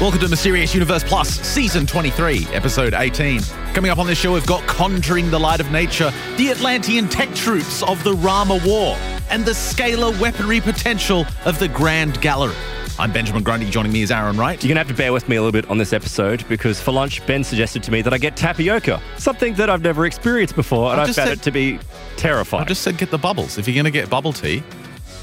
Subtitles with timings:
[0.00, 3.42] Welcome to Mysterious Universe Plus, Season 23, Episode 18.
[3.74, 7.34] Coming up on this show, we've got Conjuring the Light of Nature, the Atlantean tech
[7.34, 8.96] troops of the Rama War,
[9.28, 12.54] and the scalar weaponry potential of the Grand Gallery.
[13.00, 13.70] I'm Benjamin Grundy.
[13.70, 14.62] Joining me is Aaron Wright.
[14.62, 16.82] You're going to have to bear with me a little bit on this episode because
[16.82, 20.54] for lunch, Ben suggested to me that I get tapioca, something that I've never experienced
[20.54, 21.78] before, and I I just found said- it to be
[22.18, 22.64] terrifying.
[22.64, 23.56] I just said get the bubbles.
[23.56, 24.62] If you're going to get bubble tea,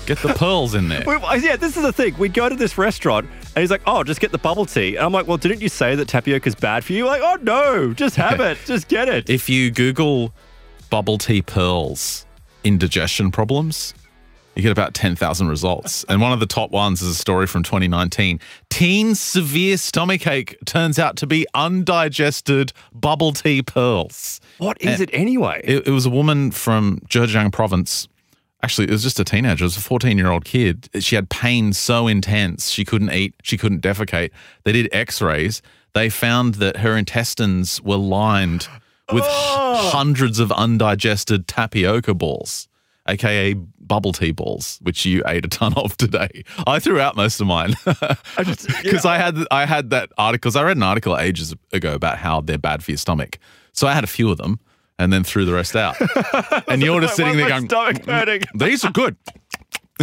[0.07, 1.03] get the pearls in there.
[1.05, 2.17] Wait, wait, yeah, this is the thing.
[2.17, 4.95] We go to this restaurant and he's like, oh, just get the bubble tea.
[4.95, 7.05] And I'm like, well, didn't you say that tapioca is bad for you?
[7.05, 8.57] Like, oh, no, just have it.
[8.65, 9.29] Just get it.
[9.29, 10.33] If you Google
[10.89, 12.25] bubble tea pearls
[12.63, 13.93] indigestion problems,
[14.57, 16.03] you get about 10,000 results.
[16.09, 18.39] And one of the top ones is a story from 2019.
[18.69, 24.41] Teen severe stomachache turns out to be undigested bubble tea pearls.
[24.57, 25.61] What is it anyway?
[25.63, 28.07] It, it was a woman from Zhejiang province.
[28.63, 29.63] Actually, it was just a teenager.
[29.63, 30.89] It was a 14 year old kid.
[30.99, 34.31] She had pain so intense she couldn't eat, she couldn't defecate.
[34.63, 35.61] They did x rays.
[35.93, 38.67] They found that her intestines were lined
[39.13, 42.67] with h- hundreds of undigested tapioca balls,
[43.07, 43.55] aka
[43.87, 46.43] bubble tea balls, which you ate a ton of today.
[46.65, 50.51] I threw out most of mine because I had I had that article.
[50.57, 53.39] I read an article ages ago about how they're bad for your stomach.
[53.73, 54.59] So I had a few of them
[54.99, 55.95] and then threw the rest out.
[56.67, 57.67] and you're just sitting there going,
[58.55, 59.15] these are good.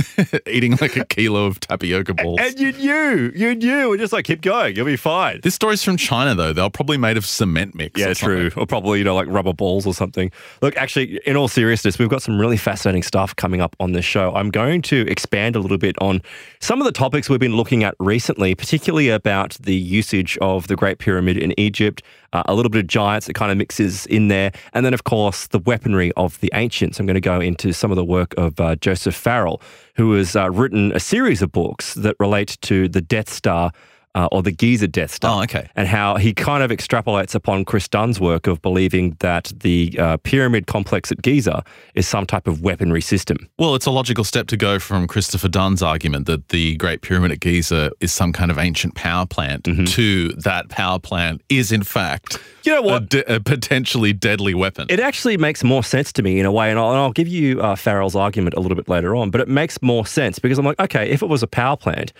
[0.47, 2.39] Eating like a kilo of tapioca balls.
[2.41, 5.41] And you knew, you knew, and just like keep going, you'll be fine.
[5.43, 6.53] This story's from China, though.
[6.53, 8.01] They're probably made of cement mix.
[8.01, 8.51] Yeah, or true.
[8.57, 10.31] Or probably, you know, like rubber balls or something.
[10.63, 14.05] Look, actually, in all seriousness, we've got some really fascinating stuff coming up on this
[14.05, 14.35] show.
[14.35, 16.23] I'm going to expand a little bit on
[16.61, 20.77] some of the topics we've been looking at recently, particularly about the usage of the
[20.77, 24.29] Great Pyramid in Egypt, uh, a little bit of giants that kind of mixes in
[24.29, 26.99] there, and then, of course, the weaponry of the ancients.
[26.99, 29.61] I'm going to go into some of the work of uh, Joseph Farrell,
[29.97, 33.73] who has uh, written a series of books that relate to the Death Star.
[34.17, 35.69] Uh, or the Giza Death Star Oh, okay.
[35.75, 40.17] and how he kind of extrapolates upon Chris Dunn's work of believing that the uh,
[40.19, 41.65] pyramid complex at Giza
[41.97, 43.37] is some type of weaponry system.
[43.59, 47.33] Well, it's a logical step to go from Christopher Dunn's argument that the Great Pyramid
[47.33, 51.83] at Giza is some kind of ancient power plant to that power plant is, in
[51.83, 53.09] fact, You know a, what?
[53.09, 54.87] de- a potentially deadly weapon.
[54.91, 57.27] It actually makes more sense to me in a way, and I'll, and I'll give
[57.27, 60.57] you uh, Farrell's argument a little bit later on, but it makes more sense because
[60.57, 62.13] I'm like, okay, if it was a power plant,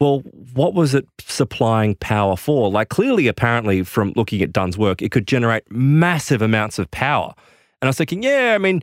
[0.00, 0.20] well,
[0.54, 2.70] what was it supplying power for?
[2.70, 7.32] Like, clearly, apparently, from looking at Dunn's work, it could generate massive amounts of power.
[7.80, 8.82] And I was thinking, yeah, I mean,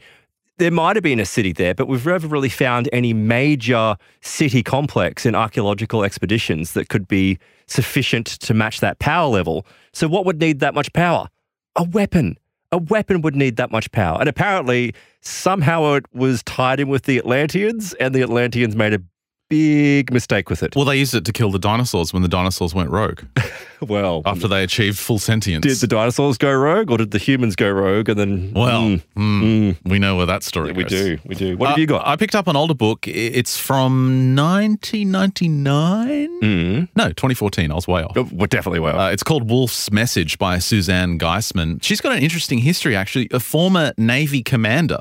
[0.57, 4.63] there might have been a city there, but we've never really found any major city
[4.63, 9.65] complex in archaeological expeditions that could be sufficient to match that power level.
[9.91, 11.27] So, what would need that much power?
[11.75, 12.37] A weapon.
[12.71, 14.17] A weapon would need that much power.
[14.19, 19.01] And apparently, somehow it was tied in with the Atlanteans, and the Atlanteans made a
[19.51, 20.75] big mistake with it.
[20.75, 23.21] well, they used it to kill the dinosaurs when the dinosaurs went rogue
[23.81, 25.63] Well, after they achieved full sentience.
[25.65, 28.09] did the dinosaurs go rogue, or did the humans go rogue?
[28.09, 30.77] And then, well, Mm, mm, we know where that story is.
[30.77, 31.57] we do, we do.
[31.57, 32.05] What have Uh, you got?
[32.07, 33.07] I picked up an older book.
[33.07, 36.41] It's from 1999.
[36.41, 36.87] Mm.
[36.95, 37.71] No, 2014.
[37.71, 38.13] I was way off.
[38.15, 38.99] Oh, definitely well.
[38.99, 41.81] Uh, it's called Wolf's Message by Suzanne Giesemann.
[41.83, 43.27] She's got an interesting history, actually.
[43.31, 44.99] A former Navy commander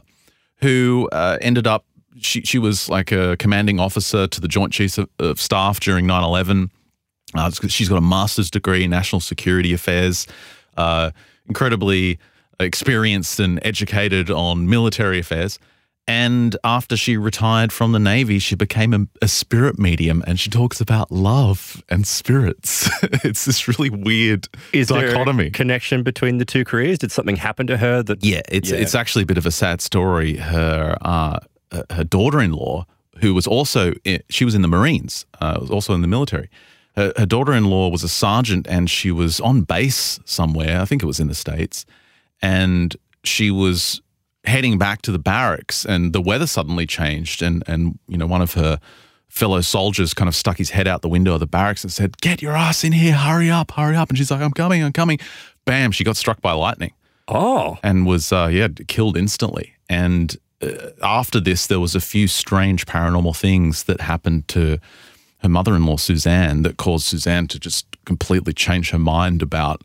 [0.62, 1.84] who uh, ended up,
[2.20, 6.06] she, she was like a commanding officer to the Joint Chiefs of, of Staff during
[6.06, 6.70] 9 11.
[7.34, 10.26] Uh, she's got a master's degree in national security affairs,
[10.76, 11.10] uh,
[11.46, 12.18] incredibly
[12.58, 15.58] experienced and educated on military affairs.
[16.08, 20.50] And after she retired from the Navy, she became a, a spirit medium and she
[20.50, 22.90] talks about love and spirits.
[23.24, 25.50] it's this really weird Is there a dichotomy.
[25.50, 26.98] connection between the two careers?
[26.98, 28.24] Did something happen to her that?
[28.24, 28.78] Yeah, it's Yeah.
[28.78, 30.36] it's actually a bit of a sad story.
[30.36, 31.38] Her uh,
[31.90, 32.86] her daughter-in-law,
[33.20, 36.48] who was also i she was in the Marines, uh, was also in the military.
[36.96, 40.80] Her, her daughter-in-law was a sergeant, and she was on base somewhere.
[40.80, 41.86] I think it was in the states,
[42.42, 44.00] and she was
[44.44, 48.42] heading back to the barracks, and the weather suddenly changed, and and you know one
[48.42, 48.80] of her
[49.28, 52.16] fellow soldiers kind of stuck his head out the window of the barracks and said,
[52.20, 53.14] "Get your ass in here!
[53.14, 53.70] Hurry up!
[53.72, 54.82] Hurry up!" And she's like, "I'm coming!
[54.82, 55.18] I'm coming!"
[55.64, 55.92] Bam!
[55.92, 56.92] She got struck by lightning
[57.28, 59.74] Oh, and was uh, yeah killed instantly.
[59.88, 64.78] And uh, Uh, after this, there was a few strange paranormal things that happened to
[65.38, 69.82] her mother-in-law Suzanne that caused Suzanne to just completely change her mind about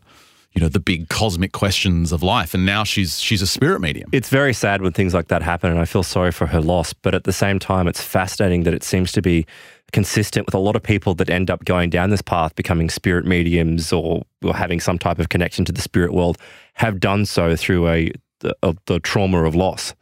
[0.56, 2.54] you know the big cosmic questions of life.
[2.54, 4.08] And now she's she's a spirit medium.
[4.12, 6.94] it's very sad when things like that happen, and I feel sorry for her loss.
[6.94, 9.46] But at the same time, it's fascinating that it seems to be
[9.92, 13.24] consistent with a lot of people that end up going down this path, becoming spirit
[13.24, 16.38] mediums or, or having some type of connection to the spirit world,
[16.74, 19.94] have done so through a the, of the trauma of loss,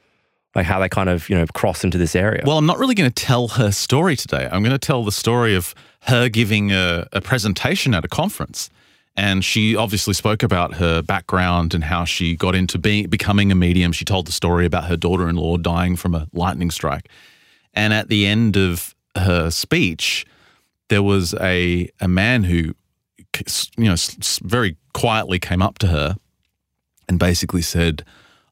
[0.55, 2.43] like how they kind of you know cross into this area.
[2.47, 4.49] Well, I'm not really going to tell her story today.
[4.51, 8.71] I'm going to tell the story of her giving a, a presentation at a conference.
[9.17, 13.55] And she obviously spoke about her background and how she got into being becoming a
[13.55, 13.93] medium.
[13.93, 17.09] She told the story about her daughter-in-law dying from a lightning strike.
[17.75, 20.27] And at the end of her speech,
[20.89, 22.75] there was a a man who,
[23.77, 23.97] you know,
[24.43, 26.17] very quietly came up to her
[27.09, 28.05] and basically said,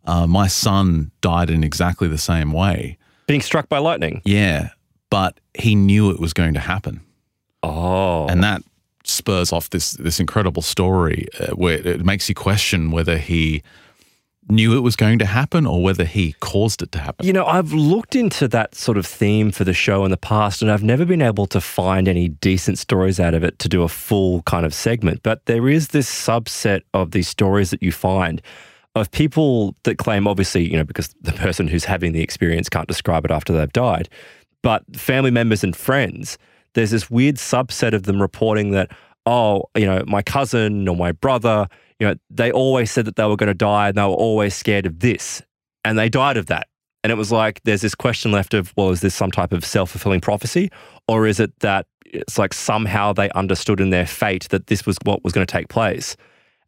[0.05, 4.21] uh, "My son died in exactly the same way." Being struck by lightning.
[4.25, 4.71] Yeah,
[5.11, 7.01] but he knew it was going to happen,
[7.63, 8.63] Oh, and that
[9.05, 13.63] spurs off this this incredible story uh, where it makes you question whether he
[14.49, 17.25] knew it was going to happen or whether he caused it to happen.
[17.25, 20.63] You know, I've looked into that sort of theme for the show in the past,
[20.63, 23.83] and I've never been able to find any decent stories out of it to do
[23.83, 25.23] a full kind of segment.
[25.23, 28.43] But there is this subset of these stories that you find
[28.95, 32.89] of people that claim, obviously, you know, because the person who's having the experience can't
[32.89, 34.09] describe it after they've died,
[34.63, 36.39] but family members and friends,
[36.75, 38.91] there's this weird subset of them reporting that,
[39.27, 41.69] oh, you know, my cousin or my brother,
[41.99, 44.55] you know, they always said that they were going to die and they were always
[44.55, 45.43] scared of this.
[45.85, 46.69] And they died of that.
[47.03, 49.65] And it was like, there's this question left of, well, is this some type of
[49.65, 50.71] self fulfilling prophecy?
[51.09, 54.97] Or is it that it's like somehow they understood in their fate that this was
[55.05, 56.17] what was going to take place?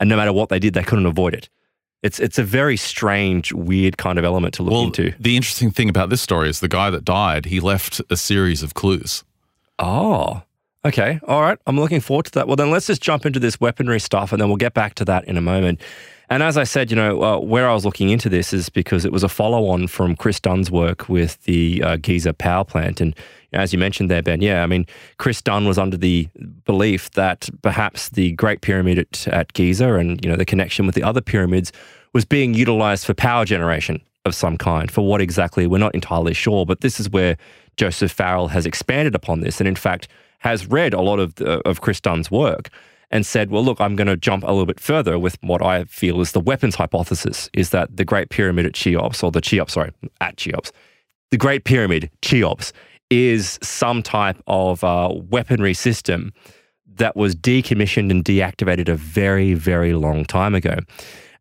[0.00, 1.48] And no matter what they did, they couldn't avoid it.
[2.04, 5.12] It's, it's a very strange, weird kind of element to look Well, into.
[5.18, 8.62] the interesting thing about this story is the guy that died, he left a series
[8.62, 9.24] of clues.
[9.78, 10.42] Oh,
[10.84, 11.18] okay.
[11.26, 11.58] All right.
[11.66, 12.46] I'm looking forward to that.
[12.46, 15.04] Well, then let's just jump into this weaponry stuff and then we'll get back to
[15.06, 15.80] that in a moment.
[16.30, 19.04] And as I said, you know, uh, where I was looking into this is because
[19.04, 23.00] it was a follow on from Chris Dunn's work with the uh, Giza power plant.
[23.00, 23.14] And
[23.54, 24.86] as you mentioned there, Ben, yeah, I mean,
[25.18, 26.28] Chris Dunn was under the
[26.64, 30.94] belief that perhaps the Great Pyramid at, at Giza and, you know, the connection with
[30.94, 31.72] the other pyramids
[32.12, 34.90] was being utilized for power generation of some kind.
[34.90, 36.64] For what exactly, we're not entirely sure.
[36.66, 37.36] But this is where
[37.76, 40.08] Joseph Farrell has expanded upon this and, in fact,
[40.38, 42.70] has read a lot of, of Chris Dunn's work
[43.10, 45.84] and said, well, look, I'm going to jump a little bit further with what I
[45.84, 49.74] feel is the weapons hypothesis is that the Great Pyramid at Cheops, or the Cheops,
[49.74, 50.72] sorry, at Cheops,
[51.30, 52.72] the Great Pyramid, Cheops,
[53.10, 56.32] is some type of uh, weaponry system
[56.96, 60.76] that was decommissioned and deactivated a very, very long time ago.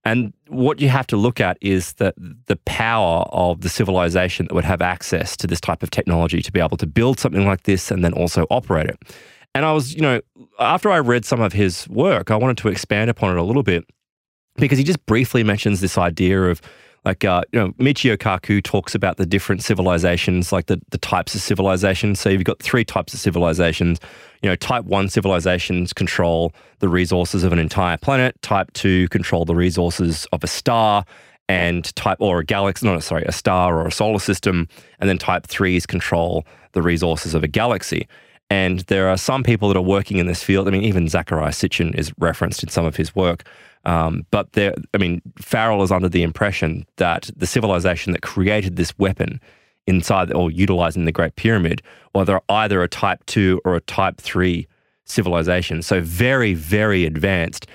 [0.06, 2.16] And what you have to look at is that
[2.48, 6.52] the power of the civilization that would have access to this type of technology to
[6.52, 9.00] be able to build something like this and then also operate it.
[9.56, 10.20] And I was, you know,
[10.60, 13.64] after I read some of his work, I wanted to expand upon it a little
[13.64, 13.86] bit
[14.56, 16.62] because he just briefly mentions this idea of
[17.06, 21.36] like uh, you know Michio Kaku talks about the different civilizations like the, the types
[21.36, 24.00] of civilizations so you've got three types of civilizations
[24.42, 29.46] you know type 1 civilizations control the resources of an entire planet type 2 control
[29.46, 31.06] the resources of a star
[31.50, 34.68] and type or a galaxy no sorry a star or a solar system
[35.00, 38.08] and then type 3s control the resources of a galaxy
[38.50, 40.68] and there are some people that are working in this field.
[40.68, 43.46] I mean, even Zecharia Sitchin is referenced in some of his work.
[43.86, 48.76] Um, but there, I mean, Farrell is under the impression that the civilization that created
[48.76, 49.42] this weapon
[49.88, 51.82] inside or utilizing the Great Pyramid,
[52.16, 54.68] well, they're either a Type Two or a Type Three
[55.06, 55.82] civilization.
[55.82, 57.68] So very, very advanced,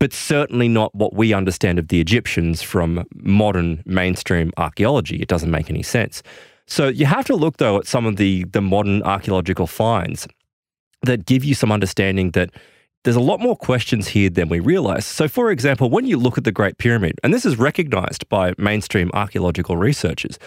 [0.00, 5.16] but certainly not what we understand of the Egyptians from modern mainstream archaeology.
[5.16, 6.22] It doesn't make any sense.
[6.66, 10.26] So you have to look though at some of the the modern archaeological finds
[11.02, 12.50] that give you some understanding that
[13.04, 15.06] there's a lot more questions here than we realize.
[15.06, 18.54] So for example, when you look at the Great Pyramid, and this is recognized by
[18.58, 20.38] mainstream archaeological researchers,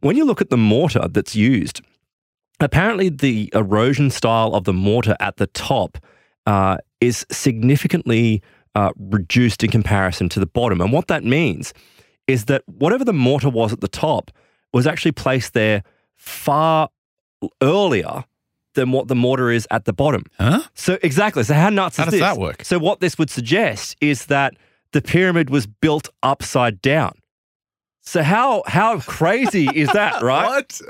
[0.00, 1.82] when you look at the mortar that's used,
[2.60, 5.98] apparently the erosion style of the mortar at the top
[6.46, 8.42] uh, is significantly
[8.74, 10.80] uh, reduced in comparison to the bottom.
[10.80, 11.74] And what that means
[12.26, 14.30] is that whatever the mortar was at the top
[14.72, 15.82] was actually placed there
[16.16, 16.88] far
[17.62, 18.24] earlier
[18.74, 20.24] than what the mortar is at the bottom.
[20.38, 20.62] Huh?
[20.74, 21.42] So exactly.
[21.44, 22.20] So how nuts How is does this?
[22.20, 22.64] that work?
[22.64, 24.54] So what this would suggest is that
[24.92, 27.12] the pyramid was built upside down.
[28.00, 30.46] So how how crazy is that, right?
[30.46, 30.80] What?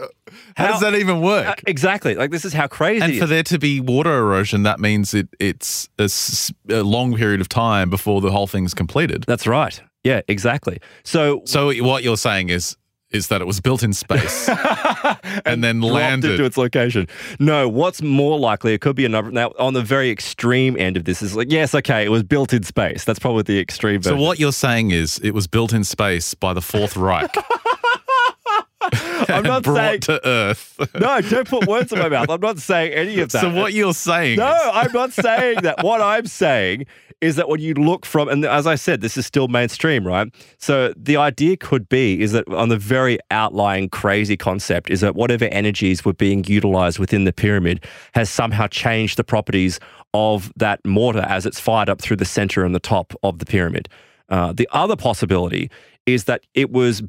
[0.56, 1.46] How, How- does that even work?
[1.48, 2.14] Uh, exactly.
[2.14, 3.04] Like this is how crazy.
[3.04, 7.48] and for there to be water erosion, that means it, it's a long period of
[7.48, 9.24] time before the whole thing's completed.
[9.26, 9.80] That's right.
[10.04, 10.78] Yeah, exactly.
[11.02, 12.76] So So what you're saying is
[13.10, 14.48] is that it was built in space
[15.44, 16.36] and then landed.
[16.36, 17.08] to its location.
[17.40, 18.74] No, what's more likely?
[18.74, 19.30] It could be another.
[19.30, 22.52] Now, on the very extreme end of this is like, yes, okay, it was built
[22.52, 23.04] in space.
[23.04, 24.02] That's probably the extreme.
[24.02, 27.34] so what you're saying is it was built in space by the Fourth Reich.
[29.30, 30.00] I'm not saying.
[30.02, 30.74] to Earth.
[30.98, 32.30] No, don't put words in my mouth.
[32.30, 33.40] I'm not saying any of that.
[33.40, 34.38] So what you're saying?
[34.38, 35.82] No, is- I'm not saying that.
[35.82, 36.86] What I'm saying
[37.20, 40.28] is that what you look from, and as I said, this is still mainstream, right?
[40.58, 45.16] So the idea could be is that on the very outlying crazy concept is that
[45.16, 47.84] whatever energies were being utilized within the pyramid
[48.14, 49.80] has somehow changed the properties
[50.14, 53.46] of that mortar as it's fired up through the center and the top of the
[53.46, 53.88] pyramid.
[54.28, 55.70] Uh, the other possibility
[56.06, 57.02] is that it was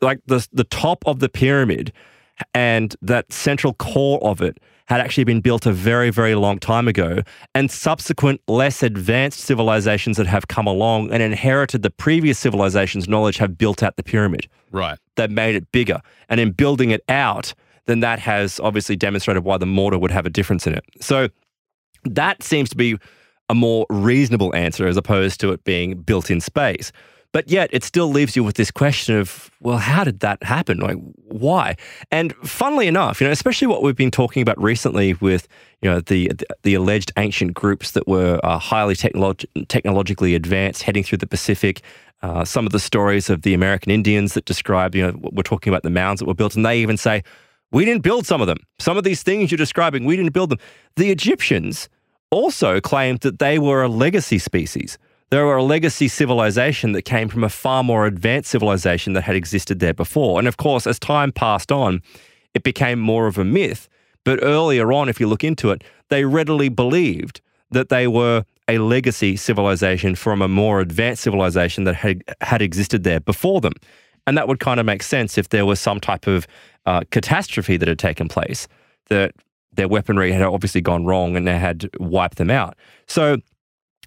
[0.00, 1.92] like the the top of the pyramid
[2.54, 6.88] and that central core of it had actually been built a very, very long time
[6.88, 7.20] ago,
[7.54, 13.38] and subsequent less advanced civilizations that have come along and inherited the previous civilization's knowledge
[13.38, 14.48] have built out the pyramid.
[14.70, 14.98] right.
[15.16, 16.00] They've made it bigger.
[16.30, 17.52] And in building it out,
[17.86, 20.84] then that has obviously demonstrated why the mortar would have a difference in it.
[21.00, 21.28] So
[22.04, 22.96] that seems to be
[23.48, 26.92] a more reasonable answer as opposed to it being built in space.
[27.32, 30.78] But yet, it still leaves you with this question of, well, how did that happen?
[30.78, 31.76] Like, why?
[32.10, 35.48] And funnily enough, you know, especially what we've been talking about recently with,
[35.80, 36.30] you know, the
[36.62, 41.80] the, alleged ancient groups that were uh, highly technolog- technologically advanced, heading through the Pacific.
[42.20, 45.72] Uh, some of the stories of the American Indians that describe, you know, we're talking
[45.72, 47.22] about the mounds that were built, and they even say,
[47.72, 48.58] we didn't build some of them.
[48.78, 50.58] Some of these things you're describing, we didn't build them.
[50.96, 51.88] The Egyptians
[52.30, 54.98] also claimed that they were a legacy species.
[55.32, 59.34] They were a legacy civilization that came from a far more advanced civilization that had
[59.34, 60.38] existed there before.
[60.38, 62.02] And of course, as time passed on,
[62.52, 63.88] it became more of a myth.
[64.24, 68.76] But earlier on, if you look into it, they readily believed that they were a
[68.76, 73.72] legacy civilization from a more advanced civilization that had, had existed there before them.
[74.26, 76.46] And that would kind of make sense if there was some type of
[76.84, 78.68] uh, catastrophe that had taken place,
[79.08, 79.32] that
[79.72, 82.76] their weaponry had obviously gone wrong and they had wiped them out.
[83.06, 83.38] So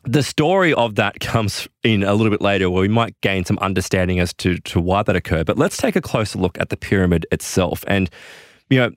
[0.06, 3.58] the story of that comes in a little bit later where we might gain some
[3.60, 5.46] understanding as to, to why that occurred.
[5.46, 7.84] But let's take a closer look at the pyramid itself.
[7.88, 8.10] And,
[8.70, 8.92] you know,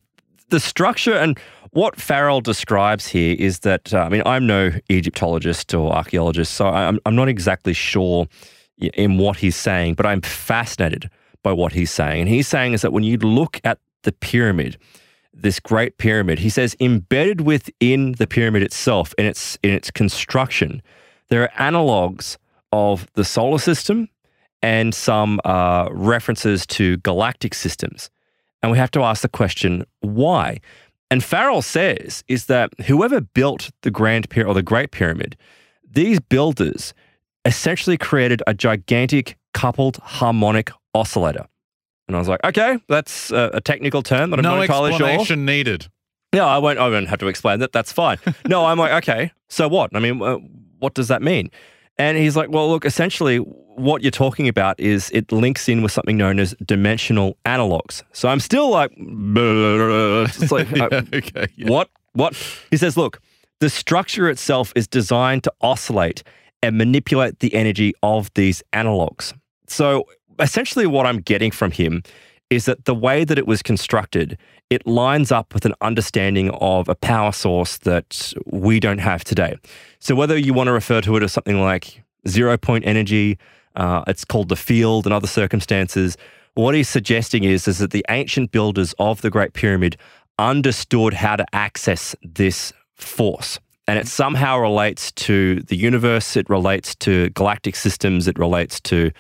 [0.50, 1.38] the structure and
[1.73, 6.69] what Farrell describes here is that, uh, I mean, I'm no Egyptologist or archaeologist, so
[6.69, 8.27] I'm, I'm not exactly sure
[8.79, 11.11] in what he's saying, but I'm fascinated
[11.43, 12.23] by what he's saying.
[12.23, 14.79] And he's saying is that when you look at the pyramid,
[15.40, 20.83] this great pyramid, he says embedded within the pyramid itself, in its in its construction,
[21.28, 22.37] there are analogs
[22.73, 24.09] of the solar system
[24.62, 28.11] and some uh, references to galactic systems.
[28.62, 30.61] And we have to ask the question, why?
[31.11, 35.37] And Farrell says is that whoever built the Grand Pyramid or the Great Pyramid,
[35.88, 36.92] these builders
[37.45, 41.47] essentially created a gigantic coupled harmonic oscillator.
[42.09, 44.93] And I was like, okay, that's a, a technical term that I'm no not entirely
[44.93, 45.00] sure.
[45.00, 45.88] No explanation needed.
[46.33, 46.79] Yeah, I won't.
[46.79, 47.73] I won't have to explain that.
[47.73, 48.19] That's fine.
[48.47, 49.95] no, I'm like, okay, so what?
[49.95, 50.37] I mean, uh,
[50.79, 51.50] what does that mean?
[51.99, 55.93] And he's like, well, look, essentially, what you're talking about is it links in with
[55.93, 58.03] something known as dimensional analogs.
[58.12, 61.47] So I'm still like, it's like, uh, okay.
[61.57, 61.71] yeah.
[61.71, 61.91] what?
[62.12, 62.35] What?
[62.71, 63.21] He says, look,
[63.61, 66.23] the structure itself is designed to oscillate
[66.62, 69.33] and manipulate the energy of these analogs.
[69.67, 70.07] So
[70.40, 72.02] essentially, what I'm getting from him
[72.50, 74.38] is that the way that it was constructed,
[74.71, 79.59] it lines up with an understanding of a power source that we don't have today.
[79.99, 83.38] So whether you want to refer to it as something like zero point energy,
[83.76, 86.16] uh, it's called the field in other circumstances.
[86.54, 89.97] What he's suggesting is, is that the ancient builders of the Great Pyramid
[90.38, 93.61] understood how to access this force.
[93.87, 99.11] And it somehow relates to the universe, it relates to galactic systems, it relates to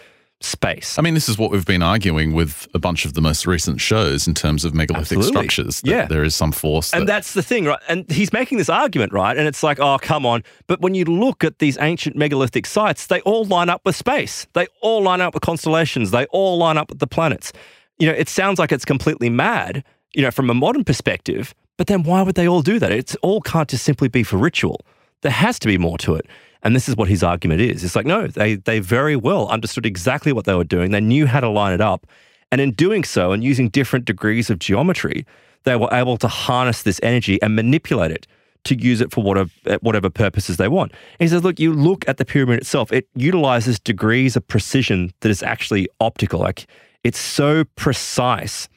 [0.40, 0.98] space.
[0.98, 3.80] I mean, this is what we've been arguing with a bunch of the most recent
[3.80, 5.48] shows in terms of megalithic Absolutely.
[5.48, 5.80] structures.
[5.80, 6.06] that Yeah.
[6.06, 6.92] There is some force.
[6.92, 7.80] And that- that's the thing, right?
[7.88, 9.36] And he's making this argument, right?
[9.36, 10.44] And it's like, oh, come on.
[10.68, 14.46] But when you look at these ancient megalithic sites, they all line up with space.
[14.52, 16.12] They all line up with constellations.
[16.12, 17.52] They all line up with the planets.
[17.98, 19.82] You know, it sounds like it's completely mad,
[20.14, 21.52] you know, from a modern perspective.
[21.76, 22.92] But then why would they all do that?
[22.92, 24.80] It's all can't just simply be for ritual.
[25.22, 26.26] There has to be more to it.
[26.62, 27.84] And this is what his argument is.
[27.84, 30.90] It's like, no, they, they very well understood exactly what they were doing.
[30.90, 32.06] They knew how to line it up.
[32.50, 35.24] And in doing so and using different degrees of geometry,
[35.64, 38.26] they were able to harness this energy and manipulate it
[38.64, 39.50] to use it for whatever,
[39.80, 40.92] whatever purposes they want.
[40.92, 45.12] And he says, look, you look at the pyramid itself, it utilizes degrees of precision
[45.20, 46.40] that is actually optical.
[46.40, 46.66] Like
[47.04, 48.68] it's so precise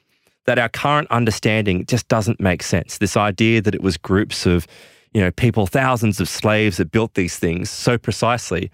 [0.46, 2.98] that our current understanding just doesn't make sense.
[2.98, 4.68] This idea that it was groups of,
[5.13, 8.72] you know, people, thousands of slaves that built these things so precisely.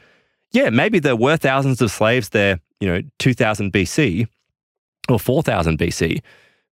[0.52, 4.28] Yeah, maybe there were thousands of slaves there, you know, 2000 BC
[5.10, 6.22] or 4000 BC,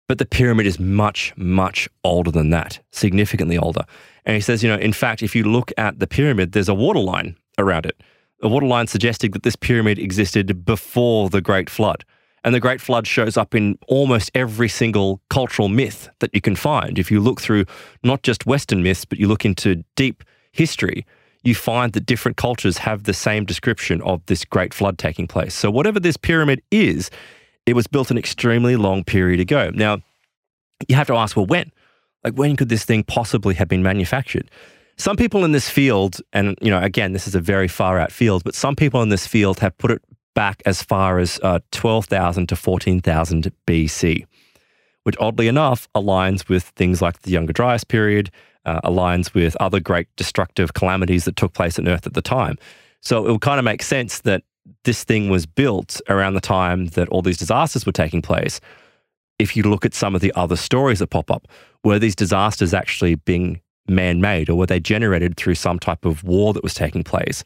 [0.07, 3.84] but the pyramid is much, much older than that, significantly older.
[4.25, 6.75] And he says, you know, in fact, if you look at the pyramid, there's a
[6.75, 8.01] waterline around it,
[8.41, 12.05] a waterline suggesting that this pyramid existed before the Great Flood.
[12.45, 16.55] And the Great Flood shows up in almost every single cultural myth that you can
[16.55, 16.99] find.
[16.99, 17.65] If you look through
[18.03, 21.07] not just Western myths, but you look into deep history,
[21.43, 25.55] you find that different cultures have the same description of this Great Flood taking place.
[25.55, 27.09] So, whatever this pyramid is,
[27.65, 29.71] it was built an extremely long period ago.
[29.73, 30.01] Now,
[30.87, 31.71] you have to ask, well, when?
[32.23, 34.51] Like, when could this thing possibly have been manufactured?
[34.97, 38.11] Some people in this field, and you know, again, this is a very far out
[38.11, 40.03] field, but some people in this field have put it
[40.36, 44.27] back as far as uh, 12,000 to 14,000 BC,
[45.04, 48.30] which oddly enough aligns with things like the Younger Dryas period,
[48.65, 52.58] uh, aligns with other great destructive calamities that took place on Earth at the time.
[53.01, 54.44] So it would kind of make sense that
[54.84, 58.60] this thing was built around the time that all these disasters were taking place.
[59.38, 61.48] If you look at some of the other stories that pop up,
[61.84, 66.24] were these disasters actually being man made or were they generated through some type of
[66.24, 67.44] war that was taking place?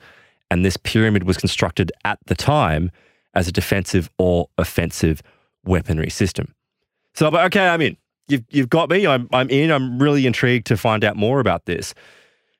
[0.51, 2.91] And this pyramid was constructed at the time
[3.33, 5.21] as a defensive or offensive
[5.63, 6.53] weaponry system.
[7.13, 7.97] So I'm like, okay, I'm in.
[8.27, 9.05] You've, you've got me.
[9.07, 9.71] I'm, I'm in.
[9.71, 11.93] I'm really intrigued to find out more about this.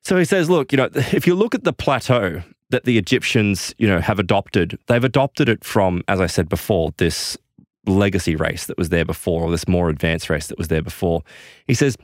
[0.04, 3.74] So he says, look, you know, if you look at the plateau that the Egyptians,
[3.78, 7.38] you know, have adopted, they've adopted it from, as I said before, this
[7.86, 11.22] legacy race that was there before, or this more advanced race that was there before.
[11.66, 11.98] He says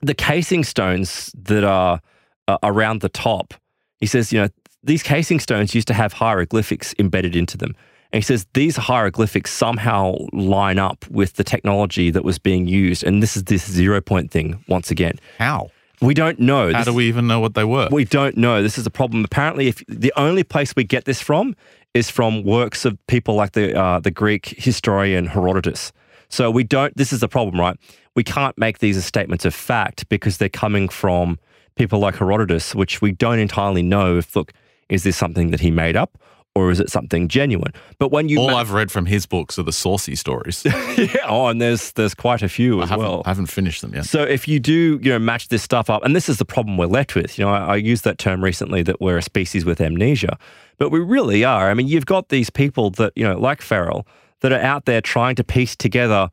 [0.00, 2.00] the casing stones that are
[2.46, 3.54] uh, around the top,
[3.98, 4.48] he says, you know,
[4.88, 7.74] these casing stones used to have hieroglyphics embedded into them.
[8.12, 13.04] And he says these hieroglyphics somehow line up with the technology that was being used.
[13.04, 15.20] And this is this zero point thing once again.
[15.38, 15.70] How?
[16.00, 16.72] We don't know.
[16.72, 17.88] How This- do we even know what they were?
[17.90, 18.62] we don't know.
[18.62, 19.24] This is a problem.
[19.24, 21.54] Apparently, if the only place we get this from
[21.92, 25.92] is from works of people like the uh, the Greek historian Herodotus.
[26.30, 26.96] So we don't.
[26.96, 27.76] This is the problem, right?
[28.14, 31.38] We can't make these as statements of fact because they're coming from
[31.74, 34.52] people like Herodotus, which we don't entirely know if look
[34.88, 36.18] is this something that he made up
[36.54, 37.72] or is it something genuine?
[37.98, 40.64] But when you All ma- I've read from his books are the saucy stories.
[40.64, 43.22] yeah, oh, and there's there's quite a few I as well.
[43.24, 44.06] I haven't finished them yet.
[44.06, 46.76] So if you do, you know, match this stuff up, and this is the problem
[46.76, 47.38] we're left with.
[47.38, 50.36] You know, I, I used that term recently that we're a species with amnesia,
[50.78, 51.70] but we really are.
[51.70, 54.06] I mean, you've got these people that you know, like Farrell,
[54.40, 56.28] that are out there trying to piece together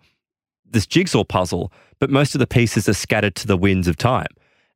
[0.66, 4.28] this jigsaw puzzle, but most of the pieces are scattered to the winds of time,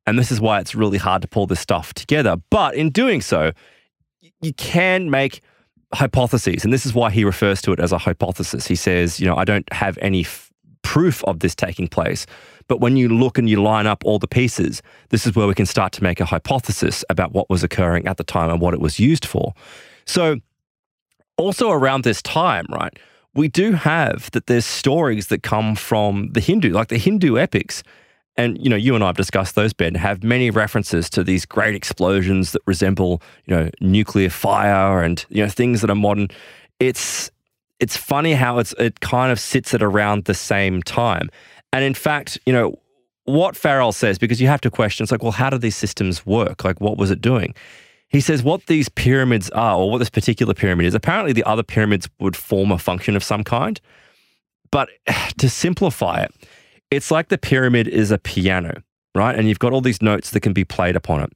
[0.06, 2.36] and this is why it's really hard to pull this stuff together.
[2.50, 3.52] But in doing so,
[4.40, 5.42] you can make
[5.92, 8.66] hypotheses, and this is why he refers to it as a hypothesis.
[8.66, 10.50] He says, you know, I don't have any f-
[10.82, 12.26] proof of this taking place,
[12.68, 15.54] but when you look and you line up all the pieces, this is where we
[15.54, 18.74] can start to make a hypothesis about what was occurring at the time and what
[18.74, 19.54] it was used for.
[20.06, 20.36] So,
[21.36, 22.96] also around this time, right,
[23.34, 27.82] we do have that there's stories that come from the Hindu, like the Hindu epics.
[28.40, 31.44] And you know, you and I have discussed those, Ben, have many references to these
[31.44, 36.28] great explosions that resemble, you know, nuclear fire and you know things that are modern.
[36.78, 37.30] It's
[37.80, 41.28] it's funny how it's it kind of sits at around the same time.
[41.74, 42.78] And in fact, you know,
[43.24, 46.24] what Farrell says, because you have to question, it's like, well, how do these systems
[46.24, 46.64] work?
[46.64, 47.54] Like, what was it doing?
[48.08, 51.62] He says what these pyramids are, or what this particular pyramid is, apparently the other
[51.62, 53.78] pyramids would form a function of some kind.
[54.70, 54.88] But
[55.36, 56.32] to simplify it,
[56.90, 58.82] it's like the pyramid is a piano,
[59.14, 59.36] right?
[59.36, 61.32] And you've got all these notes that can be played upon it.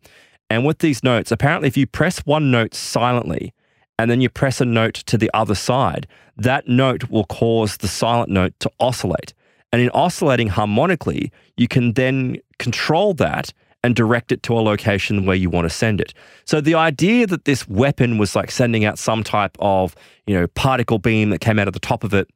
[0.50, 3.52] And with these notes, apparently, if you press one note silently
[3.98, 7.88] and then you press a note to the other side, that note will cause the
[7.88, 9.32] silent note to oscillate.
[9.72, 15.26] And in oscillating harmonically, you can then control that and direct it to a location
[15.26, 16.14] where you want to send it.
[16.46, 19.94] So the idea that this weapon was like sending out some type of,
[20.26, 22.28] you know, particle beam that came out of the top of it,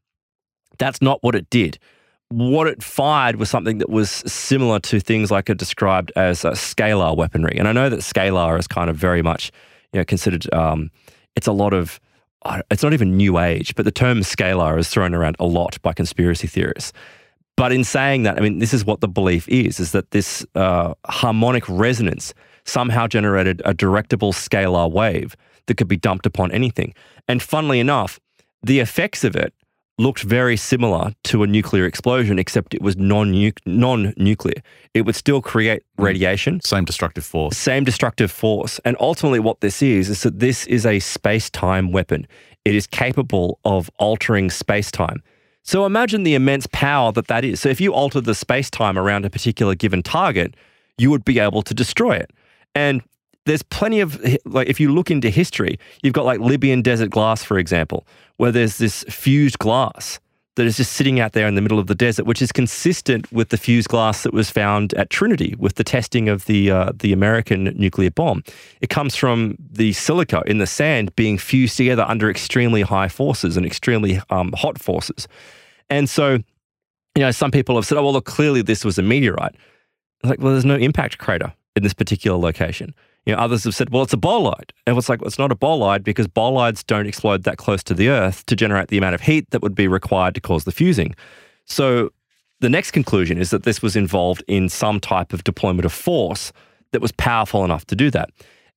[0.79, 1.79] that's not what it did.
[2.31, 6.51] What it fired was something that was similar to things like it described as a
[6.51, 7.57] scalar weaponry.
[7.59, 9.51] And I know that scalar is kind of very much,
[9.93, 10.53] you know, considered.
[10.53, 10.91] Um,
[11.37, 11.99] it's a lot of.
[12.45, 15.81] uh, It's not even new age, but the term scalar is thrown around a lot
[15.81, 16.93] by conspiracy theorists.
[17.57, 20.45] But in saying that, I mean, this is what the belief is: is that this
[20.55, 25.35] uh, harmonic resonance somehow generated a directable scalar wave
[25.67, 26.93] that could be dumped upon anything.
[27.27, 28.21] And funnily enough,
[28.63, 29.55] the effects of it
[29.99, 34.63] looked very similar to a nuclear explosion, except it was non non-nuclear.
[34.95, 36.05] It would still create hmm.
[36.05, 37.57] radiation, Same destructive force.
[37.57, 38.79] same destructive force.
[38.85, 42.27] And ultimately, what this is is that this is a space-time weapon.
[42.65, 45.23] It is capable of altering space-time.
[45.63, 47.61] So imagine the immense power that that is.
[47.61, 50.55] So if you alter the space-time around a particular given target,
[50.97, 52.31] you would be able to destroy it.
[52.75, 53.03] And
[53.45, 57.43] there's plenty of like if you look into history, you've got like Libyan desert glass,
[57.43, 58.07] for example,
[58.39, 60.19] where there's this fused glass
[60.59, 63.31] that is just sitting out there in the middle of the desert, which is consistent
[63.33, 66.93] with the fused glass that was found at Trinity with the testing of the uh,
[66.99, 68.43] the American nuclear bomb.
[68.81, 73.57] It comes from the silica in the sand being fused together under extremely high forces
[73.57, 75.29] and extremely um, hot forces,
[75.89, 76.33] and so
[77.15, 79.55] you know some people have said, "Oh well, look, clearly this was a meteorite."
[80.23, 82.95] It's Like, well, there's no impact crater in this particular location.
[83.29, 84.71] You know, others have said, well, it's a bolide.
[84.87, 87.93] And it's like, well, it's not a bolide because bolides don't explode that close to
[87.93, 90.73] the Earth to generate the amount of heat that would be required to cause the
[90.73, 91.15] fusing.
[91.67, 92.11] So
[92.61, 96.55] the next conclusion is that this was involved in some type of deployment of force
[96.93, 98.31] that was powerful enough to do that.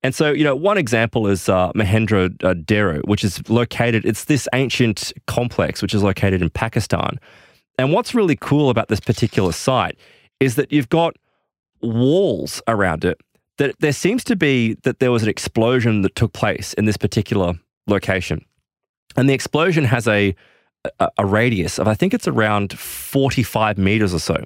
[0.03, 5.13] And so, you know, one example is uh, Mohenjo-Daro, which is located, it's this ancient
[5.27, 7.21] complex which is located in Pakistan.
[7.77, 9.97] And what's really cool about this particular site
[10.41, 11.15] is that you've got
[11.81, 13.17] walls around it
[13.57, 16.97] that there seems to be that there was an explosion that took place in this
[16.97, 17.53] particular
[17.87, 18.45] location.
[19.15, 20.35] And the explosion has a,
[20.99, 24.43] a, a radius of, I think it's around 45 meters or so.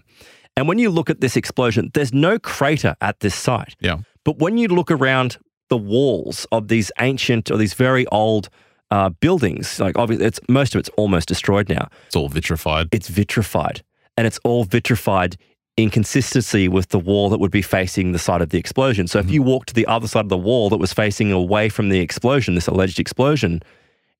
[0.57, 3.75] And when you look at this explosion, there's no crater at this site.
[3.79, 3.99] Yeah.
[4.23, 5.37] But when you look around
[5.69, 8.49] the walls of these ancient or these very old
[8.91, 11.89] uh, buildings, like obviously, it's most of it's almost destroyed now.
[12.07, 12.87] It's all vitrified.
[12.91, 13.83] It's vitrified,
[14.15, 15.37] and it's all vitrified
[15.77, 19.07] inconsistency with the wall that would be facing the side of the explosion.
[19.07, 19.49] So if you mm-hmm.
[19.49, 22.55] walk to the other side of the wall that was facing away from the explosion,
[22.55, 23.61] this alleged explosion,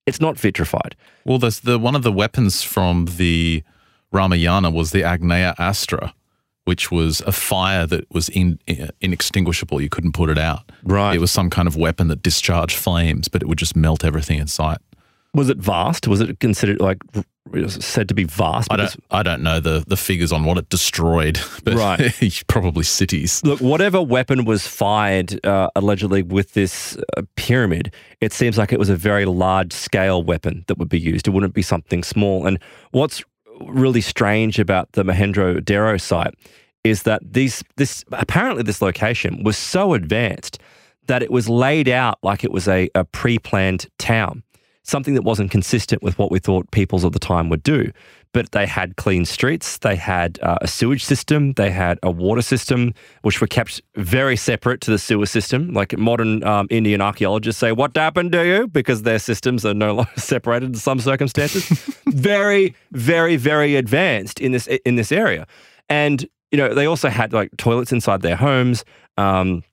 [0.04, 0.94] it's not vitrified.
[1.24, 3.62] Well, there's the one of the weapons from the
[4.12, 6.14] Ramayana was the Agneya Astra,
[6.64, 8.58] which was a fire that was in,
[9.00, 9.80] inextinguishable.
[9.80, 10.70] You couldn't put it out.
[10.82, 11.14] Right.
[11.14, 14.38] It was some kind of weapon that discharged flames, but it would just melt everything
[14.38, 14.78] in sight.
[15.36, 16.08] Was it vast?
[16.08, 16.98] Was it considered like
[17.68, 18.72] said to be vast?
[18.72, 22.44] I don't, I don't know the, the figures on what it destroyed, but Right.
[22.48, 23.42] probably cities.
[23.44, 28.78] Look, whatever weapon was fired uh, allegedly with this uh, pyramid, it seems like it
[28.78, 31.28] was a very large scale weapon that would be used.
[31.28, 32.46] It wouldn't be something small.
[32.46, 32.58] And
[32.92, 33.22] what's
[33.60, 36.34] really strange about the Mohenjo-Daro site
[36.82, 40.58] is that these this apparently this location was so advanced
[41.06, 44.42] that it was laid out like it was a, a pre-planned town
[44.86, 47.90] something that wasn't consistent with what we thought peoples of the time would do.
[48.32, 52.42] But they had clean streets, they had uh, a sewage system, they had a water
[52.42, 55.72] system, which were kept very separate to the sewer system.
[55.72, 58.68] Like modern um, Indian archaeologists say, What happened to you?
[58.68, 61.66] Because their systems are no longer separated in some circumstances.
[62.06, 65.46] very, very, very advanced in this in this area.
[65.88, 68.84] And you know, they also had like toilets inside their homes.
[69.16, 69.64] Um,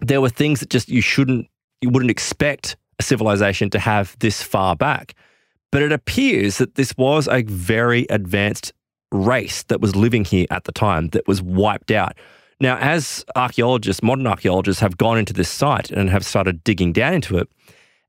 [0.00, 1.46] there were things that just you shouldn't,
[1.80, 5.14] you wouldn't expect civilization to have this far back.
[5.70, 8.72] But it appears that this was a very advanced
[9.12, 12.16] race that was living here at the time that was wiped out.
[12.60, 17.14] Now, as archaeologists, modern archaeologists have gone into this site and have started digging down
[17.14, 17.48] into it,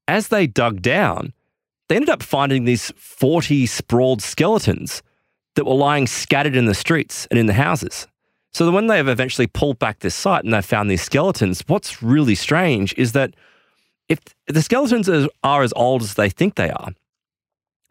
[0.08, 1.34] as they dug down,
[1.88, 5.04] they ended up finding these 40 sprawled skeletons
[5.56, 8.08] that were lying scattered in the streets and in the houses.
[8.52, 12.02] So when they have eventually pulled back this site and they found these skeletons, what's
[12.02, 13.36] really strange is that
[14.10, 15.10] if the skeletons
[15.44, 16.90] are, as old as they think they are,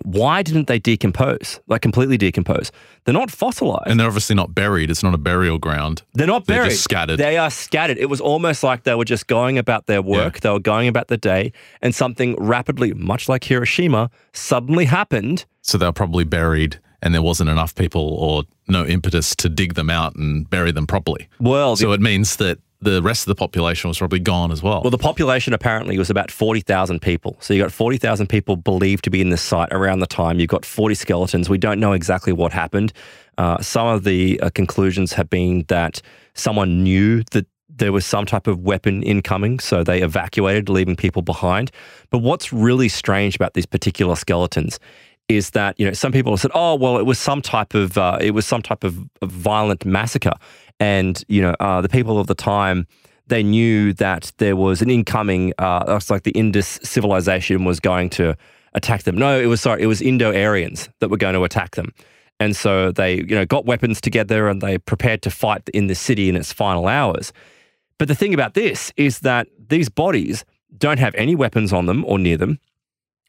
[0.04, 2.70] why didn't they decompose, like completely decompose?
[3.04, 3.88] They're not fossilized.
[3.88, 4.90] And they're obviously not buried.
[4.90, 6.02] It's not a burial ground.
[6.14, 6.62] They're not buried.
[6.62, 7.18] They're just scattered.
[7.18, 7.98] They are scattered.
[7.98, 10.40] It was almost like they were just going about their work.
[10.40, 11.52] They were going about the day,
[11.83, 15.46] and something rapidly, much like Hiroshima, suddenly happened.
[15.62, 19.90] So they're probably buried and there wasn't enough people or no impetus to dig them
[19.90, 21.28] out and bury them properly.
[21.40, 24.62] Well, the, So it means that the rest of the population was probably gone as
[24.62, 24.83] well.
[24.83, 27.37] well, the population apparently was about forty thousand people.
[27.41, 30.38] So you got forty thousand people believed to be in this site around the time.
[30.38, 31.49] You've got forty skeletons.
[31.49, 32.93] We don't know exactly what happened.
[33.37, 36.03] Uh, some of the uh, conclusions have been that
[36.35, 41.23] someone knew that there was some type of weapon incoming, so they evacuated, leaving people
[41.23, 41.71] behind.
[42.11, 44.79] But what's really strange about these particular skeletons
[45.29, 47.99] is that you know some people have said, "Oh, well, it was some type of
[47.99, 50.35] uh, it was some type of, violent massacre,"
[50.81, 52.87] and you know uh, the people of the time
[53.29, 58.11] they knew that there was an incoming, uh, it's like the Indus civilization was going
[58.11, 58.35] to
[58.73, 59.17] attack them.
[59.17, 61.93] No, it was sorry, it was Indo-Aryans that were going to attack them.
[62.41, 65.95] And so they, you know, got weapons together and they prepared to fight in the
[65.95, 67.33] city in its final hours.
[67.99, 70.45] But the thing about this is that these bodies
[70.77, 72.61] don't have any weapons on them or near them.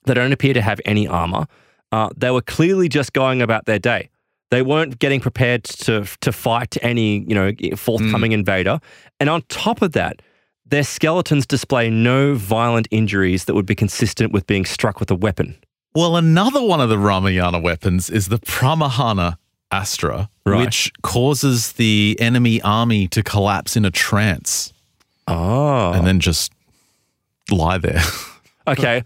[0.06, 1.48] They don't appear to have any armor.
[1.92, 4.10] Uh, they were clearly just going about their day.
[4.52, 8.80] They weren't getting prepared to to fight any you know forthcoming invader.
[9.20, 10.22] And on top of that,
[10.66, 15.16] their skeletons display no violent injuries that would be consistent with being struck with a
[15.16, 15.56] weapon.
[15.96, 19.38] Well, another one of the Ramayana weapons is the Pramahana
[19.72, 20.60] Astra, Right.
[20.66, 24.74] which causes the enemy army to collapse in a trance
[25.28, 26.52] Oh, and then just
[27.52, 28.02] lie there.
[28.68, 29.04] okay.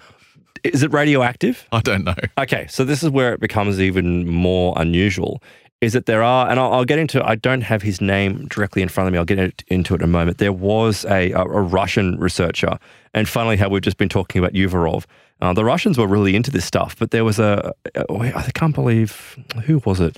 [0.63, 1.67] Is it radioactive?
[1.71, 2.15] I don't know.
[2.37, 5.41] Okay, so this is where it becomes even more unusual.
[5.81, 7.21] Is that there are, and I'll, I'll get into.
[7.25, 9.19] I don't have his name directly in front of me.
[9.19, 10.37] I'll get it, into it in a moment.
[10.37, 12.79] There was a, a, a Russian researcher,
[13.13, 15.03] and finally, how we've just been talking about Uvarov.
[15.41, 18.73] Uh, the Russians were really into this stuff, but there was a, a I can't
[18.73, 20.17] believe who was it,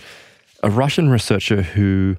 [0.61, 2.17] a Russian researcher who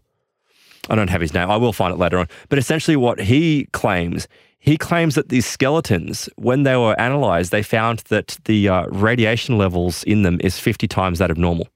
[0.91, 1.49] I don't have his name.
[1.49, 2.29] I will find it later on.
[2.49, 4.27] But essentially, what he claims,
[4.67, 9.57] he claims that these skeletons, when they were analyzed, they found that the uh, radiation
[9.57, 11.69] levels in them is 50 times that of normal.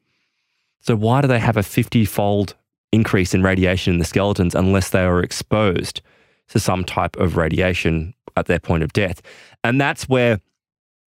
[0.80, 2.56] So, why do they have a 50 fold
[2.90, 6.02] increase in radiation in the skeletons unless they were exposed
[6.48, 9.22] to some type of radiation at their point of death?
[9.62, 10.40] And that's where,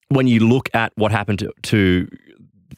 [0.08, 2.08] when you look at what happened to, to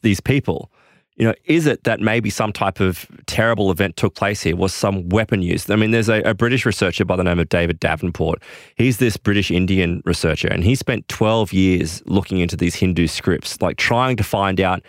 [0.01, 0.71] these people,
[1.17, 4.55] you know, is it that maybe some type of terrible event took place here?
[4.55, 5.71] Was some weapon used?
[5.71, 8.41] I mean, there's a, a, British researcher by the name of David Davenport.
[8.75, 13.61] He's this British Indian researcher, and he spent 12 years looking into these Hindu scripts,
[13.61, 14.81] like trying to find out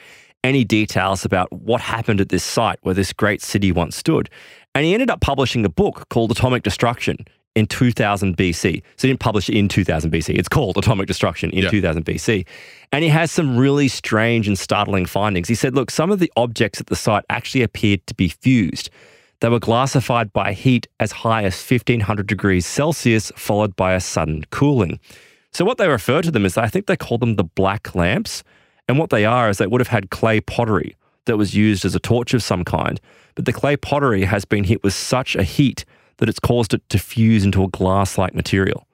[0.43, 4.29] any details about what happened at this site where this great city once stood.
[4.75, 7.19] And he ended up publishing a book called Atomic Destruction
[7.57, 8.83] in 2000 BC.
[8.97, 10.39] So he didn't publish it in 2000 BC.
[10.39, 11.71] It's called Atomic Destruction in yeah.
[11.71, 12.47] 2000 BC.
[12.93, 15.49] And he has some really strange and startling findings.
[15.49, 18.91] He said, look, some of the objects at the site actually appeared to be fused.
[19.41, 24.45] They were glassified by heat as high as 1500 degrees Celsius, followed by a sudden
[24.51, 25.01] cooling.
[25.53, 28.45] So, what they refer to them is, I think they call them the black lamps.
[28.89, 31.95] And what they are is they would have had clay pottery that was used as
[31.95, 33.01] a torch of some kind.
[33.35, 35.85] But the clay pottery has been hit with such a heat
[36.19, 38.87] that it's caused it to fuse into a glass like material.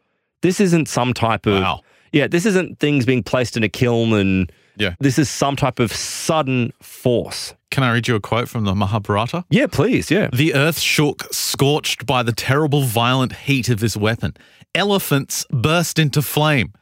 [0.42, 1.62] This isn't some type of.
[1.62, 1.80] Wow.
[2.12, 4.52] Yeah, this isn't things being placed in a kiln and.
[4.76, 4.94] Yeah.
[5.00, 7.54] This is some type of sudden force.
[7.70, 9.44] Can I read you a quote from the Mahabharata?
[9.50, 10.11] Yeah, please.
[10.11, 10.30] Yeah.
[10.32, 14.35] The earth shook, scorched by the terrible, violent heat of this weapon.
[14.74, 16.72] Elephants burst into flame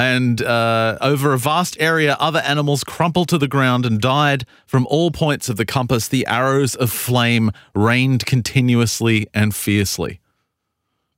[0.00, 4.46] and uh, over a vast area, other animals crumpled to the ground and died.
[4.66, 10.18] From all points of the compass, the arrows of flame rained continuously and fiercely.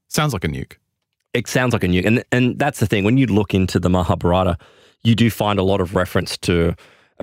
[0.09, 0.79] Sounds like a nuke.
[1.33, 2.05] It sounds like a nuke.
[2.05, 3.05] And, and that's the thing.
[3.05, 4.59] When you look into the Mahabharata,
[5.05, 6.75] you do find a lot of reference to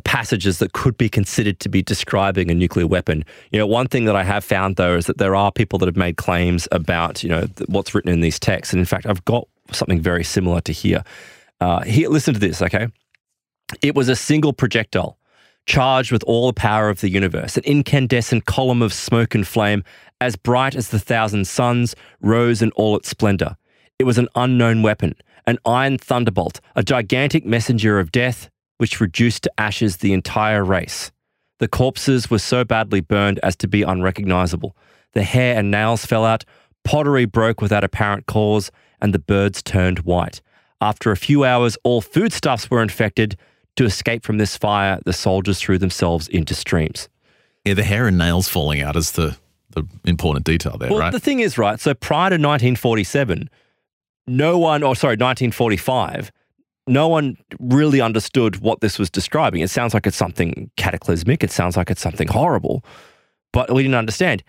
[0.06, 3.26] passages that could be considered to be describing a nuclear weapon.
[3.52, 5.88] You know, one thing that I have found though is that there are people that
[5.88, 8.74] have made claims about, you know, what's written in these texts.
[8.74, 11.04] And in fact, I've got something very similar to here.
[11.60, 12.88] Uh, here, listen to this, okay?
[13.82, 15.18] It was a single projectile
[15.66, 19.84] charged with all the power of the universe, an incandescent column of smoke and flame,
[20.20, 23.56] as bright as the thousand suns, rose in all its splendor.
[24.00, 25.14] It was an unknown weapon,
[25.46, 31.12] an iron thunderbolt, a gigantic messenger of death, which reduced to ashes the entire race.
[31.60, 34.76] The corpses were so badly burned as to be unrecognizable.
[35.14, 36.46] The hair and nails fell out,
[36.84, 40.42] pottery broke without apparent cause, and the birds turned white.
[40.82, 43.38] After a few hours, all foodstuffs were infected.
[43.76, 47.08] To escape from this fire, the soldiers threw themselves into streams.
[47.64, 49.38] Yeah, the hair and nails falling out is the,
[49.70, 51.12] the important detail there, well, right?
[51.14, 53.50] The thing is, right, so prior to 1947,
[54.28, 56.32] no one, or sorry, 1945,
[56.88, 59.62] no one really understood what this was describing.
[59.62, 61.44] It sounds like it's something cataclysmic.
[61.44, 62.84] It sounds like it's something horrible,
[63.54, 64.44] but we didn't understand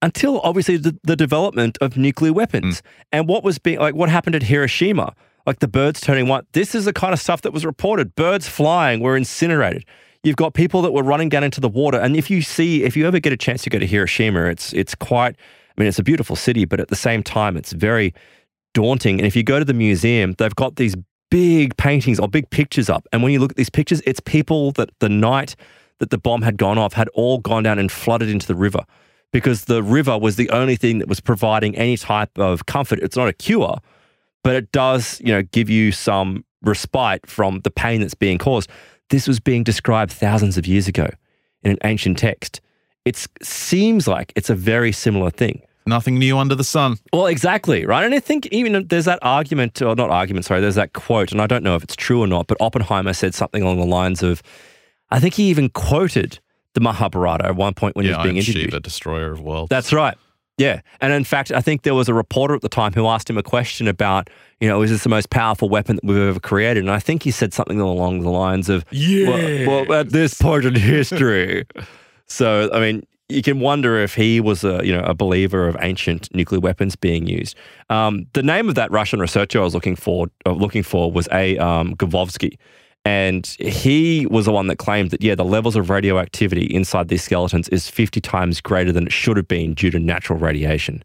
[0.00, 2.84] until obviously the, the development of nuclear weapons mm.
[3.12, 5.14] and what was being like what happened at Hiroshima
[5.48, 6.44] like the birds turning white.
[6.52, 8.14] This is the kind of stuff that was reported.
[8.14, 9.82] Birds flying were incinerated.
[10.22, 11.98] You've got people that were running down into the water.
[11.98, 14.74] And if you see, if you ever get a chance to go to Hiroshima, it's
[14.74, 15.36] it's quite.
[15.36, 18.12] I mean, it's a beautiful city, but at the same time, it's very
[18.74, 19.18] daunting.
[19.18, 20.94] And if you go to the museum, they've got these
[21.30, 23.06] big paintings or big pictures up.
[23.10, 25.56] And when you look at these pictures, it's people that the night
[25.98, 28.84] that the bomb had gone off had all gone down and flooded into the river
[29.32, 32.98] because the river was the only thing that was providing any type of comfort.
[32.98, 33.78] It's not a cure,
[34.42, 38.70] but it does, you know, give you some respite from the pain that's being caused.
[39.10, 41.08] This was being described thousands of years ago
[41.62, 42.60] in an ancient text.
[43.04, 45.62] It seems like it's a very similar thing.
[45.86, 46.98] Nothing new under the sun.
[47.14, 48.04] Well, exactly, right?
[48.04, 51.40] And I think even there's that argument, or not argument, sorry, there's that quote, and
[51.40, 54.22] I don't know if it's true or not, but Oppenheimer said something along the lines
[54.22, 54.42] of,
[55.10, 56.38] I think he even quoted
[56.74, 58.64] the Mahabharata at one point when yeah, he was being I'm interviewed.
[58.66, 59.70] Shiva, destroyer of worlds.
[59.70, 60.18] That's right.
[60.58, 60.80] Yeah.
[61.00, 63.38] And in fact, I think there was a reporter at the time who asked him
[63.38, 64.28] a question about,
[64.60, 66.80] you know, is this the most powerful weapon that we've ever created?
[66.80, 69.66] And I think he said something along the lines of, yeah.
[69.66, 71.64] Well, well at this point in history.
[72.26, 75.76] so, I mean, you can wonder if he was a you know a believer of
[75.80, 77.56] ancient nuclear weapons being used.
[77.90, 81.28] Um, the name of that Russian researcher I was looking for uh, looking for was
[81.30, 81.58] A.
[81.58, 82.56] Um, Gorbovsky,
[83.04, 87.22] and he was the one that claimed that, yeah, the levels of radioactivity inside these
[87.22, 91.02] skeletons is 50 times greater than it should have been due to natural radiation.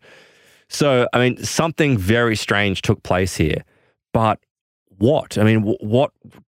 [0.70, 3.64] So, I mean, something very strange took place here.
[4.12, 4.40] But
[4.98, 5.38] what?
[5.38, 6.12] I mean, what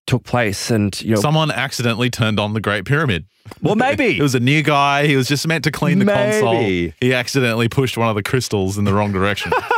[0.05, 3.25] took place, and you know, Someone accidentally turned on the Great Pyramid.
[3.61, 5.05] well, maybe It was a new guy.
[5.05, 6.61] He was just meant to clean the console.
[6.61, 9.51] He accidentally pushed one of the crystals in the wrong direction,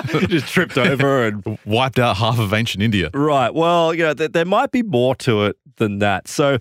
[0.28, 3.10] just tripped over and wiped out half of ancient India.
[3.14, 3.52] Right.
[3.54, 6.28] Well, you know, th- there might be more to it than that.
[6.28, 6.58] So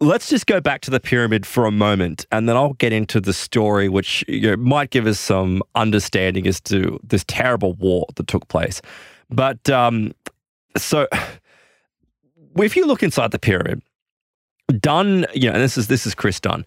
[0.00, 3.20] let's just go back to the pyramid for a moment, and then I'll get into
[3.20, 8.06] the story, which you know, might give us some understanding as to this terrible war
[8.16, 8.82] that took place.
[9.30, 10.12] But um,
[10.76, 11.06] so
[12.56, 13.82] if you look inside the pyramid,
[14.80, 16.64] Dunn, you know, and this is this is Chris Dunn.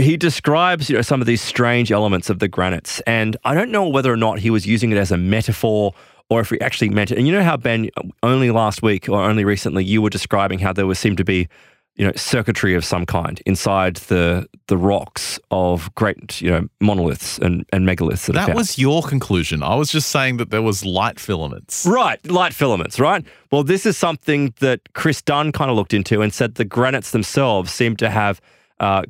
[0.00, 3.70] He describes, you know, some of these strange elements of the granites, and I don't
[3.70, 5.94] know whether or not he was using it as a metaphor
[6.30, 7.18] or if he actually meant it.
[7.18, 7.90] And you know how Ben,
[8.22, 11.48] only last week or only recently, you were describing how there was seemed to be,
[11.96, 17.38] you know, circuitry of some kind inside the the rocks of great, you know, monoliths
[17.38, 18.26] and and megaliths.
[18.26, 19.62] That, That was your conclusion.
[19.62, 21.84] I was just saying that there was light filaments.
[21.84, 23.26] Right, light filaments, right?
[23.50, 27.10] Well, this is something that Chris Dunn kind of looked into and said the granites
[27.10, 28.40] themselves seem to have,
[28.78, 29.02] uh,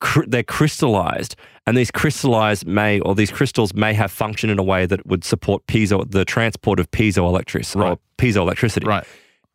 [0.00, 4.62] cr- they're crystallized, and these crystallized may, or these crystals may have function in a
[4.62, 7.98] way that would support piezo, the transport of piezoelectric or Right.
[8.18, 9.04] piezoelectricity Right.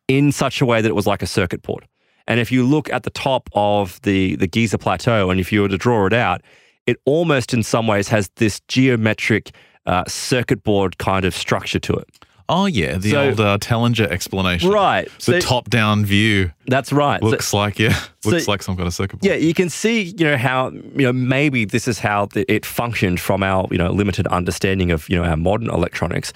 [0.08, 1.86] in such a way that it was like a circuit board.
[2.26, 5.60] And if you look at the top of the, the Giza Plateau, and if you
[5.62, 6.40] were to draw it out,
[6.86, 9.50] it almost in some ways has this geometric
[9.86, 12.23] uh, circuit board kind of structure to it.
[12.48, 14.70] Oh yeah, the So- old uh, Tellinger explanation.
[14.70, 15.06] Right.
[15.24, 17.20] The So- top-down view That's right.
[17.20, 19.24] So- looks like yeah, so- looks like some kind of circuit board.
[19.30, 23.20] yeah, you can see, you know, how you know maybe this is how it functioned
[23.20, 26.32] from our you know limited understanding of you know our modern electronics.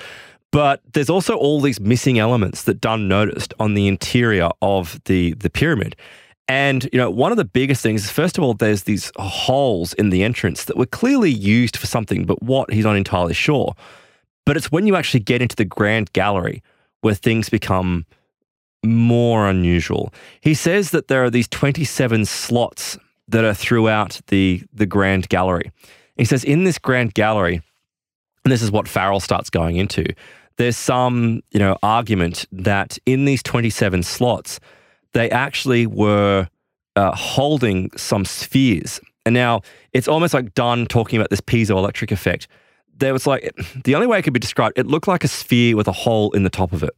[0.50, 5.34] But there's also all these missing elements that Dunn noticed on the interior of the
[5.34, 5.94] the pyramid.
[6.50, 9.92] And you know, one of the biggest things is first of all, there's these holes
[9.92, 13.74] in the entrance that were clearly used for something, but what he's not entirely sure.
[14.48, 16.62] But it's when you actually get into the grand gallery
[17.02, 18.06] where things become
[18.82, 20.10] more unusual.
[20.40, 22.96] He says that there are these 27 slots
[23.28, 25.70] that are throughout the, the grand gallery.
[26.16, 27.60] He says in this grand gallery,
[28.42, 30.06] and this is what Farrell starts going into,
[30.56, 34.60] there's some, you know, argument that in these 27 slots,
[35.12, 36.48] they actually were
[36.96, 38.98] uh, holding some spheres.
[39.26, 39.60] And now
[39.92, 42.48] it's almost like Dunn talking about this piezoelectric effect.
[42.98, 45.76] There was like, the only way it could be described, it looked like a sphere
[45.76, 46.94] with a hole in the top of it.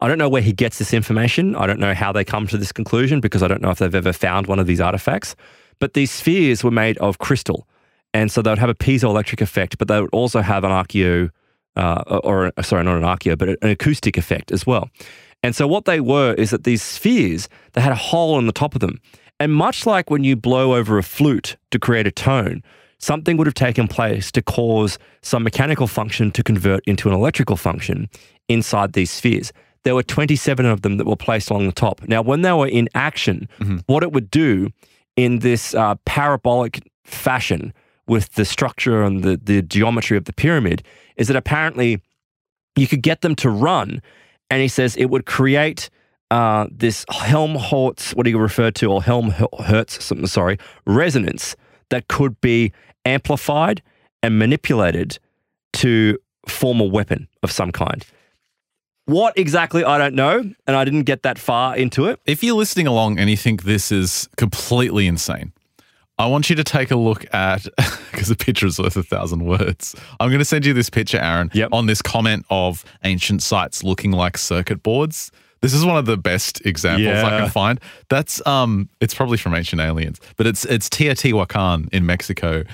[0.00, 1.56] I don't know where he gets this information.
[1.56, 3.94] I don't know how they come to this conclusion because I don't know if they've
[3.94, 5.36] ever found one of these artifacts.
[5.78, 7.66] But these spheres were made of crystal.
[8.12, 11.30] And so they would have a piezoelectric effect, but they would also have an archeo,
[11.76, 14.88] uh, or sorry, not an archeo, but an acoustic effect as well.
[15.42, 18.52] And so what they were is that these spheres, they had a hole in the
[18.52, 19.00] top of them.
[19.40, 22.62] And much like when you blow over a flute to create a tone,
[23.04, 27.56] something would have taken place to cause some mechanical function to convert into an electrical
[27.56, 28.08] function
[28.48, 29.52] inside these spheres.
[29.82, 32.00] There were 27 of them that were placed along the top.
[32.08, 33.46] Now, when they were in action,
[33.86, 34.70] what it would do
[35.16, 37.74] in this uh, parabolic fashion
[38.06, 40.82] with the structure and the, the geometry of the pyramid
[41.16, 42.00] is that apparently
[42.74, 44.00] you could get them to run.
[44.48, 45.90] And he says it would create
[46.30, 51.54] uh, this Helmholtz, what do you refer to, or Helmholtz, something, sorry, resonance
[51.94, 52.72] that could be
[53.04, 53.82] amplified
[54.22, 55.18] and manipulated
[55.74, 58.04] to form a weapon of some kind.
[59.06, 60.38] What exactly, I don't know.
[60.66, 62.20] And I didn't get that far into it.
[62.26, 65.52] If you're listening along and you think this is completely insane,
[66.16, 67.66] I want you to take a look at
[68.12, 69.94] because a picture is worth a thousand words.
[70.20, 71.70] I'm going to send you this picture, Aaron, Yep.
[71.72, 75.30] on this comment of ancient sites looking like circuit boards.
[75.64, 77.80] This is one of the best examples I can find.
[78.10, 82.64] That's um, it's probably from Ancient Aliens, but it's it's Teotihuacan in Mexico,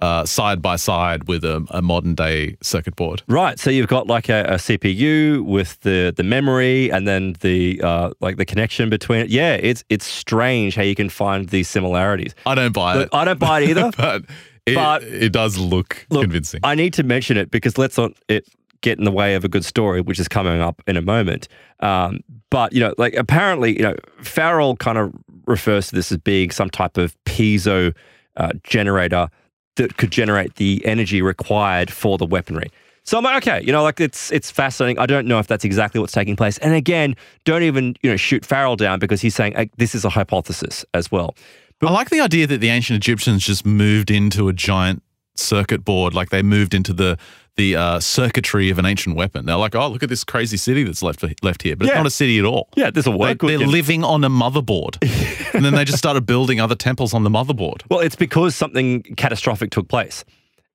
[0.00, 3.22] uh, side by side with a, a modern day circuit board.
[3.28, 3.56] Right.
[3.56, 8.10] So you've got like a, a CPU with the the memory and then the uh,
[8.18, 9.28] like the connection between it.
[9.30, 12.34] Yeah, it's it's strange how you can find these similarities.
[12.46, 13.92] I don't buy Look, it, I don't buy it either.
[13.96, 14.24] but
[14.66, 16.60] it, But- it does look, Look, convincing.
[16.64, 18.44] I need to mention it because let's not it
[18.82, 21.48] get in the way of a good story, which is coming up in a moment.
[21.80, 25.12] Um, but you know, like apparently, you know, Farrell kind of
[25.46, 27.94] refers to this as being some type of piezo
[28.36, 29.28] uh, generator
[29.76, 32.70] that could generate the energy required for the weaponry.
[33.04, 34.98] So I'm like, okay, you know, like it's it's fascinating.
[34.98, 36.58] I don't know if that's exactly what's taking place.
[36.58, 40.04] And again, don't even you know shoot Farrell down because he's saying like, this is
[40.04, 41.34] a hypothesis as well.
[41.78, 45.02] But I like the idea that the ancient Egyptians just moved into a giant
[45.40, 47.18] circuit board, like they moved into the
[47.56, 49.44] the uh, circuitry of an ancient weapon.
[49.44, 52.06] They're like, oh, look at this crazy city that's left left here, but it's not
[52.06, 52.68] a city at all.
[52.76, 54.96] Yeah, this will They, they're living on a motherboard,
[55.54, 57.82] and then they just started building other temples on the motherboard.
[57.90, 60.24] Well, it's because something catastrophic took place,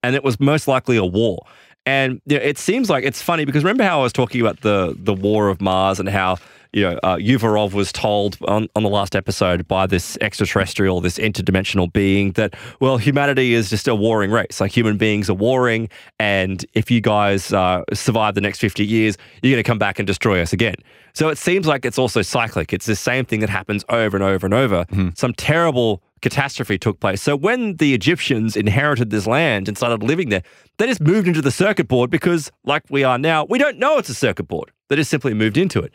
[0.03, 1.45] and it was most likely a war.
[1.88, 4.61] And you know, it seems like it's funny because remember how I was talking about
[4.61, 6.38] the the war of Mars and how
[6.76, 11.17] you know, uh, Yuvarov was told on, on the last episode by this extraterrestrial, this
[11.17, 14.59] interdimensional being that, well, humanity is just a warring race.
[14.59, 15.88] Like human beings are warring.
[16.19, 19.99] And if you guys uh, survive the next 50 years, you're going to come back
[19.99, 20.76] and destroy us again.
[21.13, 22.73] So it seems like it's also cyclic.
[22.73, 24.86] It's the same thing that happens over and over and over.
[25.15, 27.21] Some terrible catastrophe took place.
[27.21, 30.43] So when the Egyptians inherited this land and started living there,
[30.78, 33.97] they just moved into the circuit board because, like we are now, we don't know
[33.97, 34.71] it's a circuit board.
[34.89, 35.93] They just simply moved into it.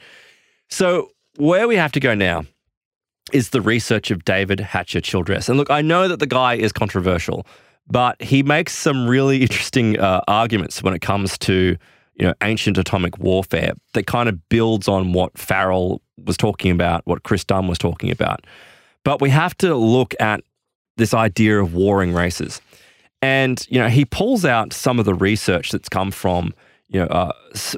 [0.71, 2.45] So where we have to go now
[3.33, 5.49] is the research of David Hatcher Childress.
[5.49, 7.47] And look, I know that the guy is controversial,
[7.89, 11.77] but he makes some really interesting uh, arguments when it comes to
[12.14, 17.03] you know ancient atomic warfare that kind of builds on what Farrell was talking about,
[17.07, 18.47] what Chris Dunn was talking about.
[19.05, 20.43] But we have to look at
[20.97, 22.61] this idea of warring races.
[23.23, 26.55] And, you know, he pulls out some of the research that's come from,
[26.91, 27.32] you know, uh,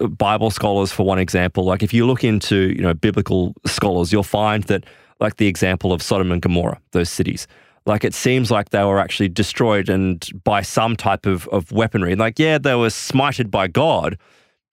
[0.09, 1.65] Bible scholars, for one example.
[1.65, 4.85] Like if you look into, you know, biblical scholars, you'll find that,
[5.21, 7.47] like the example of Sodom and Gomorrah, those cities,
[7.85, 12.17] like it seems like they were actually destroyed and by some type of, of weaponry.
[12.17, 14.19] Like, yeah, they were smited by God,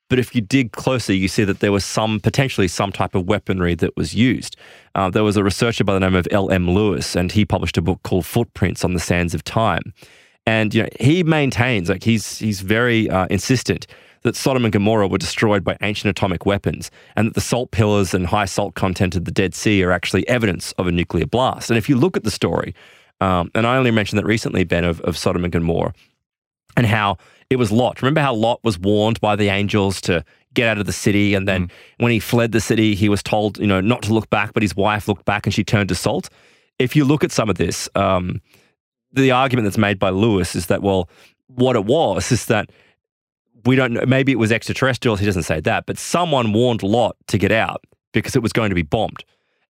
[0.10, 3.28] but if you dig closer, you see that there was some potentially some type of
[3.28, 4.56] weaponry that was used.
[4.96, 6.70] Uh, there was a researcher by the name of L.M.
[6.70, 9.94] Lewis, and he published a book called Footprints on the Sands of Time.
[10.46, 13.86] And you know, he maintains, like he's he's very uh, insistent
[14.22, 18.14] that Sodom and Gomorrah were destroyed by ancient atomic weapons, and that the salt pillars
[18.14, 21.70] and high salt content of the Dead Sea are actually evidence of a nuclear blast.
[21.70, 22.76] And if you look at the story,
[23.22, 25.94] um, and I only mentioned that recently, Ben, of, of Sodom and Gomorrah,
[26.78, 27.18] and how
[27.50, 28.02] it was Lot.
[28.02, 31.48] Remember how Lot was warned by the angels to get out of the city, and
[31.48, 31.72] then mm.
[31.98, 34.64] when he fled the city, he was told, you know, not to look back, but
[34.64, 36.30] his wife looked back and she turned to salt.
[36.78, 38.42] If you look at some of this, um,
[39.12, 41.10] the argument that's made by Lewis is that, well,
[41.48, 42.70] what it was is that
[43.66, 47.16] we don't know, maybe it was extraterrestrials, he doesn't say that, but someone warned Lot
[47.28, 49.24] to get out because it was going to be bombed.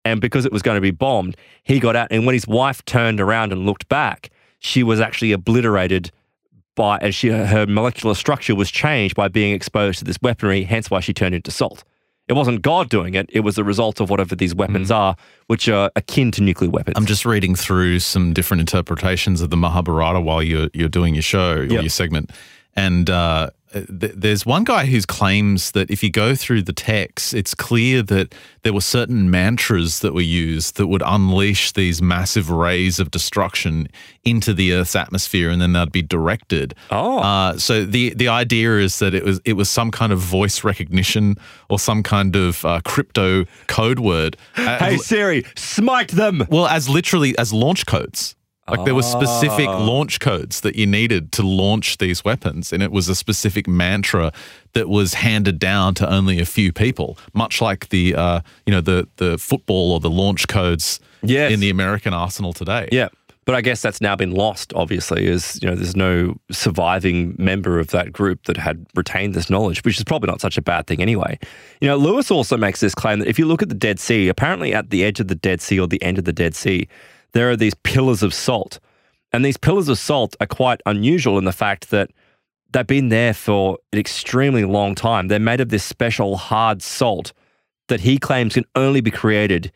[0.05, 2.09] And because it was going to be bombed, he got out.
[2.11, 4.31] And when his wife turned around and looked back,
[4.61, 6.11] she was actually obliterated
[6.77, 10.91] by, and she, her molecular structure was changed by being exposed to this weaponry, hence
[10.91, 11.85] why she turned into salt.
[12.29, 13.29] It wasn't God doing it.
[13.33, 14.95] It was the result of whatever these weapons mm.
[14.95, 15.17] are,
[15.47, 16.95] which are akin to nuclear weapons.
[16.97, 21.23] I'm just reading through some different interpretations of the Mahabharata while you're you're doing your
[21.23, 21.83] show or yep.
[21.83, 22.31] your segment,
[22.77, 27.55] and uh, there's one guy who claims that if you go through the text, it's
[27.55, 32.99] clear that there were certain mantras that were used that would unleash these massive rays
[32.99, 33.89] of destruction
[34.25, 36.75] into the Earth's atmosphere, and then they'd be directed.
[36.91, 40.19] Oh, uh, so the the idea is that it was it was some kind of
[40.19, 41.37] voice recognition
[41.69, 44.37] or some kind of uh, crypto code word.
[44.55, 46.47] Hey Siri, smite them.
[46.51, 48.35] Well, as literally as launch codes.
[48.71, 49.85] Like there were specific oh.
[49.85, 54.33] launch codes that you needed to launch these weapons, and it was a specific mantra
[54.75, 58.81] that was handed down to only a few people, much like the uh, you know
[58.81, 61.53] the the football or the launch codes yes.
[61.53, 62.89] in the American arsenal today.
[62.93, 63.09] Yeah.
[63.49, 67.79] But I guess that's now been lost, obviously, as you know, there's no surviving member
[67.79, 70.87] of that group that had retained this knowledge, which is probably not such a bad
[70.87, 71.39] thing anyway.
[71.81, 74.29] You know, Lewis also makes this claim that if you look at the Dead Sea,
[74.29, 76.89] apparently at the edge of the Dead Sea or the end of the Dead Sea,
[77.39, 78.81] there are these pillars of salt.
[79.33, 82.11] And these pillars of salt are quite unusual in the fact that
[82.73, 85.29] they've been there for an extremely long time.
[85.29, 87.33] They're made of this special hard salt
[87.89, 89.71] that he claims can only be created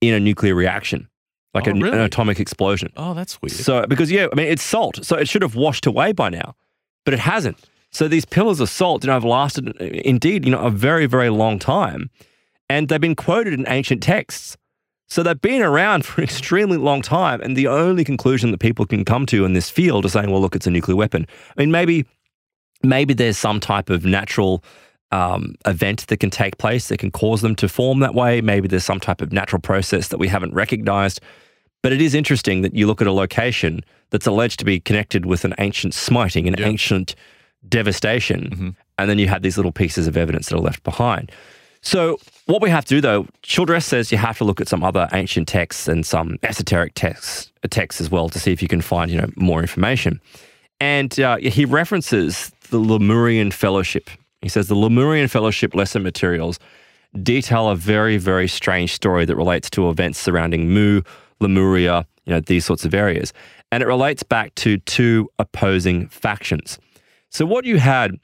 [0.00, 1.08] in a nuclear reaction,
[1.54, 1.96] like oh, an, really?
[1.96, 2.92] an atomic explosion.
[2.96, 3.52] Oh, that's weird.
[3.52, 5.04] So, because, yeah, I mean, it's salt.
[5.04, 6.54] So it should have washed away by now,
[7.04, 7.58] but it hasn't.
[7.92, 11.30] So these pillars of salt, you know, have lasted indeed, you know, a very, very
[11.30, 12.10] long time.
[12.68, 14.56] And they've been quoted in ancient texts.
[15.08, 18.86] So they've been around for an extremely long time, and the only conclusion that people
[18.86, 21.26] can come to in this field is saying, "Well, look, it's a nuclear weapon."
[21.56, 22.06] I mean, maybe,
[22.82, 24.64] maybe there's some type of natural
[25.12, 28.40] um, event that can take place that can cause them to form that way.
[28.40, 31.20] Maybe there's some type of natural process that we haven't recognized.
[31.82, 35.24] But it is interesting that you look at a location that's alleged to be connected
[35.24, 36.66] with an ancient smiting, an yep.
[36.66, 37.14] ancient
[37.68, 38.68] devastation, mm-hmm.
[38.98, 41.30] and then you have these little pieces of evidence that are left behind.
[41.86, 44.82] So, what we have to do though, Childress says you have to look at some
[44.82, 48.80] other ancient texts and some esoteric texts, texts as well to see if you can
[48.80, 50.20] find you know more information.
[50.80, 54.10] And uh, he references the Lemurian Fellowship.
[54.42, 56.58] He says the Lemurian Fellowship lesson materials
[57.22, 61.02] detail a very very strange story that relates to events surrounding Mu,
[61.38, 63.32] Lemuria, you know these sorts of areas,
[63.70, 66.80] and it relates back to two opposing factions.
[67.30, 68.18] So what you had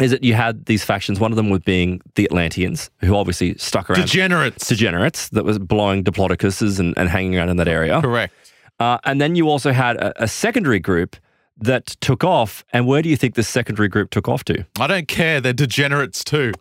[0.00, 1.20] is that you had these factions.
[1.20, 4.00] One of them was being the Atlanteans, who obviously stuck around.
[4.00, 4.68] Degenerates.
[4.68, 8.00] Degenerates that was blowing diplodocuses and, and hanging around in that area.
[8.00, 8.34] Correct.
[8.80, 11.16] Uh, and then you also had a, a, secondary group
[11.58, 12.64] that took off.
[12.72, 14.64] And where do you think this secondary group took off to?
[14.80, 15.40] I don't care.
[15.40, 16.52] They're degenerates too.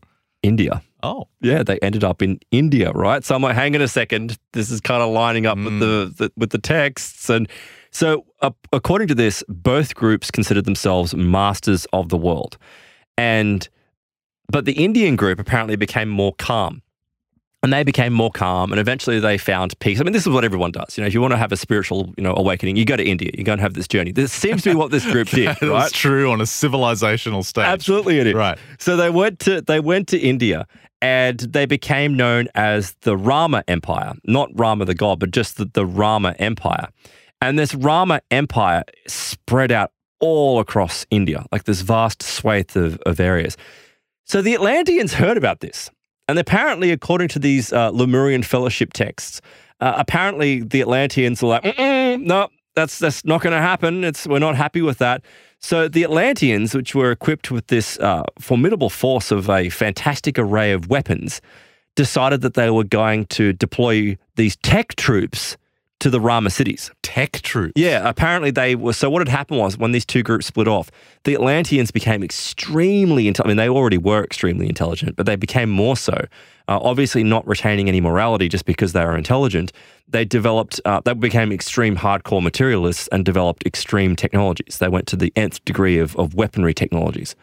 [0.44, 0.84] India.
[1.04, 3.24] Oh, Yeah, they ended up in India, right?
[3.24, 6.14] So I'm like, hang on a second, this is kind of lining up with the,
[6.16, 7.48] the with the texts, and
[7.90, 12.58] so uh, according to this, both groups considered themselves masters of the world,
[13.22, 13.70] and
[14.48, 16.82] but the Indian group apparently became more calm.
[17.64, 20.02] And they became more calm, and eventually they found peace.
[20.02, 20.98] I mean, this is what everyone does.
[20.98, 23.04] You know, if you want to have a spiritual, you know, awakening, you go to
[23.04, 23.30] India.
[23.36, 24.12] You go and have this journey.
[24.12, 25.92] This seems to be what this group did, that right?
[25.92, 27.66] true on a civilizational stage.
[27.66, 28.34] Absolutely, it is.
[28.34, 28.58] Right.
[28.80, 30.66] So they went to they went to India
[31.04, 35.66] and they became known as the Rama Empire, not Rama the god, but just the,
[35.66, 36.88] the Rama Empire.
[37.44, 39.92] And this Rama Empire spread out
[40.22, 43.58] all across India, like this vast swathe of, of areas.
[44.26, 45.90] So the Atlanteans heard about this.
[46.28, 49.42] And apparently, according to these uh, Lemurian fellowship texts,
[49.82, 54.04] uh, apparently the Atlanteans were like, "Mm-mm, no, that's that's not going to happen.
[54.04, 55.24] It's we're not happy with that.
[55.60, 60.72] So the Atlanteans, which were equipped with this uh, formidable force of a fantastic array
[60.72, 61.42] of weapons,
[61.96, 65.58] decided that they were going to deploy these tech troops
[66.02, 66.92] to the Rama cities.
[67.04, 67.74] Tech troops.
[67.76, 68.94] Yeah, apparently they were.
[68.94, 70.92] So what had happened was when these two groups split off,
[71.24, 73.48] the Atlanteans became extremely intelligent.
[73.48, 76.26] I mean, they already were extremely intelligent, but they became more so.
[76.68, 79.72] Uh, obviously, not retaining any morality just because they were intelligent.
[80.08, 80.82] They developed.
[80.86, 84.78] Uh, they became extreme hardcore materialists and developed extreme technologies.
[84.80, 87.36] They went to the nth degree of, of weaponry technologies.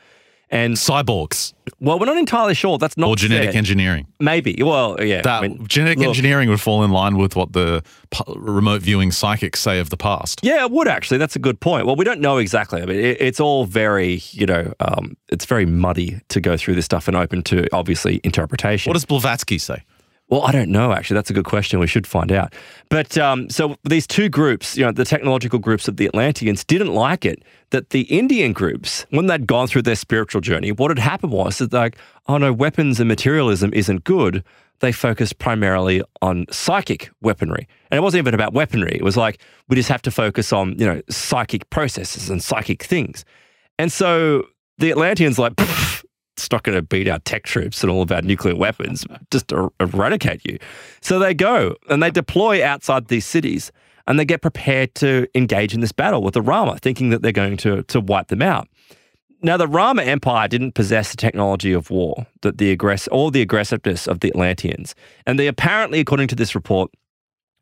[0.51, 2.79] And Cyborgs well, we're not entirely sure.
[2.79, 4.07] That's not or genetic engineering.
[4.21, 4.59] Maybe.
[4.63, 5.23] Well, yeah.
[5.23, 8.83] That I mean, genetic look, engineering would fall in line with what the p- remote
[8.83, 10.41] viewing psychics say of the past.
[10.43, 11.19] Yeah, it would actually.
[11.19, 11.87] That's a good point.
[11.87, 12.83] Well, we don't know exactly.
[12.83, 16.75] I mean, it, it's all very, you know, um, it's very muddy to go through
[16.75, 18.91] this stuff and open to obviously interpretation.
[18.91, 19.83] What does Blavatsky say?
[20.29, 20.93] Well, I don't know.
[20.93, 21.79] Actually, that's a good question.
[21.79, 22.55] We should find out.
[22.91, 26.93] But um, so these two groups, you know, the technological groups of the Atlanteans didn't
[26.93, 30.99] like it that the Indian groups, when they'd gone through their spiritual journey, what had
[30.99, 34.45] happened was that like, oh no, weapons and materialism isn't good.
[34.81, 37.67] They focused primarily on psychic weaponry.
[37.91, 38.97] And it wasn't even about weaponry.
[38.97, 42.83] It was like, we just have to focus on, you know, psychic processes and psychic
[42.83, 43.25] things.
[43.79, 44.45] And so
[44.79, 45.88] the Atlanteans like, "Pff,
[46.39, 49.53] it's not going to beat our tech troops and all of our nuclear weapons, just
[49.53, 50.59] er- eradicate you.
[51.01, 53.73] So they go and they deploy outside these cities
[54.07, 57.33] and they get prepared to engage in this battle with the Rama, thinking that they're
[57.33, 58.69] going to, to wipe them out.
[59.43, 63.43] Now, the Rama Empire didn't possess the technology of war, that the aggress or the
[63.43, 64.95] aggressiveness of the Atlanteans.
[65.27, 66.91] And they apparently, according to this report,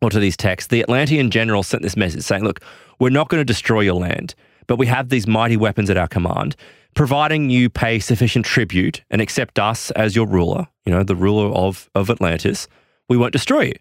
[0.01, 2.61] or to these texts, the Atlantean general sent this message saying, Look,
[2.99, 4.35] we're not going to destroy your land,
[4.67, 6.57] but we have these mighty weapons at our command.
[6.97, 11.55] Providing you pay sufficient tribute and accept us as your ruler, you know, the ruler
[11.55, 12.67] of, of Atlantis,
[13.09, 13.75] we won't destroy you.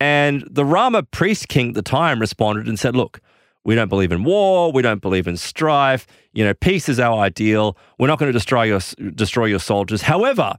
[0.00, 3.20] And the Rama priest king at the time responded and said, Look,
[3.64, 4.72] we don't believe in war.
[4.72, 6.06] We don't believe in strife.
[6.32, 7.76] You know, peace is our ideal.
[7.98, 8.80] We're not going to destroy your,
[9.14, 10.02] destroy your soldiers.
[10.02, 10.56] However,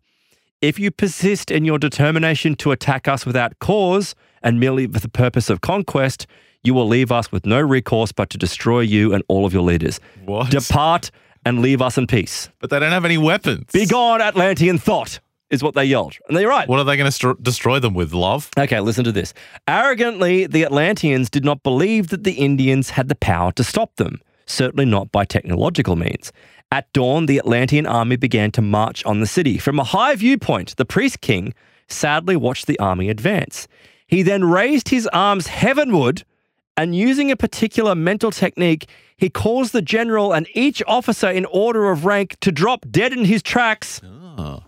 [0.62, 5.10] if you persist in your determination to attack us without cause and merely for the
[5.10, 6.28] purpose of conquest,
[6.64, 9.64] you will leave us with no recourse but to destroy you and all of your
[9.64, 10.00] leaders.
[10.26, 10.52] What?
[10.52, 11.12] Depart
[11.46, 12.50] and leave us in peace.
[12.60, 13.66] But they don't have any weapons.
[13.72, 15.20] Be gone, Atlantean thought,
[15.50, 16.18] is what they yelled.
[16.28, 16.68] And they're right.
[16.68, 18.14] What are they going to st- destroy them with?
[18.14, 18.50] Love?
[18.58, 19.34] Okay, listen to this.
[19.68, 24.20] Arrogantly, the Atlanteans did not believe that the Indians had the power to stop them,
[24.46, 26.32] certainly not by technological means.
[26.72, 29.58] At dawn, the Atlantean army began to march on the city.
[29.58, 31.54] From a high viewpoint, the priest king
[31.88, 33.68] sadly watched the army advance.
[34.06, 36.24] He then raised his arms heavenward
[36.78, 41.90] and, using a particular mental technique, he caused the general and each officer in order
[41.92, 44.64] of rank to drop dead in his tracks Oh.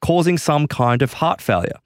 [0.00, 1.78] causing some kind of heart failure.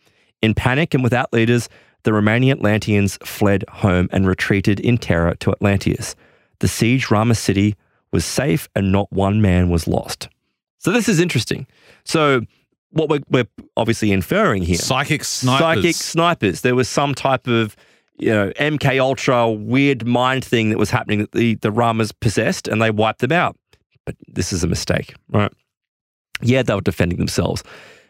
[0.43, 1.69] In panic and without leaders,
[2.05, 6.17] the remaining Atlanteans fled home and retreated in terror to Atlantis.
[6.61, 7.77] The siege Rama city
[8.13, 10.29] was safe and not one man was lost.
[10.79, 11.67] So this is interesting.
[12.05, 12.41] So
[12.91, 13.47] what we're, we're
[13.77, 15.61] obviously inferring here, Psychic snipers.
[15.83, 16.61] psychic snipers.
[16.63, 17.77] There was some type of
[18.21, 22.69] you know MK Ultra weird mind thing that was happening that the the Ramas possessed,
[22.69, 23.57] and they wiped them out.
[24.07, 25.53] But this is a mistake, right?
[26.43, 27.63] Yeah, they were defending themselves,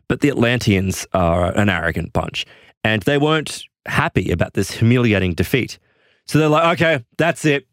[0.09, 2.47] but the Atlanteans are an arrogant bunch,
[2.85, 5.79] and they weren't happy about this humiliating defeat.
[6.27, 7.67] So they're like, okay, that's it,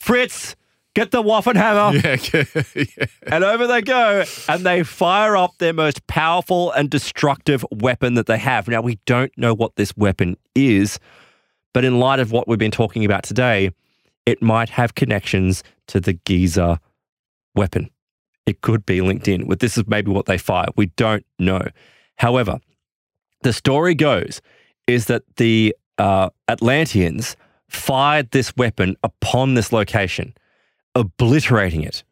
[0.00, 0.56] Fritz.
[0.94, 2.02] Get the Waffenhammer.
[2.74, 3.06] Yeah, yeah.
[3.22, 8.26] And over they go, and they fire up their most powerful and destructive weapon that
[8.26, 8.66] they have.
[8.66, 10.98] Now, we don't know what this weapon is,
[11.72, 13.70] but in light of what we've been talking about today,
[14.26, 16.80] it might have connections to the Giza
[17.54, 17.90] weapon.
[18.46, 20.68] It could be linked in with this is maybe what they fire.
[20.76, 21.62] We don't know.
[22.16, 22.58] However,
[23.42, 24.40] the story goes
[24.86, 27.36] is that the uh, Atlanteans
[27.68, 30.34] fired this weapon upon this location,
[30.94, 32.02] obliterating it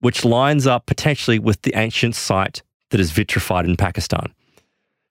[0.00, 4.32] which lines up potentially with the ancient site that is vitrified in Pakistan.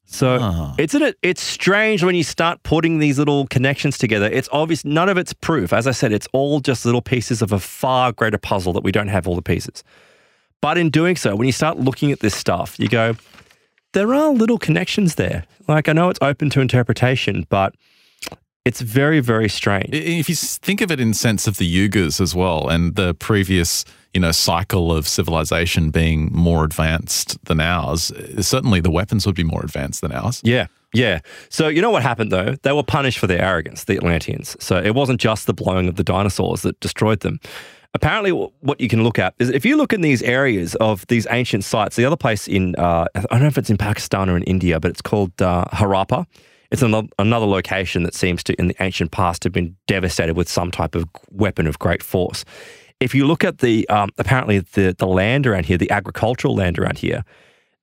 [0.07, 0.75] So Ah.
[0.77, 4.27] it's it it's strange when you start putting these little connections together.
[4.27, 5.73] It's obvious none of it's proof.
[5.73, 8.91] As I said, it's all just little pieces of a far greater puzzle that we
[8.91, 9.83] don't have all the pieces.
[10.61, 13.15] But in doing so, when you start looking at this stuff, you go,
[13.93, 15.43] there are little connections there.
[15.67, 17.73] Like I know it's open to interpretation, but
[18.66, 19.93] it's very, very strange.
[19.93, 23.86] If you think of it in sense of the Yugas as well, and the previous,
[24.13, 29.36] you know, cycle of civilization being more advanced than ours, uh, certainly the weapons would
[29.36, 30.41] be more advanced than ours.
[30.43, 31.20] Yeah, yeah.
[31.49, 32.55] So you know what happened though?
[32.63, 34.57] They were punished for their arrogance, the Atlanteans.
[34.59, 37.39] So it wasn't just the blowing of the dinosaurs that destroyed them.
[37.93, 41.28] Apparently, what you can look at is if you look in these areas of these
[41.30, 41.95] ancient sites.
[41.95, 44.80] The other place in uh, I don't know if it's in Pakistan or in India,
[44.80, 46.26] but it's called uh, Harappa.
[46.72, 50.49] It's another, another location that seems to, in the ancient past, have been devastated with
[50.49, 52.45] some type of weapon of great force.
[52.99, 56.80] If you look at the um, apparently the the land around here, the agricultural land
[56.80, 57.24] around here,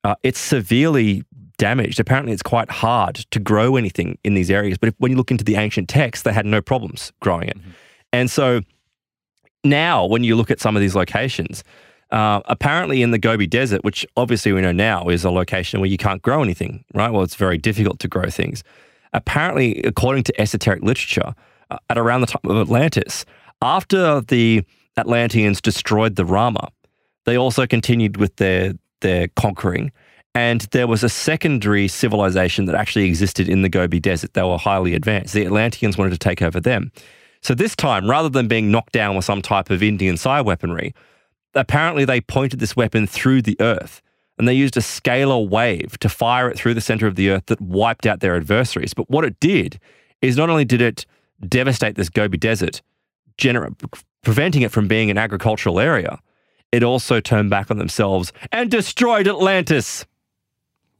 [0.03, 1.23] uh, it's severely
[1.57, 1.99] damaged.
[1.99, 4.77] Apparently, it's quite hard to grow anything in these areas.
[4.77, 7.57] But if, when you look into the ancient texts, they had no problems growing it.
[8.11, 8.61] And so
[9.63, 11.63] now, when you look at some of these locations,
[12.13, 15.89] uh, apparently in the Gobi Desert, which obviously we know now is a location where
[15.89, 17.11] you can't grow anything, right?
[17.11, 18.63] Well, it's very difficult to grow things.
[19.13, 21.33] Apparently, according to esoteric literature,
[21.71, 23.25] uh, at around the time of Atlantis,
[23.63, 24.63] after the
[24.95, 26.69] Atlanteans destroyed the Rama,
[27.25, 29.91] they also continued with their their conquering.
[30.35, 34.33] And there was a secondary civilization that actually existed in the Gobi Desert.
[34.33, 35.33] They were highly advanced.
[35.33, 36.91] The Atlanteans wanted to take over them.
[37.41, 40.93] So this time, rather than being knocked down with some type of Indian psi weaponry,
[41.55, 44.01] apparently they pointed this weapon through the earth
[44.37, 47.45] and they used a scalar wave to fire it through the center of the earth
[47.47, 48.93] that wiped out their adversaries.
[48.93, 49.79] But what it did
[50.21, 51.05] is not only did it
[51.47, 52.81] devastate this Gobi Desert,
[53.37, 53.75] gener-
[54.23, 56.19] preventing it from being an agricultural area,
[56.71, 60.05] it also turned back on themselves and destroyed Atlantis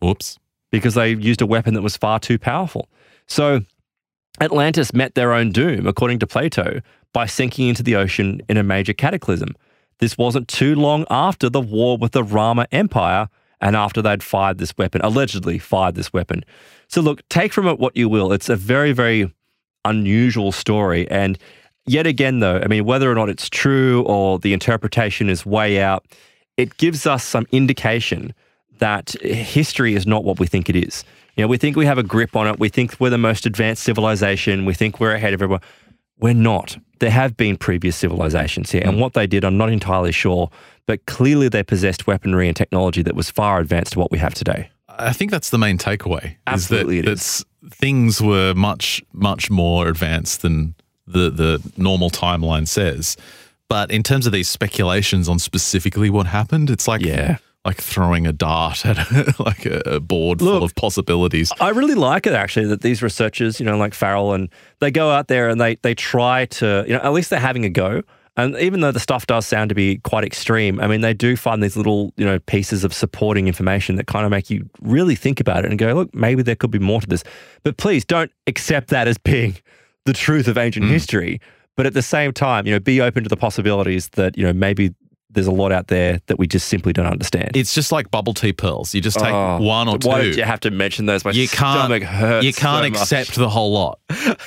[0.04, 0.38] Oops.
[0.70, 2.88] because they used a weapon that was far too powerful.
[3.26, 3.62] So
[4.40, 6.82] Atlantis met their own doom, according to Plato,
[7.14, 9.56] by sinking into the ocean in a major cataclysm.
[10.04, 13.30] This wasn't too long after the war with the Rama Empire
[13.62, 16.44] and after they'd fired this weapon, allegedly fired this weapon.
[16.90, 18.34] So, look, take from it what you will.
[18.34, 19.34] It's a very, very
[19.86, 21.10] unusual story.
[21.10, 21.38] And
[21.86, 25.80] yet again, though, I mean, whether or not it's true or the interpretation is way
[25.80, 26.06] out,
[26.58, 28.34] it gives us some indication
[28.80, 31.06] that history is not what we think it is.
[31.38, 32.60] You know, we think we have a grip on it.
[32.60, 34.66] We think we're the most advanced civilization.
[34.66, 35.62] We think we're ahead of everyone.
[36.20, 36.78] We're not.
[37.04, 40.50] There have been previous civilizations here, and what they did, I'm not entirely sure,
[40.86, 44.34] but clearly they possessed weaponry and technology that was far advanced to what we have
[44.34, 44.70] today.
[44.88, 46.38] I think that's the main takeaway.
[46.48, 47.44] Absolutely is it that it's-
[47.74, 50.76] things were much, much more advanced than
[51.06, 53.18] the the normal timeline says.
[53.68, 57.40] But in terms of these speculations on specifically what happened, it's like Yeah.
[57.66, 61.52] Like throwing a dart at a, like a, a board full of possibilities.
[61.60, 64.50] I really like it actually that these researchers, you know, like Farrell, and
[64.80, 67.66] they go out there and they they try to, you know, at least they're having
[67.66, 68.04] a go.
[68.36, 71.38] And even though the stuff does sound to be quite extreme, I mean, they do
[71.38, 75.14] find these little, you know, pieces of supporting information that kind of make you really
[75.14, 77.24] think about it and go, look, maybe there could be more to this.
[77.62, 79.58] But please don't accept that as being
[80.06, 80.90] the truth of ancient mm.
[80.90, 81.42] history.
[81.76, 84.54] But at the same time, you know, be open to the possibilities that, you know,
[84.54, 84.94] maybe
[85.34, 87.52] there's a lot out there that we just simply don't understand.
[87.56, 88.94] It's just like bubble tea pearls.
[88.94, 90.08] You just take Oh, one or two.
[90.08, 91.26] Why did you have to mention those?
[91.26, 92.46] My you can't stomach hurts.
[92.46, 93.02] you can't so much.
[93.02, 94.00] accept the whole lot.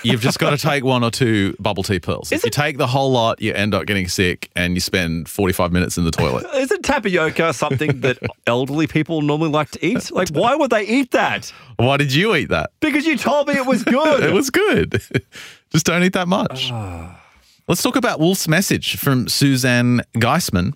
[0.02, 2.32] You've just got to take one or two bubble tea pills.
[2.32, 5.72] If you take the whole lot, you end up getting sick and you spend 45
[5.72, 6.46] minutes in the toilet.
[6.54, 10.10] Isn't tapioca something that elderly people normally like to eat?
[10.12, 11.52] Like, why would they eat that?
[11.76, 12.70] Why did you eat that?
[12.80, 14.22] Because you told me it was good.
[14.26, 15.02] It was good.
[15.70, 16.70] just don't eat that much.
[16.72, 17.20] Ah.
[17.68, 20.74] Let's talk about Wolf's message from Suzanne Giesemann.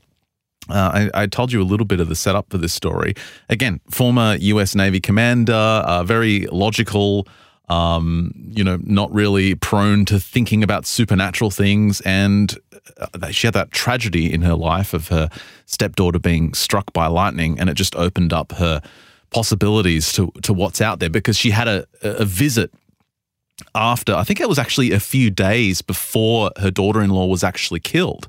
[0.68, 3.14] Uh, I, I told you a little bit of the setup for this story.
[3.49, 4.74] Again, former U.S.
[4.74, 7.28] Navy commander, uh, very logical,
[7.68, 12.01] um, you know, not really prone to thinking about supernatural things.
[12.01, 12.59] And
[12.99, 15.30] uh, she had that tragedy in her life of her
[15.66, 18.82] stepdaughter being struck by lightning, and it just opened up her
[19.30, 22.72] possibilities to to what's out there because she had a a visit
[23.75, 28.29] after I think it was actually a few days before her daughter-in-law was actually killed.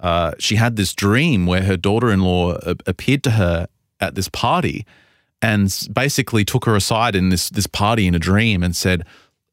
[0.00, 3.68] Uh, she had this dream where her daughter-in-law a- appeared to her
[4.00, 4.86] at this party
[5.42, 9.04] and basically took her aside in this this party in a dream and said,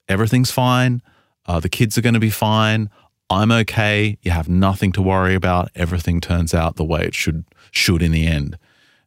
[0.07, 1.01] "Everything's fine.
[1.45, 2.89] Uh, the kids are going to be fine.
[3.29, 4.17] I'm okay.
[4.21, 5.69] You have nothing to worry about.
[5.75, 8.57] Everything turns out the way it should should in the end."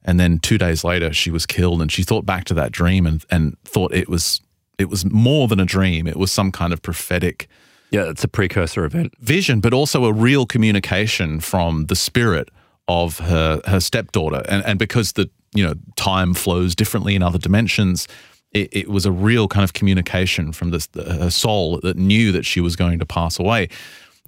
[0.05, 3.07] And then two days later, she was killed, and she thought back to that dream
[3.07, 4.41] and and thought it was
[4.79, 6.07] it was more than a dream.
[6.07, 7.49] It was some kind of prophetic
[7.91, 9.15] yeah, it's a precursor event.
[9.19, 12.51] vision, but also a real communication from the spirit
[12.87, 14.43] of her her stepdaughter.
[14.49, 18.09] And and because the you know, time flows differently in other dimensions.
[18.53, 22.47] It, it was a real kind of communication from this her soul that knew that
[22.47, 23.69] she was going to pass away.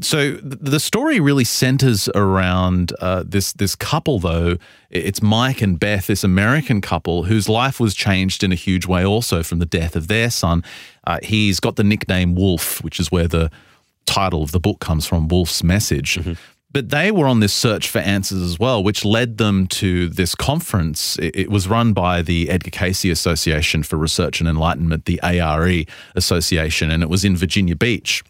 [0.02, 4.56] So the story really centers around uh, this this couple, though.
[4.90, 9.04] It's Mike and Beth, this American couple whose life was changed in a huge way,
[9.04, 10.64] also from the death of their son.
[11.06, 13.50] Uh, he's got the nickname Wolf, which is where the
[14.06, 16.16] title of the book comes from, Wolf's Message.
[16.16, 16.32] Mm-hmm.
[16.72, 20.36] But they were on this search for answers as well, which led them to this
[20.36, 21.18] conference.
[21.18, 25.84] It, it was run by the Edgar Cayce Association for Research and Enlightenment, the ARE
[26.14, 28.22] Association, and it was in Virginia Beach.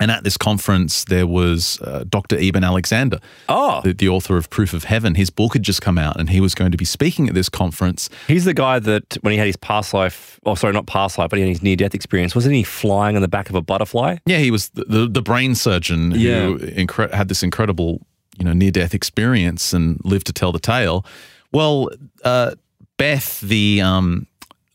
[0.00, 2.36] And at this conference, there was uh, Dr.
[2.36, 3.80] Eben Alexander, oh.
[3.84, 5.14] the, the, author of Proof of Heaven.
[5.14, 7.48] His book had just come out, and he was going to be speaking at this
[7.48, 8.10] conference.
[8.26, 11.30] He's the guy that, when he had his past life, oh, sorry, not past life,
[11.30, 13.62] but he had his near death experience, wasn't he flying on the back of a
[13.62, 14.16] butterfly?
[14.26, 16.46] Yeah, he was the, the, the brain surgeon yeah.
[16.46, 18.04] who incre- had this incredible,
[18.36, 21.06] you know, near death experience and lived to tell the tale.
[21.52, 21.88] Well,
[22.24, 22.56] uh,
[22.96, 24.26] Beth, the um,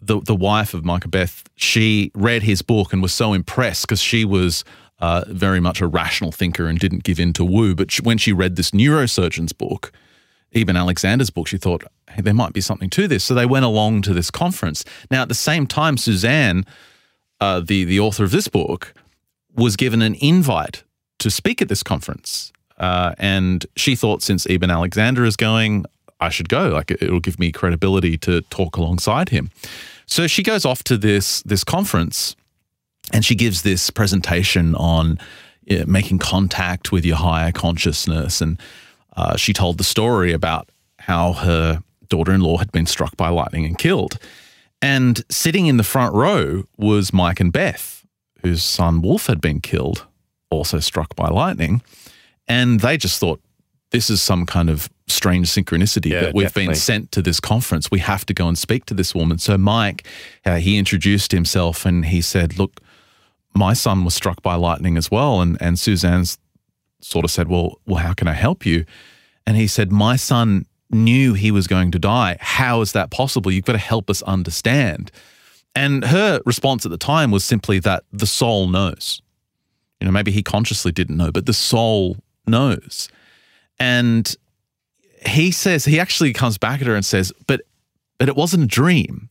[0.01, 4.01] the the wife of Micah Beth, she read his book and was so impressed because
[4.01, 4.63] she was
[4.99, 7.75] uh, very much a rational thinker and didn't give in to woo.
[7.75, 9.91] But she, when she read this neurosurgeon's book,
[10.53, 13.23] Eben Alexander's book, she thought, hey, there might be something to this.
[13.23, 14.83] So they went along to this conference.
[15.11, 16.65] Now, at the same time, Suzanne,
[17.39, 18.93] uh, the, the author of this book,
[19.55, 20.83] was given an invite
[21.19, 22.51] to speak at this conference.
[22.77, 25.85] Uh, and she thought, since Eben Alexander is going,
[26.19, 26.69] I should go.
[26.69, 29.51] Like it'll give me credibility to talk alongside him.
[30.05, 32.35] So she goes off to this this conference
[33.11, 35.19] and she gives this presentation on
[35.69, 38.41] uh, making contact with your higher consciousness.
[38.41, 38.59] And
[39.15, 43.29] uh, she told the story about how her daughter in law had been struck by
[43.29, 44.17] lightning and killed.
[44.81, 48.05] And sitting in the front row was Mike and Beth,
[48.41, 50.05] whose son Wolf had been killed,
[50.49, 51.81] also struck by lightning.
[52.47, 53.41] And they just thought,
[53.91, 56.67] this is some kind of strange synchronicity yeah, that we've definitely.
[56.67, 57.91] been sent to this conference.
[57.91, 59.39] We have to go and speak to this woman.
[59.39, 60.07] So Mike,
[60.45, 62.79] uh, he introduced himself and he said, look,
[63.59, 65.41] my son was struck by lightning as well.
[65.41, 66.39] And, and Suzanne's
[67.01, 68.85] sort of said, well, well, how can I help you?
[69.45, 72.37] And he said, my son knew he was going to die.
[72.39, 73.51] How is that possible?
[73.51, 75.11] You've got to help us understand.
[75.75, 79.21] And her response at the time was simply that the soul knows.
[79.99, 83.09] You know, maybe he consciously didn't know, but the soul knows.
[83.77, 84.35] And
[85.25, 87.61] he says, he actually comes back at her and says, but
[88.17, 89.28] but it wasn't a dream.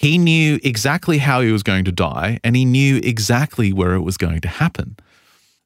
[0.00, 4.00] He knew exactly how he was going to die and he knew exactly where it
[4.00, 4.96] was going to happen.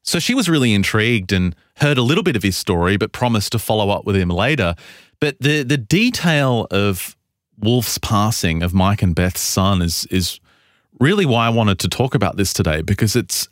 [0.03, 3.53] So she was really intrigued and heard a little bit of his story, but promised
[3.53, 4.75] to follow up with him later.
[5.21, 7.15] But the the detail of
[7.59, 10.41] Wolf's passing of Mike and Beth's son is is
[10.99, 13.47] really why I wanted to talk about this today because it's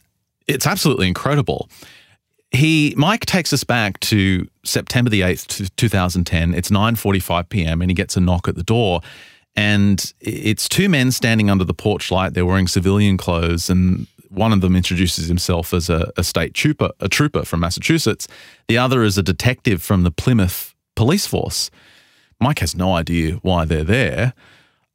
[0.47, 1.69] it's absolutely incredible.
[2.51, 6.53] He Mike takes us back to September the 8th, 2010.
[6.53, 7.81] It's 9:45 p.m.
[7.81, 8.99] and he gets a knock at the door
[9.55, 12.33] and it's two men standing under the porch light.
[12.33, 16.91] They're wearing civilian clothes, and one of them introduces himself as a, a state trooper,
[16.99, 18.27] a trooper from Massachusetts.
[18.67, 21.69] The other is a detective from the Plymouth police force.
[22.39, 24.33] Mike has no idea why they're there,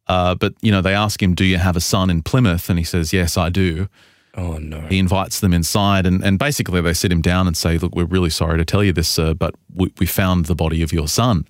[0.08, 2.78] uh, but you know they ask him, "Do you have a son in Plymouth?" And
[2.78, 3.88] he says, "Yes, I do."
[4.34, 4.80] Oh no!
[4.82, 8.04] He invites them inside, and, and basically they sit him down and say, "Look, we're
[8.04, 11.08] really sorry to tell you this, sir, but we, we found the body of your
[11.08, 11.46] son."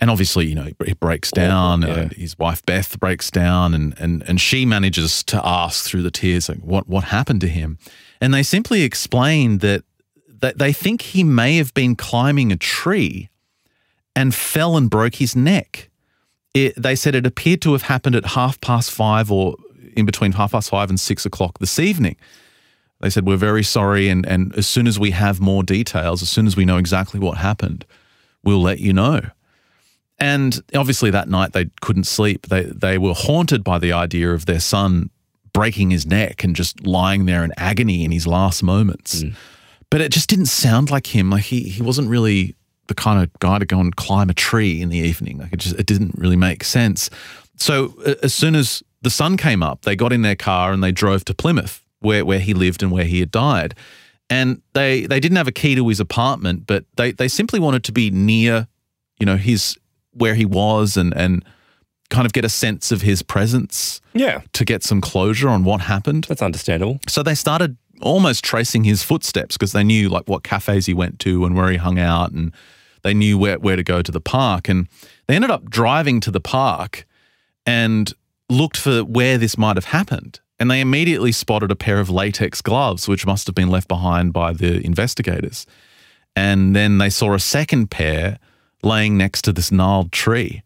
[0.00, 1.84] And obviously, you know, he breaks down.
[1.84, 2.18] Uh, yeah.
[2.18, 6.48] his wife Beth breaks down, and and and she manages to ask through the tears,
[6.48, 7.78] like, "What what happened to him?"
[8.20, 9.84] And they simply explain that
[10.40, 13.28] that they think he may have been climbing a tree
[14.16, 15.90] and fell and broke his neck.
[16.54, 19.56] It, they said it appeared to have happened at half past five or
[19.96, 22.16] in between half past five and six o'clock this evening.
[23.00, 24.08] They said, We're very sorry.
[24.08, 27.20] And, and as soon as we have more details, as soon as we know exactly
[27.20, 27.86] what happened,
[28.42, 29.20] we'll let you know.
[30.20, 32.48] And obviously that night they couldn't sleep.
[32.48, 35.10] They they were haunted by the idea of their son
[35.52, 39.22] breaking his neck and just lying there in agony in his last moments.
[39.22, 39.34] Mm.
[39.90, 41.30] But it just didn't sound like him.
[41.30, 42.54] Like he he wasn't really
[42.86, 45.38] the kind of guy to go and climb a tree in the evening.
[45.38, 47.08] Like it just it didn't really make sense.
[47.56, 50.92] So as soon as the sun came up, they got in their car and they
[50.92, 53.74] drove to Plymouth, where where he lived and where he had died.
[54.28, 57.84] And they they didn't have a key to his apartment, but they they simply wanted
[57.84, 58.68] to be near,
[59.18, 59.76] you know, his
[60.12, 61.44] where he was and and
[62.10, 64.00] kind of get a sense of his presence.
[64.12, 64.42] Yeah.
[64.54, 66.26] To get some closure on what happened.
[66.28, 66.98] That's understandable.
[67.08, 71.18] So they started almost tracing his footsteps because they knew like what cafes he went
[71.20, 72.52] to and where he hung out and
[73.02, 74.68] they knew where, where to go to the park.
[74.68, 74.88] And
[75.26, 77.06] they ended up driving to the park
[77.64, 78.12] and
[78.48, 80.40] looked for where this might have happened.
[80.58, 84.32] And they immediately spotted a pair of latex gloves, which must have been left behind
[84.32, 85.64] by the investigators.
[86.36, 88.38] And then they saw a second pair
[88.82, 90.62] laying next to this gnarled tree.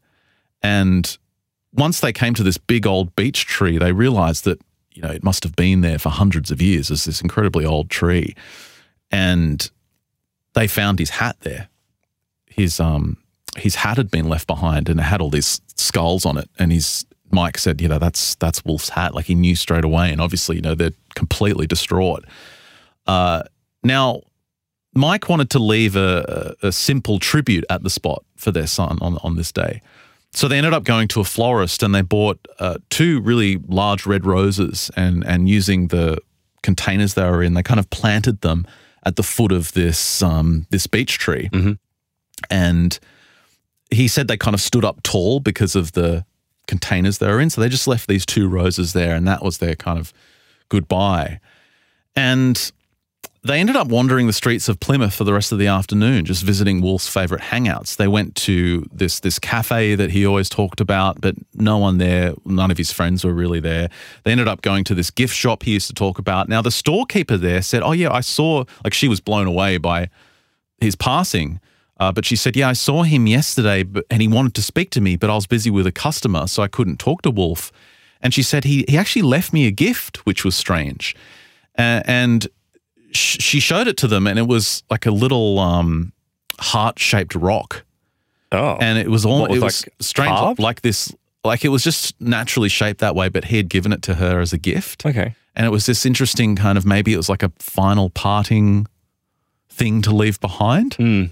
[0.63, 1.17] And
[1.73, 4.61] once they came to this big old beech tree, they realized that,
[4.93, 7.91] you know, it must have been there for hundreds of years as this incredibly old
[7.91, 8.35] tree.
[9.11, 9.71] And
[10.55, 11.69] they found his hat there.
[12.47, 13.17] His um
[13.57, 16.49] his hat had been left behind and it had all these skulls on it.
[16.59, 19.15] And his Mike said, you know, that's that's Wolf's hat.
[19.15, 20.11] Like he knew straight away.
[20.11, 22.25] And obviously, you know, they're completely distraught.
[23.07, 23.43] Uh,
[23.83, 24.23] now,
[24.95, 29.19] Mike wanted to leave a, a, simple tribute at the spot for their son on,
[29.23, 29.83] on this day.
[30.33, 34.07] So they ended up going to a florist and they bought uh, two really large
[34.07, 36.19] red roses and, and using the
[36.63, 38.67] containers they were in, they kind of planted them
[39.05, 41.49] at the foot of this um, this beech tree.
[42.51, 42.99] And
[43.91, 46.25] he said they kind of stood up tall because of the
[46.67, 47.51] containers they were in.
[47.51, 50.13] So they just left these two roses there, and that was their kind of
[50.69, 51.39] goodbye.
[52.17, 52.73] And
[53.45, 56.43] they ended up wandering the streets of Plymouth for the rest of the afternoon, just
[56.43, 57.95] visiting Wolf's favorite hangouts.
[57.95, 62.33] They went to this this cafe that he always talked about, but no one there,
[62.47, 63.91] none of his friends were really there.
[64.23, 66.49] They ended up going to this gift shop he used to talk about.
[66.49, 70.09] Now the storekeeper there said, "Oh yeah, I saw." Like she was blown away by
[70.81, 71.61] his passing.
[72.01, 74.91] Uh, but she said, "Yeah, I saw him yesterday, but, and he wanted to speak
[74.93, 77.71] to me, but I was busy with a customer, so I couldn't talk to Wolf."
[78.23, 81.15] And she said he he actually left me a gift, which was strange,
[81.79, 82.49] uh, and
[83.15, 86.13] sh- she showed it to them, and it was like a little um,
[86.61, 87.85] heart shaped rock,
[88.53, 88.77] Oh.
[88.81, 90.61] and it was all What, it was, like, strange, carved?
[90.61, 91.13] like this,
[91.45, 94.41] like it was just naturally shaped that way, but he had given it to her
[94.41, 95.35] as a gift, okay.
[95.57, 98.87] and it was this interesting kind of maybe it was like a final parting
[99.69, 101.25] thing to leave behind Hmm.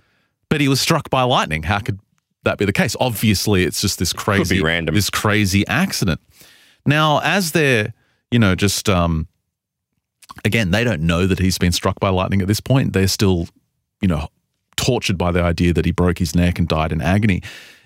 [0.49, 1.63] but he was struck by lightning.
[1.65, 1.99] How could
[2.45, 2.97] that be the case?
[2.99, 4.95] Obviously, it's just this crazy, random.
[4.97, 6.21] this crazy accident.
[6.85, 7.95] Now, as they're,
[8.33, 9.29] you know, just um,
[10.45, 12.93] again, they don't know that he's been struck by lightning at this point.
[12.93, 13.49] They're still,
[14.01, 14.29] you know,
[14.77, 17.43] tortured by the idea that he broke his neck and died in agony.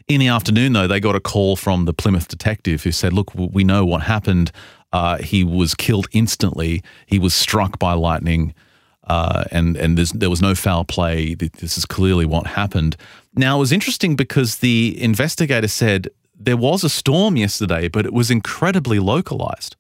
[0.08, 3.34] In the afternoon, though, they got a call from the Plymouth detective who said, "Look,
[3.34, 4.52] we know what happened.
[4.92, 6.82] Uh, he was killed instantly.
[7.06, 8.54] He was struck by lightning."
[9.06, 11.34] uh, and and there was no foul play.
[11.34, 12.96] This is clearly what happened.
[13.34, 16.08] Now it was interesting because the investigator said
[16.38, 19.76] there was a storm yesterday, but it was incredibly localized.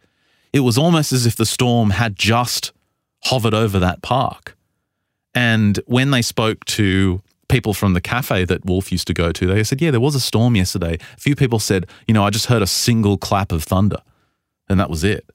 [0.52, 2.72] It was almost as if the storm had just
[3.24, 4.56] hovered over that park.
[5.34, 9.46] And when they spoke to people from the cafe that Wolf used to go to,
[9.46, 12.30] they said, "Yeah, there was a storm yesterday." A few people said, "You know, I
[12.30, 13.98] just heard a single clap of thunder,
[14.68, 15.28] and that was it."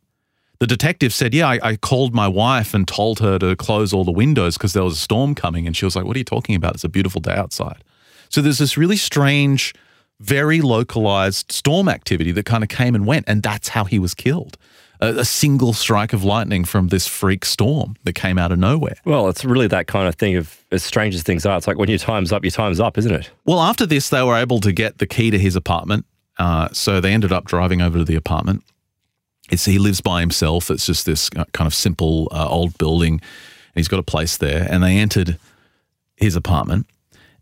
[0.61, 4.03] The detective said, Yeah, I, I called my wife and told her to close all
[4.03, 5.65] the windows because there was a storm coming.
[5.65, 6.75] And she was like, What are you talking about?
[6.75, 7.83] It's a beautiful day outside.
[8.29, 9.73] So there's this really strange,
[10.19, 13.25] very localized storm activity that kind of came and went.
[13.27, 14.55] And that's how he was killed.
[15.01, 18.95] A, a single strike of lightning from this freak storm that came out of nowhere.
[19.03, 21.57] Well, it's really that kind of thing of as strange as things are.
[21.57, 23.31] It's like when your time's up, your time's up, isn't it?
[23.45, 26.05] Well, after this, they were able to get the key to his apartment.
[26.37, 28.63] Uh, so they ended up driving over to the apartment.
[29.51, 30.71] It's, he lives by himself.
[30.71, 33.13] It's just this kind of simple uh, old building.
[33.13, 33.21] And
[33.75, 34.67] he's got a place there.
[34.69, 35.37] And they entered
[36.15, 36.85] his apartment.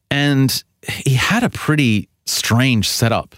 [0.10, 3.36] And he had a pretty strange setup.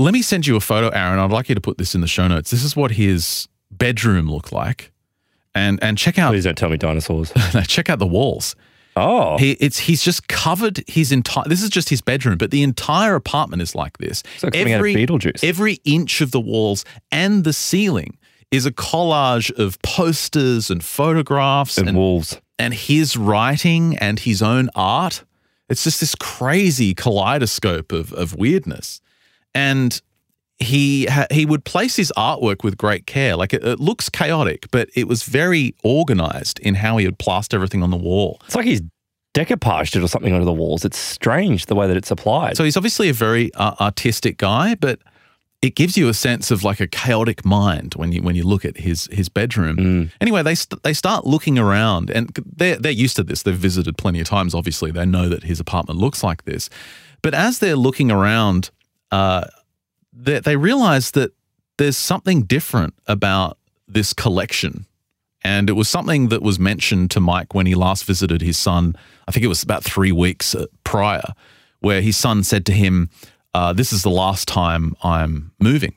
[0.00, 1.18] Let me send you a photo, Aaron.
[1.18, 2.50] I'd like you to put this in the show notes.
[2.50, 4.92] This is what his bedroom looked like.
[5.54, 7.32] And, and check out Please don't tell me dinosaurs.
[7.66, 8.56] check out the walls.
[8.96, 11.44] Oh, He, it's he's just covered his entire.
[11.46, 14.22] This is just his bedroom, but the entire apartment is like this.
[14.34, 15.44] It's like of Beetlejuice.
[15.44, 18.16] Every inch of the walls and the ceiling
[18.50, 22.40] is a collage of posters and photographs and and, wolves.
[22.58, 25.24] and his writing and his own art.
[25.68, 29.00] It's just this crazy kaleidoscope of of weirdness,
[29.54, 30.00] and
[30.58, 33.34] he ha- he would place his artwork with great care.
[33.36, 37.56] Like it, it looks chaotic, but it was very organized in how he would plaster
[37.56, 38.40] everything on the wall.
[38.46, 38.82] It's like he's
[39.34, 40.84] decoupaged it or something onto the walls.
[40.84, 42.56] It's strange the way that it's applied.
[42.56, 45.00] So he's obviously a very uh, artistic guy, but
[45.62, 48.64] it gives you a sense of like a chaotic mind when you when you look
[48.64, 50.10] at his his bedroom.
[50.20, 53.42] Anyway, they st- they start looking around, and they're they're used to this.
[53.42, 54.54] They've visited plenty of times.
[54.54, 56.68] Obviously, they know that his apartment looks like this.
[57.22, 58.70] But as they're looking around,
[59.10, 59.46] uh,
[60.12, 61.32] they, they realize that
[61.78, 63.58] there's something different about
[63.88, 64.86] this collection.
[65.42, 68.94] And it was something that was mentioned to Mike when he last visited his son.
[69.26, 71.32] I think it was about three weeks uh, prior,
[71.80, 73.08] where his son said to him,
[73.54, 75.94] uh, This is the last time I'm moving.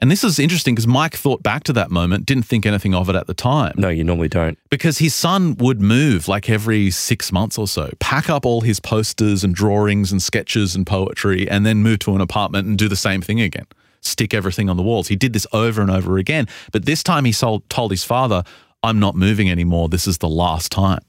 [0.00, 3.08] And this is interesting because Mike thought back to that moment, didn't think anything of
[3.08, 4.56] it at the time no, you normally don't.
[4.70, 8.78] because his son would move like every six months or so, pack up all his
[8.78, 12.88] posters and drawings and sketches and poetry, and then move to an apartment and do
[12.88, 13.66] the same thing again.
[14.00, 15.08] Stick everything on the walls.
[15.08, 16.46] He did this over and over again.
[16.70, 18.44] But this time he sold, told his father,
[18.84, 19.88] I'm not moving anymore.
[19.88, 21.00] This is the last time.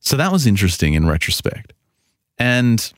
[0.00, 1.72] So that was interesting in retrospect.
[2.36, 2.92] And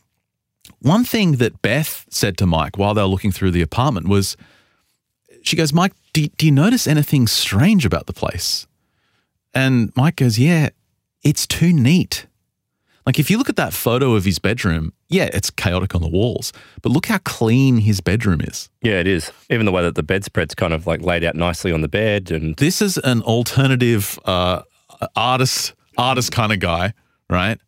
[0.81, 4.37] one thing that Beth said to Mike while they were looking through the apartment was,
[5.51, 8.69] she goes, Mike, do, do you notice anything strange about the place?
[9.53, 10.69] And Mike goes, yeah,
[11.25, 12.27] it's too neat.
[13.05, 16.09] Like if you look at that photo of his bedroom, yeah, it's chaotic on the
[16.09, 18.71] walls, but look how clean his bedroom is.
[18.81, 19.33] Yeah, it is.
[19.51, 22.31] Even the way that the bedspread's kind of like laid out nicely on the bed,
[22.31, 24.63] and This is an alternative uh,
[25.17, 26.95] artist artist kind of guy,
[27.29, 27.59] right?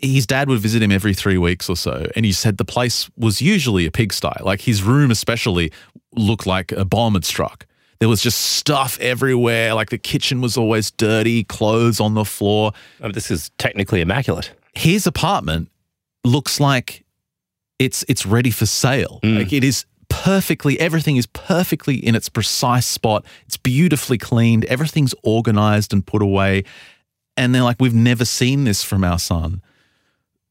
[0.00, 3.10] His dad would visit him every three weeks or so, and he said the place
[3.18, 4.42] was usually a pigsty.
[4.42, 5.72] Like his room, especially,
[6.14, 7.66] looked like a bomb had struck.
[7.98, 9.74] There was just stuff everywhere.
[9.74, 12.72] Like the kitchen was always dirty, clothes on the floor.
[13.00, 14.52] oh, this is technically immaculate.
[14.74, 15.70] His apartment
[16.24, 17.04] looks like
[17.78, 19.20] it's it's ready for sale.
[19.22, 19.38] Mm.
[19.38, 23.24] Like it is perfectly everything is perfectly in its precise spot.
[23.46, 24.64] It's beautifully cleaned.
[24.66, 26.64] Everything's organized and put away.
[27.36, 29.62] And they're like, we've never seen this from our son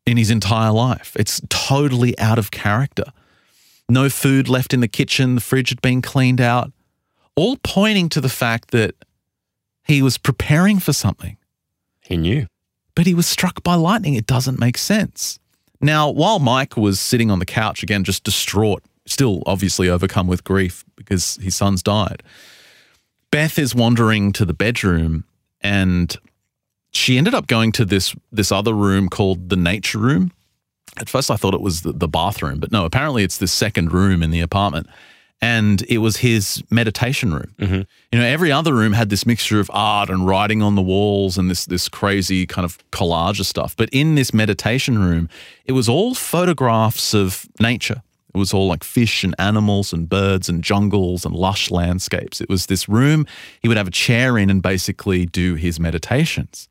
[0.06, 1.16] in his entire life.
[1.20, 3.06] It's totally out of character.
[3.90, 5.36] No food left in the kitchen.
[5.36, 6.72] The fridge had been cleaned out.
[7.36, 8.96] All pointing to the fact that
[9.86, 11.38] he was preparing for something
[12.02, 12.48] He knew.
[12.96, 14.16] but he was struck by lightning.
[14.16, 15.40] It doesn't make sense.
[15.80, 20.44] Now, while Mike was sitting on the couch, again, just distraught, still obviously overcome with
[20.44, 22.24] grief because his son's died,
[23.32, 25.26] Beth is wandering to the bedroom
[25.62, 26.18] and
[26.92, 30.32] she ended up going to this this other room called the nature room.
[31.00, 33.92] At first I thought it was the, the bathroom, but no, apparently it's the second
[33.92, 34.88] room in the apartment.
[35.40, 37.54] And it was his meditation room.
[37.60, 37.82] Mm-hmm.
[38.12, 41.38] You know, every other room had this mixture of art and writing on the walls
[41.38, 43.76] and this this crazy kind of collage of stuff.
[43.76, 45.30] But in this meditation room,
[45.66, 48.02] it was all photographs of nature.
[48.34, 52.42] It was all like fish and animals and birds and jungles and lush landscapes.
[52.42, 53.28] It was this room
[53.62, 56.68] he would have a chair in and basically do his meditations.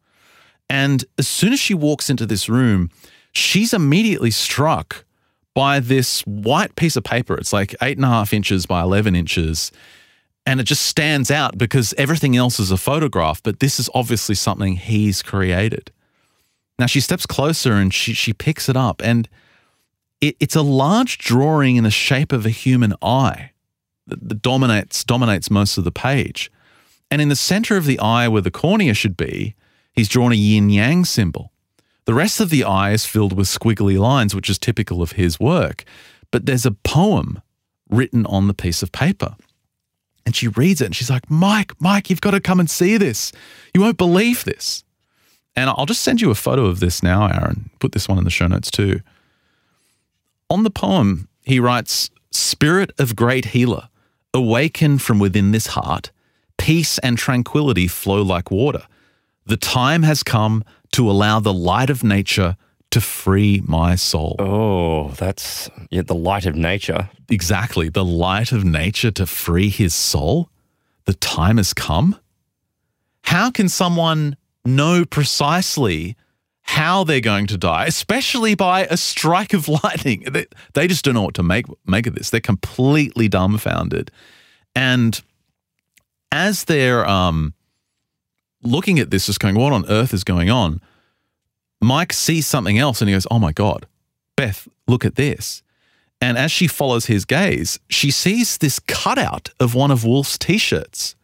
[0.69, 2.91] And as soon as she walks into this room,
[3.37, 5.05] she's immediately struck
[5.55, 7.37] by this white piece of paper.
[7.37, 9.71] It's like eight and a half inches by 11 inches.
[10.45, 14.35] And it just stands out because everything else is a photograph, but this is obviously
[14.35, 15.91] something he's created.
[16.79, 19.29] Now she steps closer and she, she picks it up, and
[20.21, 23.53] it, it's a large drawing in the shape of a human eye
[24.07, 26.53] that, that dominates dominates most of the page.
[27.11, 29.55] And in the center of the eye, where the cornea should be,
[29.95, 31.51] he's drawn a yin yang symbol.
[32.07, 35.39] The rest of the eye is filled with squiggly lines, which is typical of his
[35.39, 35.85] work.
[36.31, 37.43] But there's a poem
[37.91, 39.37] written on the piece of paper.
[40.25, 42.97] And she reads it and she's like, Mike, Mike, you've got to come and see
[42.97, 43.33] this.
[43.75, 44.85] You won't believe this.
[45.55, 47.71] And I'll just send you a photo of this now, Aaron.
[47.79, 49.01] Put this one in the show notes too.
[50.51, 53.89] On the poem, he writes Spirit of great healer,
[54.35, 56.11] awaken from within this heart,
[56.59, 58.83] peace and tranquility flow like water.
[59.47, 62.57] The time has come to allow the light of nature
[62.91, 64.37] to free my soul.
[64.39, 67.11] Oh, that's yeah, the light of nature.
[67.29, 67.89] Exactly.
[67.89, 70.51] The light of nature to free his soul.
[71.05, 72.19] The time has come.
[73.23, 76.17] How can someone know precisely
[76.63, 80.25] how they're going to die, especially by a strike of lightning?
[80.31, 82.31] They, they just don't know what to make, make of this.
[82.31, 84.11] They're completely dumbfounded.
[84.75, 85.21] And
[86.33, 87.55] as they're um,
[88.67, 90.81] looking at this, just going, what on earth is going on?
[91.81, 93.87] Mike sees something else and he goes, oh my God,
[94.37, 95.63] Beth, look at this.
[96.21, 100.59] And as she follows his gaze, she sees this cutout of one of Wolf's t
[100.59, 101.15] shirts.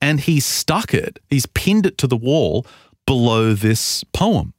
[0.00, 2.66] And he's stuck it, he's pinned it to the wall
[3.06, 4.52] below this poem.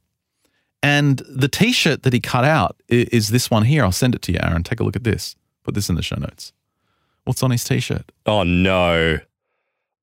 [0.81, 3.83] And the t shirt that he cut out is this one here.
[3.83, 4.63] I'll send it to you, Aaron.
[4.63, 5.35] Take a look at this.
[5.63, 6.53] Put this in the show notes.
[7.25, 8.11] What's on his t shirt?
[8.25, 9.19] Oh no,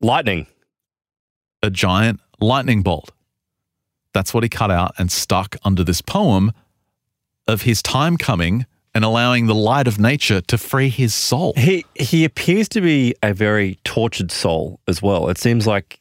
[0.01, 0.47] lightning.
[1.63, 3.11] A giant lightning bolt.
[4.15, 6.53] That's what he cut out and stuck under this poem
[7.47, 11.53] of his time coming and allowing the light of nature to free his soul.
[11.57, 15.29] He he appears to be a very tortured soul as well.
[15.29, 16.01] It seems like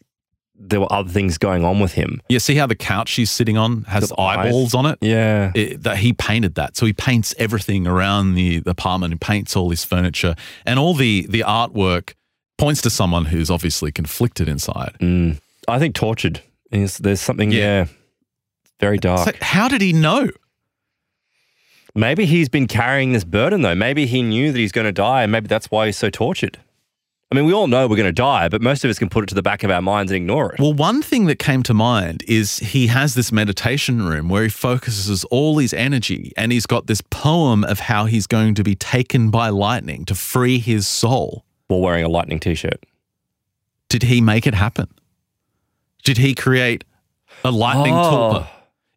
[0.62, 2.22] there were other things going on with him.
[2.30, 4.48] You see how the couch he's sitting on has The eyes.
[4.48, 4.98] eyeballs on it?
[5.02, 5.52] Yeah.
[5.56, 6.76] It- that he painted that.
[6.76, 10.36] So he paints everything around the, the apartment He paints all his furniture
[10.66, 12.14] and all the the artwork
[12.58, 14.96] points to someone who's obviously conflicted inside.
[15.00, 15.40] Mm.
[15.70, 16.42] I think tortured.
[16.72, 17.60] Is there's something Yeah.
[17.60, 17.86] yeah.
[18.80, 19.26] very dark.
[19.28, 20.30] So how did he know?
[21.96, 23.76] maybe he's been carrying this burden though.
[23.76, 26.58] Maybe he knew that he's going to die, and maybe that's why he's so tortured.
[27.32, 29.24] I mean, we all know we're going to die, but most of us can put
[29.24, 30.60] it to the back of our minds and ignore it.
[30.60, 34.50] Well, one thing that came to mind is he has this meditation room where he
[34.50, 38.74] focuses all his energy and he's got this poem of how he's going to be
[38.74, 41.46] taken by lightning to free his soul.
[41.68, 42.84] While wearing a lightning t-shirt.
[43.90, 44.88] Did he make it happen?
[46.04, 46.84] Did he create
[47.44, 48.12] a lightning Oh.
[48.12, 48.48] tulpa?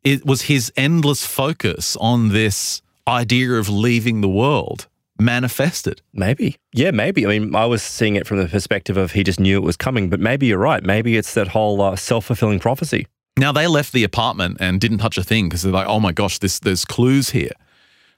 [0.04, 4.86] It was his endless focus on this idea of leaving the world
[5.18, 6.02] manifested.
[6.12, 6.56] Maybe.
[6.72, 7.24] Yeah, maybe.
[7.24, 9.76] I mean, I was seeing it from the perspective of he just knew it was
[9.76, 10.82] coming, but maybe you're right.
[10.82, 13.06] Maybe it's that whole uh, self fulfilling prophecy.
[13.36, 16.12] Now they left the apartment and didn't touch a thing because they're like, oh my
[16.12, 17.52] gosh, this there's clues here.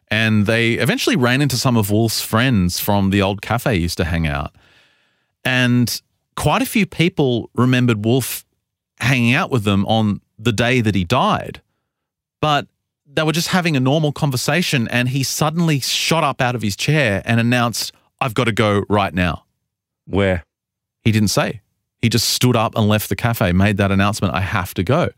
[0.09, 3.97] And they eventually ran into some of Wolf's friends from the old cafe he used
[3.99, 4.55] to hang out.
[5.45, 6.01] And
[6.37, 8.44] quite a few people remembered Wolf
[9.01, 11.61] hanging out with them on the day that he died.
[12.41, 12.67] But
[13.07, 16.77] they were just having a normal conversation and he suddenly shot up out of his
[16.77, 19.45] chair and announced, I've got to go right now.
[20.07, 20.45] Where?
[21.03, 21.61] He didn't say.
[22.01, 25.11] He just stood up and left the cafe, made that announcement, I have to go.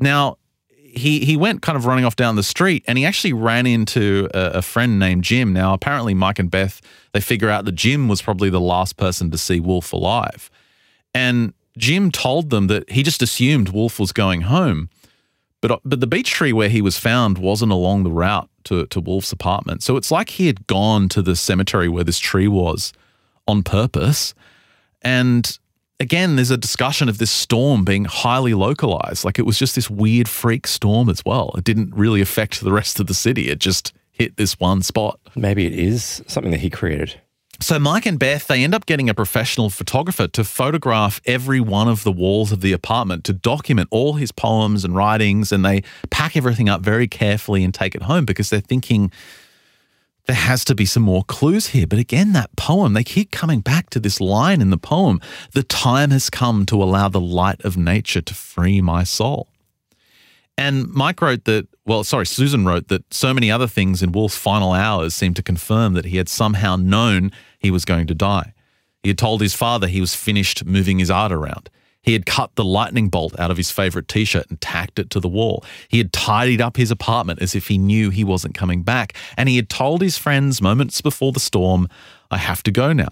[0.00, 3.66] Now, he he went kind of running off down the street and he actually ran
[3.66, 5.52] into a, a, friend named Jim.
[5.52, 6.80] Now, apparently Mike and Beth,
[7.12, 10.50] they figure out that Jim was probably the last person to see Wolf alive.
[11.12, 14.88] And Jim told them that he just assumed Wolf was going home.
[15.60, 18.86] But, uh, but the beech tree where he was found wasn't along the route to,
[18.86, 19.82] to Wolf's apartment.
[19.82, 22.92] So it's like he had gone to the cemetery where this tree was
[23.48, 24.34] on purpose.
[25.02, 25.58] And
[26.00, 29.24] again, there's a discussion of this storm being highly localized.
[29.24, 31.54] Like it was just this weird freak storm as well.
[31.56, 33.48] It didn't really affect the rest of the city.
[33.48, 35.18] It just hit this one spot.
[35.34, 37.20] Maybe it is something that he created.
[37.60, 41.88] So Mike and Beth, they end up getting a professional photographer to photograph every one
[41.88, 45.82] of the walls of the apartment to document all his poems and writings and they
[46.10, 49.10] pack everything up very carefully and take it home because they're thinking
[50.26, 51.86] there has to be some more clues here.
[51.86, 55.20] But again, that poem, they keep coming back to this line in the poem
[55.52, 59.48] The time has come to allow the light of nature to free my soul.
[60.56, 64.36] And Mike wrote that, well, sorry, Susan wrote that so many other things in Wolf's
[64.36, 68.54] final hours seemed to confirm that he had somehow known he was going to die.
[69.02, 71.68] He had told his father he was finished moving his art around.
[72.00, 75.10] He had cut the lightning bolt out of his favorite t shirt and tacked it
[75.10, 75.64] to the wall.
[75.88, 79.14] He had tidied up his apartment as if he knew he wasn't coming back.
[79.36, 81.88] And he had told his friends moments before the storm,
[82.30, 83.08] I have to go now.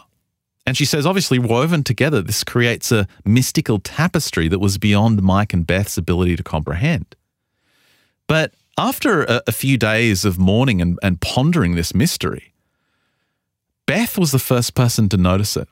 [0.67, 5.53] And she says, obviously, woven together, this creates a mystical tapestry that was beyond Mike
[5.53, 7.17] and Beth's ability to comprehend.
[8.29, 12.55] But after a, a few days of mourning and, and pondering this mystery,
[13.87, 15.69] Beth was the first person to notice it.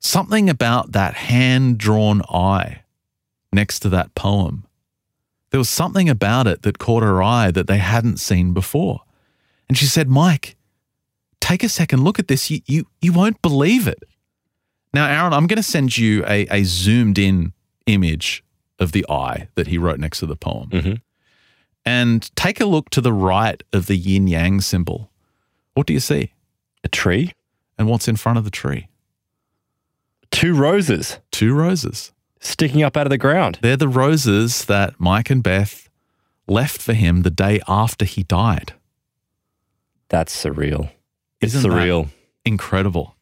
[0.00, 2.82] Something about that hand drawn eye
[3.52, 4.66] next to that poem.
[5.50, 9.02] There was something about it that caught her eye that they hadn't seen before.
[9.68, 10.56] And she said, Mike,
[11.40, 12.50] take a second look at this.
[12.50, 14.02] You, you, you won't believe it.
[14.92, 17.52] Now, Aaron, I'm going to send you a, a zoomed in
[17.86, 18.44] image
[18.78, 20.70] of the eye that he wrote next to the poem.
[20.70, 20.94] Mm-hmm
[21.86, 25.10] and take a look to the right of the yin yang symbol.
[25.74, 26.32] What do you see?
[26.82, 27.32] A tree.
[27.78, 28.88] And what's in front of the tree?
[30.30, 31.18] Two roses.
[31.30, 32.12] Two roses.
[32.40, 33.58] Sticking up out of the ground.
[33.62, 35.88] They're the roses that Mike and Beth
[36.46, 38.74] left for him the day after he died.
[40.08, 40.90] That's surreal.
[41.40, 42.08] It's Isn't surreal.
[42.44, 43.16] incredible.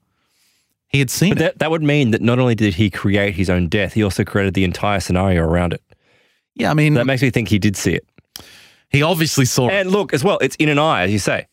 [0.88, 3.48] He had seen but that, that would mean that not only did he create his
[3.48, 5.82] own death, he also created the entire scenario around it.
[6.54, 8.06] Yeah, I mean, that makes me think he did see it.
[8.92, 9.72] He obviously saw it.
[9.72, 11.46] And look, as well, it's in an eye, as you say.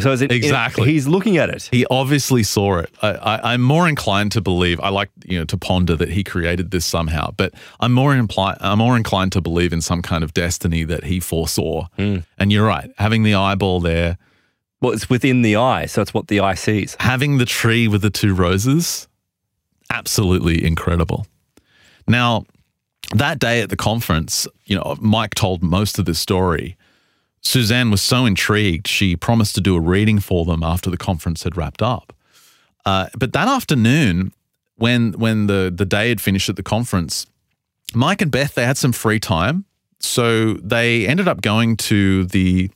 [0.00, 1.68] So it, exactly, it, he's looking at it.
[1.70, 2.90] He obviously saw it.
[3.02, 4.80] I, am more inclined to believe.
[4.80, 8.56] I like you know to ponder that he created this somehow, but I'm more impli-
[8.60, 11.88] I'm more inclined to believe in some kind of destiny that he foresaw.
[11.98, 12.24] Mm.
[12.38, 14.16] And you're right, having the eyeball there.
[14.80, 16.96] Well, it's within the eye, so it's what the eye sees.
[16.98, 19.08] Having the tree with the two roses,
[19.90, 21.26] absolutely incredible.
[22.08, 22.46] Now,
[23.14, 26.76] that day at the conference, you know, Mike told most of the story.
[27.42, 31.42] Suzanne was so intrigued, she promised to do a reading for them after the conference
[31.42, 32.12] had wrapped up.
[32.86, 34.32] Uh, but that afternoon,
[34.76, 37.26] when when the the day had finished at the conference,
[37.94, 39.64] Mike and Beth they had some free time,
[40.00, 42.70] so they ended up going to the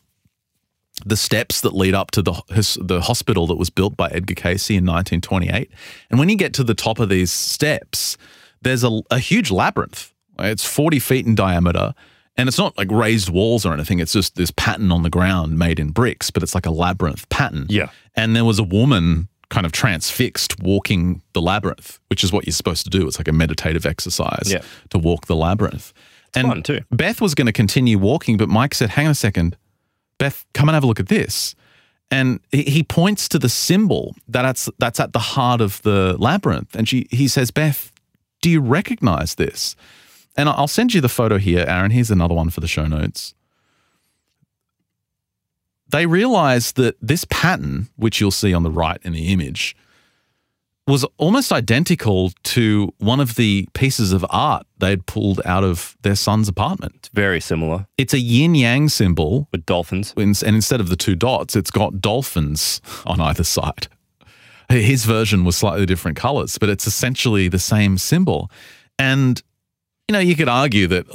[1.04, 4.34] the steps that lead up to the his, the hospital that was built by Edgar
[4.34, 5.70] Cayce in 1928.
[6.10, 8.16] And when you get to the top of these steps,
[8.62, 11.94] there's a, a huge labyrinth it's 40 feet in diameter.
[12.36, 13.98] And it's not like raised walls or anything.
[13.98, 17.28] It's just this pattern on the ground made in bricks, but it's like a labyrinth
[17.30, 17.66] pattern.
[17.68, 17.88] Yeah.
[18.14, 22.52] And there was a woman kind of transfixed walking the labyrinth, which is what you're
[22.52, 23.06] supposed to do.
[23.06, 24.62] It's like a meditative exercise yeah.
[24.90, 25.92] to walk the labyrinth.
[26.28, 26.80] It's and fun too.
[26.90, 29.56] Beth was going to continue walking, but Mike said, hang on a second.
[30.18, 31.54] Beth, come and have a look at this.
[32.10, 36.76] And he points to the symbol that's that's at the heart of the labyrinth.
[36.76, 37.90] And she he says, Beth,
[38.42, 39.74] do you recognize this?
[40.36, 41.90] And I'll send you the photo here, Aaron.
[41.90, 43.34] Here's another one for the show notes.
[45.88, 49.76] They realized that this pattern, which you'll see on the right in the image,
[50.86, 56.14] was almost identical to one of the pieces of art they'd pulled out of their
[56.14, 56.94] son's apartment.
[56.96, 60.14] It's very similar It's a yin yang symbol, with dolphins.
[60.16, 63.88] and instead of the two dots, it's got dolphins on either side.
[64.68, 68.50] His version was slightly different colors, but it's essentially the same symbol.
[68.98, 69.42] And,
[70.08, 71.06] you know, you could argue that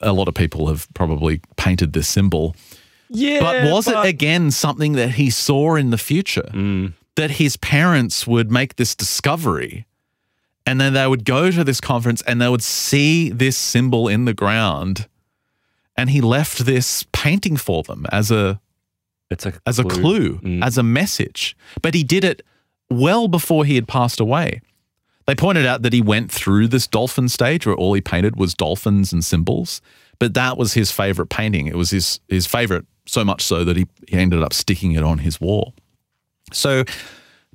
[0.00, 2.54] a lot of people have probably painted this symbol.
[3.08, 6.48] Yeah, But was it again something that he saw in the future?
[6.52, 6.92] Mm.
[7.14, 9.86] That his parents would make this discovery
[10.66, 14.24] and then they would go to this conference and they would see this symbol in
[14.26, 15.06] the ground
[15.96, 18.60] and he left this painting for them as a
[19.30, 20.62] It's a as a clue, Mm.
[20.64, 21.56] as a message.
[21.80, 22.42] But he did it
[22.90, 24.60] well before he had passed away.
[25.26, 28.54] They pointed out that he went through this dolphin stage where all he painted was
[28.54, 29.80] dolphins and symbols,
[30.18, 31.66] but that was his favorite painting.
[31.66, 35.02] It was his his favorite so much so that he, he ended up sticking it
[35.02, 35.74] on his wall.
[36.52, 36.84] So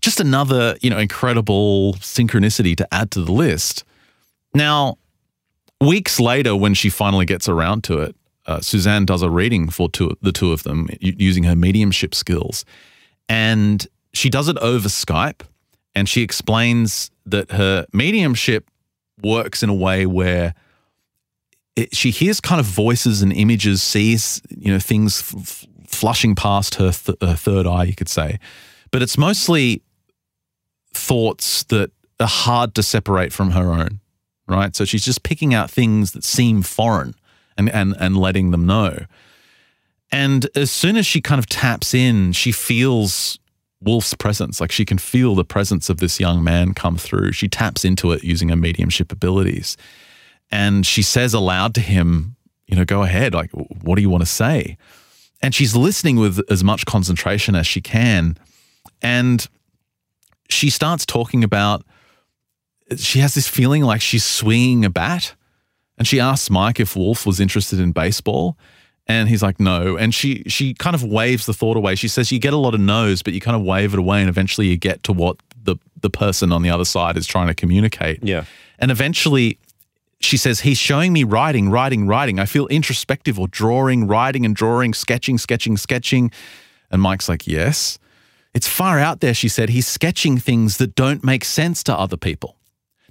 [0.01, 3.83] just another, you know, incredible synchronicity to add to the list.
[4.53, 4.97] Now,
[5.79, 8.15] weeks later, when she finally gets around to it,
[8.47, 12.65] uh, Suzanne does a reading for two, the two of them using her mediumship skills.
[13.29, 15.41] And she does it over Skype.
[15.93, 18.69] And she explains that her mediumship
[19.23, 20.53] works in a way where
[21.75, 26.75] it, she hears kind of voices and images, sees, you know, things f- flushing past
[26.75, 28.39] her, th- her third eye, you could say.
[28.91, 29.81] But it's mostly
[30.93, 33.99] thoughts that are hard to separate from her own,
[34.47, 34.75] right?
[34.75, 37.15] So she's just picking out things that seem foreign
[37.57, 39.05] and, and, and letting them know.
[40.11, 43.39] And as soon as she kind of taps in, she feels
[43.81, 44.61] Wolf's presence.
[44.61, 47.31] Like she can feel the presence of this young man come through.
[47.31, 49.77] She taps into it using her mediumship abilities.
[50.51, 52.35] And she says aloud to him,
[52.67, 53.33] you know, go ahead.
[53.33, 54.77] Like, what do you want to say?
[55.41, 58.37] And she's listening with as much concentration as she can.
[59.01, 59.47] And
[60.49, 61.83] she starts talking about,
[62.97, 65.33] she has this feeling like she's swinging a bat.
[65.97, 68.57] And she asks Mike if Wolf was interested in baseball.
[69.19, 69.97] And he's like, no.
[69.97, 71.95] And she she kind of waves the thought away.
[71.95, 74.21] She says, you get a lot of no's, but you kind of wave it away.
[74.21, 77.47] And eventually you get to what the, the person on the other side is trying
[77.47, 78.23] to communicate.
[78.23, 78.45] Yeah.
[78.79, 79.57] And eventually
[80.19, 82.39] she says, he's showing me writing, writing, writing.
[82.39, 86.31] I feel introspective or drawing, writing and drawing, sketching, sketching, sketching.
[86.89, 87.97] And Mike's like, yes.
[88.53, 89.69] It's far out there, she said.
[89.69, 92.55] He's sketching things that don't make sense to other people.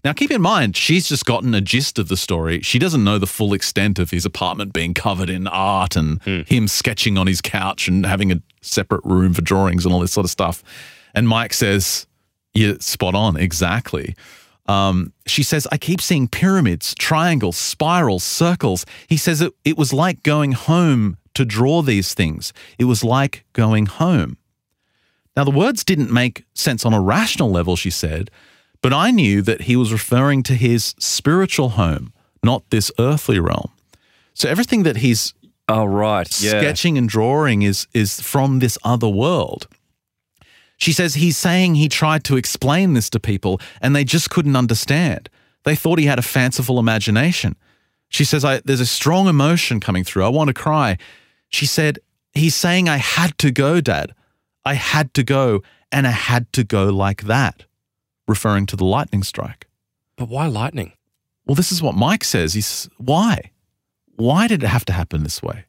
[0.05, 2.61] Now, keep in mind, she's just gotten a gist of the story.
[2.63, 6.69] She doesn't know the full extent of his apartment being covered in art and him
[6.69, 10.25] sketching on his couch and having a separate room for drawings and all this sort
[10.25, 10.63] of stuff.
[11.15, 12.07] And Mike says,
[12.55, 14.15] Yeah, spot on, exactly.
[14.67, 18.87] Um, she says, I keep seeing pyramids, triangles, spirals, circles.
[19.09, 22.53] He says it, it was like going home to draw these things.
[22.79, 24.37] It was like going home.
[25.37, 28.31] Now, the words didn't make sense on a rational level, she said,
[28.83, 32.13] but I knew that he was referring to his spiritual home,
[32.43, 33.71] not this earthly realm.
[34.35, 35.35] So everything that he's
[35.69, 36.29] Oh, right.
[36.41, 36.51] Yeah.
[36.61, 39.69] sketching and drawing is is from this other world.
[40.77, 44.57] She says he's saying he tried to explain this to people and they just couldn't
[44.57, 45.29] understand.
[45.65, 47.55] They thought he had a fanciful imagination.
[48.09, 50.25] She says I, there's a strong emotion coming through.
[50.25, 50.97] I want to cry.
[51.51, 51.99] She said
[52.33, 54.15] he's saying I had to go, dad.
[54.65, 55.63] I had to go
[55.93, 57.65] and I had to go like that,
[58.31, 59.67] referring to the lightning strike.
[60.17, 60.93] But why lightning?
[61.45, 62.55] Well, this is what Mike says.
[62.55, 63.51] He's why?
[64.17, 65.65] Why did it have to happen this way?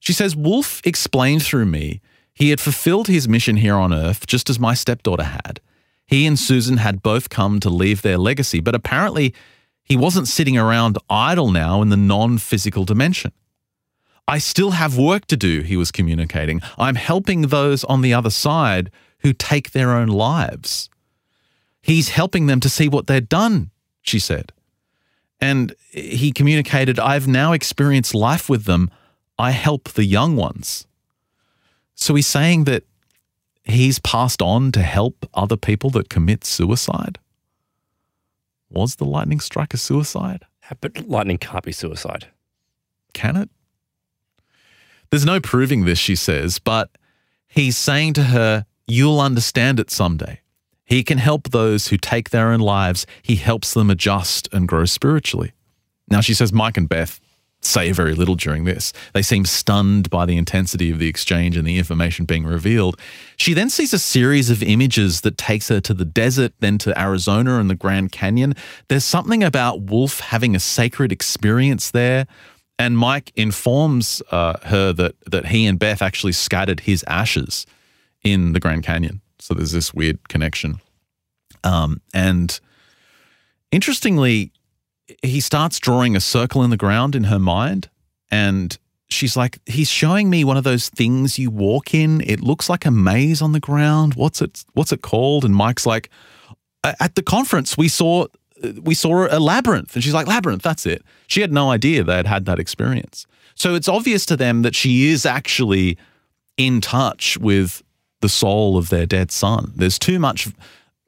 [0.00, 2.00] She says Wolf explained through me
[2.34, 5.60] he had fulfilled his mission here on Earth just as my stepdaughter had.
[6.06, 9.34] He and Susan had both come to leave their legacy, but apparently
[9.82, 13.32] he wasn't sitting around idle now in the non physical dimension.
[14.28, 16.60] I still have work to do, he was communicating.
[16.76, 18.90] I'm helping those on the other side
[19.20, 20.90] who take their own lives.
[21.80, 23.70] He's helping them to see what they've done,
[24.02, 24.52] she said.
[25.40, 28.90] And he communicated, I've now experienced life with them.
[29.38, 30.86] I help the young ones.
[31.94, 32.84] So he's saying that
[33.64, 37.18] he's passed on to help other people that commit suicide.
[38.70, 40.44] Was the lightning strike a suicide?
[40.80, 42.28] But lightning can't be suicide.
[43.14, 43.50] Can it?
[45.10, 46.90] There's no proving this, she says, but
[47.46, 50.40] he's saying to her, You'll understand it someday.
[50.88, 53.06] He can help those who take their own lives.
[53.22, 55.52] He helps them adjust and grow spiritually.
[56.10, 57.20] Now, she says Mike and Beth
[57.60, 58.94] say very little during this.
[59.12, 62.98] They seem stunned by the intensity of the exchange and the information being revealed.
[63.36, 66.98] She then sees a series of images that takes her to the desert, then to
[66.98, 68.54] Arizona and the Grand Canyon.
[68.88, 72.26] There's something about Wolf having a sacred experience there.
[72.78, 77.66] And Mike informs uh, her that that he and Beth actually scattered his ashes
[78.22, 79.20] in the Grand Canyon.
[79.48, 80.78] So there's this weird connection.
[81.64, 82.60] Um, and
[83.72, 84.52] interestingly,
[85.22, 87.88] he starts drawing a circle in the ground in her mind.
[88.30, 88.76] And
[89.08, 92.20] she's like, he's showing me one of those things you walk in.
[92.26, 94.16] It looks like a maze on the ground.
[94.16, 94.66] What's it?
[94.74, 95.46] What's it called?
[95.46, 96.10] And Mike's like,
[96.84, 98.26] at the conference, we saw
[98.82, 100.62] we saw a labyrinth, and she's like, labyrinth.
[100.62, 101.02] That's it.
[101.26, 103.26] She had no idea they had had that experience.
[103.54, 105.96] So it's obvious to them that she is actually
[106.58, 107.82] in touch with
[108.20, 109.72] the soul of their dead son.
[109.76, 110.48] There's too much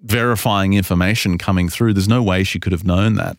[0.01, 1.95] verifying information coming through.
[1.95, 3.39] There's no way she could have known that.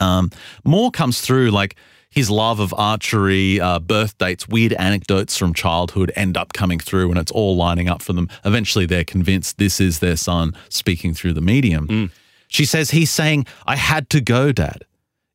[0.00, 0.30] Um,
[0.64, 1.76] more comes through like
[2.10, 7.10] his love of archery, uh, birth dates, weird anecdotes from childhood end up coming through
[7.10, 8.28] and it's all lining up for them.
[8.44, 11.86] Eventually, they're convinced this is their son speaking through the medium.
[11.86, 12.10] Mm.
[12.48, 14.84] She says, He's saying, I had to go, Dad.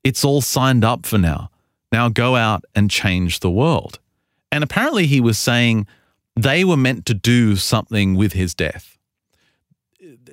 [0.04, 1.50] It's all signed up for now.
[1.92, 4.00] Now go out and change the world.
[4.52, 5.88] And apparently, he was saying
[6.36, 8.98] they were meant to do something with his death.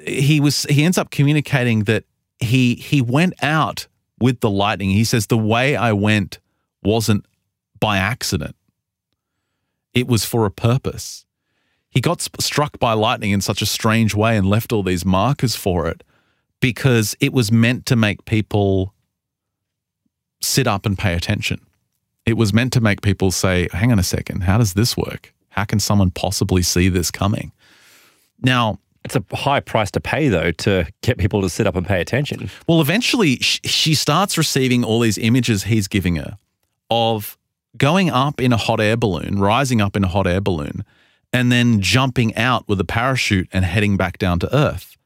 [0.07, 2.05] He was he ends up communicating that
[2.41, 3.87] he he went out
[4.23, 4.91] with the lightning.
[4.91, 6.39] He says, The way I went
[6.83, 7.27] wasn't
[7.79, 8.57] by accident,
[9.93, 11.27] it was for a purpose.
[11.91, 15.55] He got struck by lightning in such a strange way and left all these markers
[15.55, 16.03] for it
[16.61, 18.95] because it was meant to make people
[20.41, 21.61] sit up and pay attention.
[22.25, 25.32] It was meant to make people say, hang on a second, how does this work?
[25.53, 27.53] How can someone possibly see this coming?
[28.41, 31.87] Now, it's a high price to pay, though, to get people to sit up and
[31.87, 32.51] pay attention.
[32.67, 36.39] Well, eventually, she starts receiving all these images he's giving her
[36.91, 37.37] of
[37.77, 40.85] going up in a hot air balloon, rising up in a hot air balloon,
[41.33, 44.97] and then jumping out with a parachute and heading back down to Earth.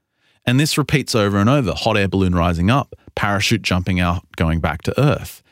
[0.44, 4.60] And this repeats over and over hot air balloon rising up, parachute jumping out, going
[4.60, 5.42] back to Earth.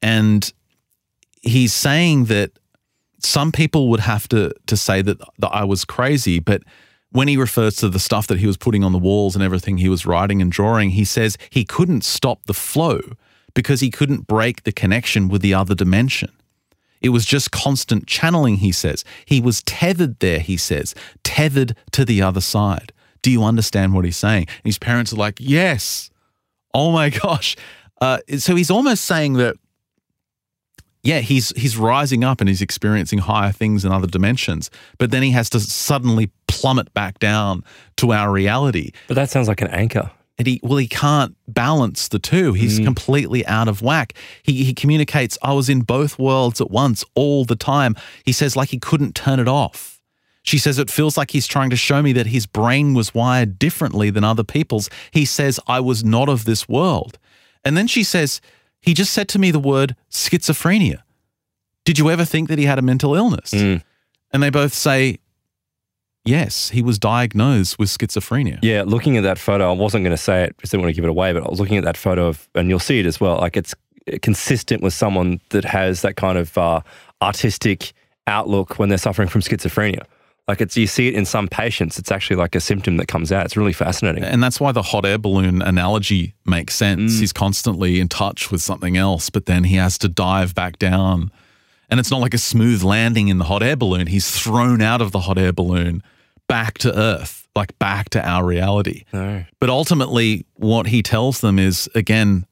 [0.00, 0.50] And
[1.42, 2.52] he's saying that
[3.20, 6.62] some people would have to, to say that, that I was crazy, but
[7.10, 9.78] when he refers to the stuff that he was putting on the walls and everything
[9.78, 13.00] he was writing and drawing, he says he couldn't stop the flow
[13.54, 16.30] because he couldn't break the connection with the other dimension.
[17.00, 19.04] It was just constant channeling, he says.
[19.24, 22.92] He was tethered there, he says, tethered to the other side.
[23.22, 24.46] Do you understand what he's saying?
[24.48, 26.10] And his parents are like, Yes.
[26.74, 27.56] Oh my gosh.
[28.00, 29.56] Uh, so he's almost saying that
[31.08, 35.22] yeah, he's he's rising up and he's experiencing higher things in other dimensions, but then
[35.22, 37.64] he has to suddenly plummet back down
[37.96, 38.92] to our reality.
[39.06, 40.10] But that sounds like an anchor.
[40.36, 42.52] And he well, he can't balance the two.
[42.52, 42.84] He's mm.
[42.84, 44.12] completely out of whack.
[44.42, 47.96] He he communicates, I was in both worlds at once all the time.
[48.26, 49.98] He says like he couldn't turn it off.
[50.42, 53.58] She says it feels like he's trying to show me that his brain was wired
[53.58, 54.90] differently than other people's.
[55.10, 57.18] He says I was not of this world.
[57.64, 58.42] And then she says
[58.80, 61.02] he just said to me the word schizophrenia.
[61.84, 63.52] Did you ever think that he had a mental illness?
[63.52, 63.82] Mm.
[64.32, 65.18] And they both say,
[66.24, 68.58] yes, he was diagnosed with schizophrenia.
[68.62, 70.94] Yeah, looking at that photo, I wasn't going to say it because I didn't want
[70.94, 73.00] to give it away, but I was looking at that photo of, and you'll see
[73.00, 73.38] it as well.
[73.38, 73.74] Like it's
[74.22, 76.80] consistent with someone that has that kind of uh,
[77.22, 77.92] artistic
[78.26, 80.04] outlook when they're suffering from schizophrenia.
[80.48, 81.98] Like it's you see it in some patients.
[81.98, 83.44] It's actually like a symptom that comes out.
[83.44, 84.24] It's really fascinating.
[84.24, 87.16] And that's why the hot air balloon analogy makes sense.
[87.16, 87.20] Mm.
[87.20, 91.30] He's constantly in touch with something else, but then he has to dive back down.
[91.90, 94.06] And it's not like a smooth landing in the hot air balloon.
[94.06, 96.02] He's thrown out of the hot air balloon
[96.48, 99.04] back to earth, like back to our reality.
[99.12, 99.44] No.
[99.60, 102.46] But ultimately what he tells them is again,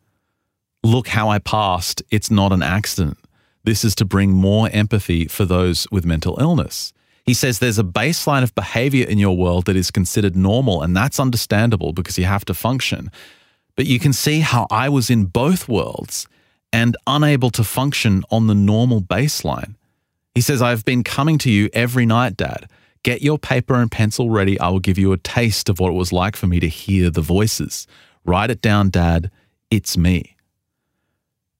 [0.82, 2.02] look how I passed.
[2.10, 3.16] It's not an accident.
[3.64, 6.92] This is to bring more empathy for those with mental illness.
[7.26, 10.96] He says there's a baseline of behavior in your world that is considered normal, and
[10.96, 13.10] that's understandable because you have to function.
[13.74, 16.28] But you can see how I was in both worlds
[16.72, 19.74] and unable to function on the normal baseline.
[20.34, 22.68] He says, I've been coming to you every night, Dad.
[23.02, 24.58] Get your paper and pencil ready.
[24.60, 27.10] I will give you a taste of what it was like for me to hear
[27.10, 27.86] the voices.
[28.24, 29.30] Write it down, Dad.
[29.70, 30.36] It's me.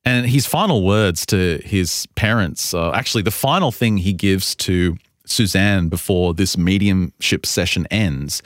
[0.04, 4.96] And his final words to his parents, uh, actually, the final thing he gives to
[5.26, 8.42] Suzanne before this mediumship session ends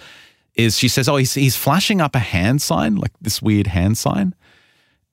[0.55, 3.99] is she says, Oh, he's, he's flashing up a hand sign, like this weird hand
[3.99, 4.35] sign.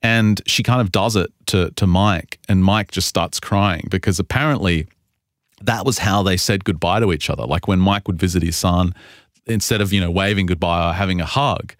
[0.02, 4.20] And she kind of does it to, to Mike, and Mike just starts crying because
[4.20, 4.86] apparently
[5.60, 7.44] that was how they said goodbye to each other.
[7.44, 8.94] Like when Mike would visit his son,
[9.46, 11.74] instead of, you know, waving goodbye or having a hug,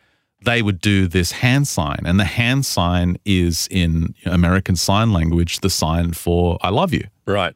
[0.44, 2.00] they would do this hand sign.
[2.04, 7.06] And the hand sign is in American Sign Language, the sign for I love you.
[7.26, 7.54] Right.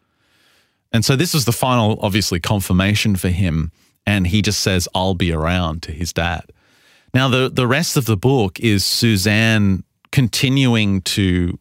[0.93, 3.73] And so this is the final, obviously, confirmation for him.
[4.06, 6.44] And he just says, I'll be around to his dad.
[7.14, 11.59] Now, the, the rest of the book is Suzanne continuing to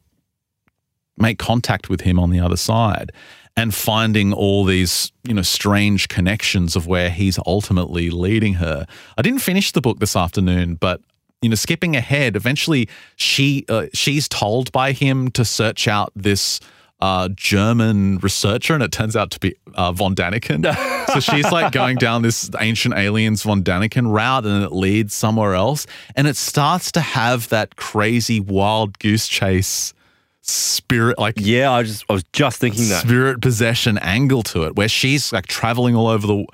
[1.17, 3.11] make contact with him on the other side.
[3.57, 8.85] and finding all these, you know, strange connections of where he's ultimately leading her.
[9.17, 11.01] I didn't finish the book this afternoon, but
[11.41, 16.59] you know, skipping ahead, eventually she uh, she's told by him to search out this
[17.01, 20.63] uh, German researcher, and it turns out to be uh, von Daniken.
[21.13, 25.55] so she's like going down this ancient aliens von Daniken route, and it leads somewhere
[25.55, 29.93] else, and it starts to have that crazy wild goose chase
[30.43, 33.01] spirit like Yeah, I just I was just thinking that.
[33.01, 36.45] spirit possession angle to it where she's like traveling all over the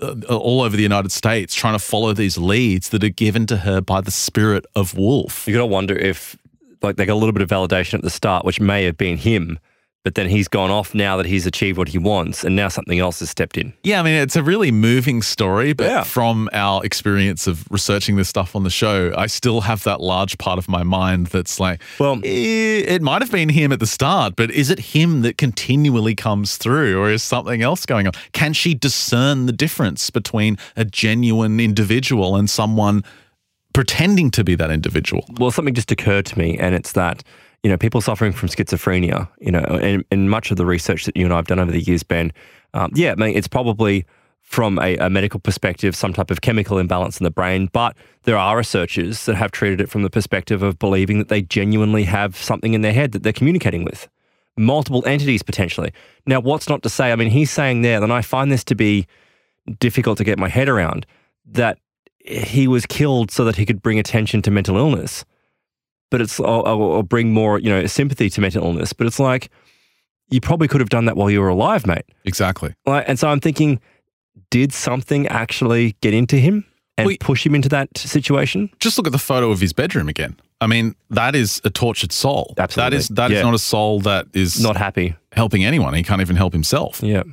[0.00, 3.58] uh, all over the United States trying to follow these leads that are given to
[3.58, 5.46] her by the spirit of wolf.
[5.46, 6.36] You got to wonder if
[6.82, 9.16] like they got a little bit of validation at the start, which may have been
[9.16, 9.58] him,
[10.04, 12.98] but then he's gone off now that he's achieved what he wants, and now something
[12.98, 13.72] else has stepped in.
[13.84, 16.02] Yeah, I mean it's a really moving story, but Yeah.
[16.02, 20.38] from our experience of researching this stuff on the show, I still have that large
[20.38, 23.86] part of my mind that's like, Well- eh, it might have been him at the
[23.86, 28.12] start, but is it him that continually comes through, or is something else going on?
[28.32, 33.04] Can she discern the difference between a genuine individual and someone
[33.72, 35.24] pretending to be that individual?
[35.38, 37.22] Well, something just occurred to me, and it's that
[37.62, 41.16] you know people suffering from schizophrenia, you know, and, and much of the research that
[41.16, 42.32] you and I have done over the years, Ben,
[42.74, 44.04] um, yeah, I mean, it's probably
[44.40, 48.36] from a, a medical perspective, some type of chemical imbalance in the brain, but there
[48.36, 52.36] are researchers that have treated it from the perspective of believing that they genuinely have
[52.36, 54.08] something in their head that they're communicating with.
[54.58, 55.92] Multiple entities potentially.
[56.26, 57.12] Now, what's not to say?
[57.12, 59.06] I mean, he's saying there, and I find this to be
[59.78, 61.06] difficult to get my head around
[61.46, 61.78] that
[62.18, 65.24] he was killed so that he could bring attention to mental illness.
[66.12, 68.92] But it's or, or bring more, you know, sympathy to mental illness.
[68.92, 69.50] But it's like
[70.30, 72.04] you probably could have done that while you were alive, mate.
[72.24, 72.74] Exactly.
[72.86, 73.80] Like, and so I'm thinking,
[74.50, 76.64] did something actually get into him
[76.96, 78.70] and Well, push him into that situation?
[78.78, 80.36] Just look at the photo of his bedroom again.
[80.60, 82.54] I mean, that is a tortured soul.
[82.56, 82.90] Absolutely.
[82.90, 83.42] That is that is Yeah.
[83.42, 85.16] not a soul that is Not happy.
[85.32, 85.94] helping anyone.
[85.94, 87.02] He can't even help himself.
[87.02, 87.24] Yeah.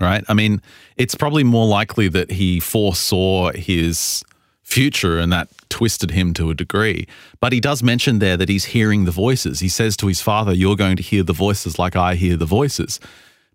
[0.00, 0.22] right?
[0.28, 0.62] I mean,
[0.96, 4.22] it's probably more likely that he foresaw his
[4.68, 7.06] future and that twisted him to a degree.
[7.40, 9.60] But he does mention there that he's hearing the voices.
[9.60, 12.46] He says to his father, You're going to hear the voices like I hear the
[12.46, 13.00] voices.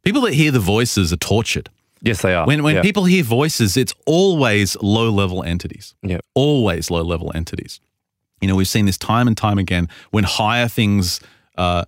[0.02, 1.70] People that hear the voices are tortured.
[2.02, 2.46] Yes, they are.
[2.46, 2.82] When, when yeah.
[2.82, 5.96] people hear voices, it's always low level entities.
[6.02, 6.18] Yeah.
[6.34, 7.80] Always low level entities.
[8.42, 11.22] You know, we've seen this time and time again when higher things
[11.58, 11.86] uh,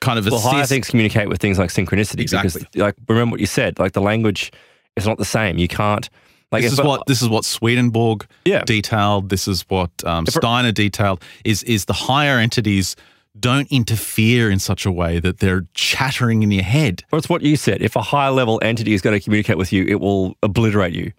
[0.00, 2.20] kind of Well, higher things communicate with things like synchronicity.
[2.20, 2.66] Exactly.
[2.72, 3.78] Because, like, remember what you said.
[3.78, 4.52] Like the language
[4.96, 5.56] is not the same.
[5.56, 6.10] You can't.
[6.52, 8.62] Like this is what this is what Swedenborg Yeah.
[8.64, 9.28] detailed.
[9.30, 11.22] This is what um, Steiner detailed.
[11.44, 12.94] Is is the higher entities
[13.38, 17.02] don't interfere in such a way that they're chattering in your head.
[17.12, 17.82] Or it's what you said.
[17.82, 21.12] If a high level entity is going to communicate with you, it will obliterate you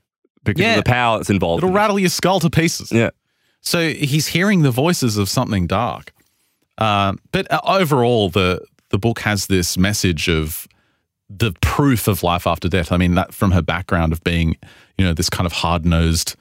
[0.44, 0.72] because Yeah.
[0.78, 1.64] of the power that's involved.
[1.64, 2.92] It'll rattle your skull to pieces.
[2.92, 3.12] yeah.
[3.62, 6.12] So he's hearing the voices of something dark.
[6.80, 10.68] Um, but uh, overall, the the book has this message of
[11.30, 12.92] the proof of life after death.
[12.92, 14.56] I mean, that from her background of being,
[14.98, 16.36] you know, this kind of hard nosed,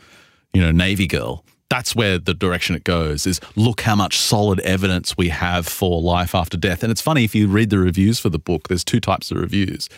[0.52, 1.44] you know, Navy girl.
[1.68, 6.00] That's where the direction it goes is look how much solid evidence we have for
[6.00, 6.84] life after death.
[6.84, 9.38] And it's funny if you read the reviews for the book, there's two types of
[9.38, 9.88] reviews.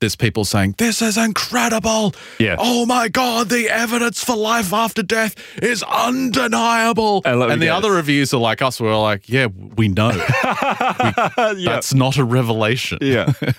[0.00, 2.14] There's people saying, This is incredible.
[2.38, 2.56] Yeah.
[2.58, 7.20] Oh my God, the evidence for life after death is undeniable.
[7.24, 7.74] And me the guess.
[7.74, 10.10] other reviews are like us, we're like, Yeah, we know.
[10.44, 11.54] yeah.
[11.56, 12.98] That's not a revelation.
[13.00, 13.32] Yeah.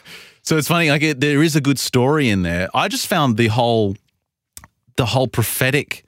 [0.49, 2.69] So it's funny, like it, there is a good story in there.
[2.73, 3.95] I just found the whole,
[4.95, 6.03] the whole prophetic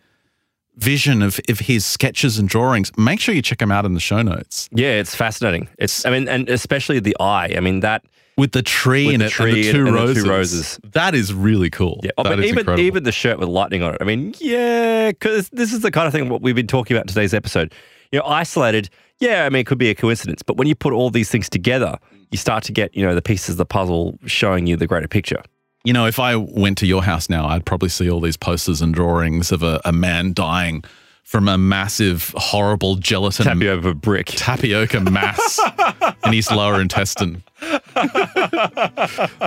[0.78, 2.92] vision of, of his sketches and drawings.
[2.98, 5.70] Make sure you check them out in the show notes Yeah, it's fascinating.
[5.78, 7.54] It's, I mean, and especially the eye.
[7.56, 8.04] I mean, that,
[8.36, 10.24] with the tree With in the it tree and the two, and the roses.
[10.24, 10.80] two roses.
[10.94, 12.00] That is really cool.
[12.02, 12.10] yeah.
[12.18, 12.80] Oh, but even, incredible.
[12.80, 14.00] even the shirt with lightning on it.
[14.02, 17.04] I mean, yeah, because this is the kind of thing what we've been talking about
[17.04, 17.76] in today's episode.
[18.12, 18.90] You know, isolated,
[19.20, 21.48] yeah, I mean, it could be a coincidence, but when you put all these things
[21.48, 22.00] together,
[22.32, 25.08] you start to get, you know, the pieces of the puzzle showing you the greater
[25.08, 25.44] picture.
[25.84, 28.82] You know, if I went to your house now, I'd probably see all these posters
[28.82, 30.84] and drawings of a, a man dying
[31.24, 34.28] from a massive, horrible gelatin Tap you a brick.
[34.28, 35.60] tapioca mass
[36.26, 37.42] in his lower intestine.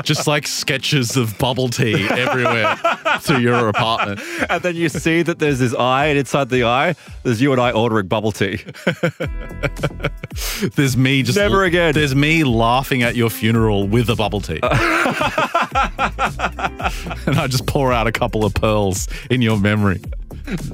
[0.03, 2.77] Just like sketches of bubble tea everywhere
[3.21, 4.21] through your apartment.
[4.49, 7.61] and then you see that there's this eye, and inside the eye, there's you and
[7.61, 8.61] I ordering bubble tea.
[10.75, 11.95] There's me just Never again.
[11.95, 14.59] There's me laughing at your funeral with a bubble tea.
[14.63, 14.73] and
[17.39, 20.01] I just pour out a couple of pearls in your memory.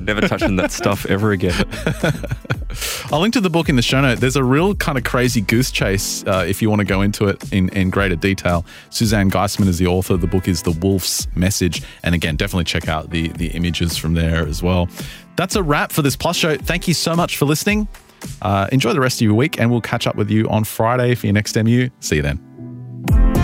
[0.01, 1.55] Never touching that stuff ever again.
[3.13, 4.21] I'll link to the book in the show note.
[4.21, 7.27] There's a real kind of crazy goose chase uh, if you want to go into
[7.27, 8.65] it in, in greater detail.
[8.91, 10.17] Suzanne Giesemann is the author.
[10.17, 11.83] The book is The Wolf's Message.
[12.03, 14.89] And again, definitely check out the, the images from there as well.
[15.37, 16.57] That's a wrap for this Plus show.
[16.57, 17.89] Thank you so much for listening.
[18.43, 21.15] Uh, enjoy the rest of your week, and we'll catch up with you on Friday
[21.15, 21.89] for your next MU.
[22.01, 23.40] See you then.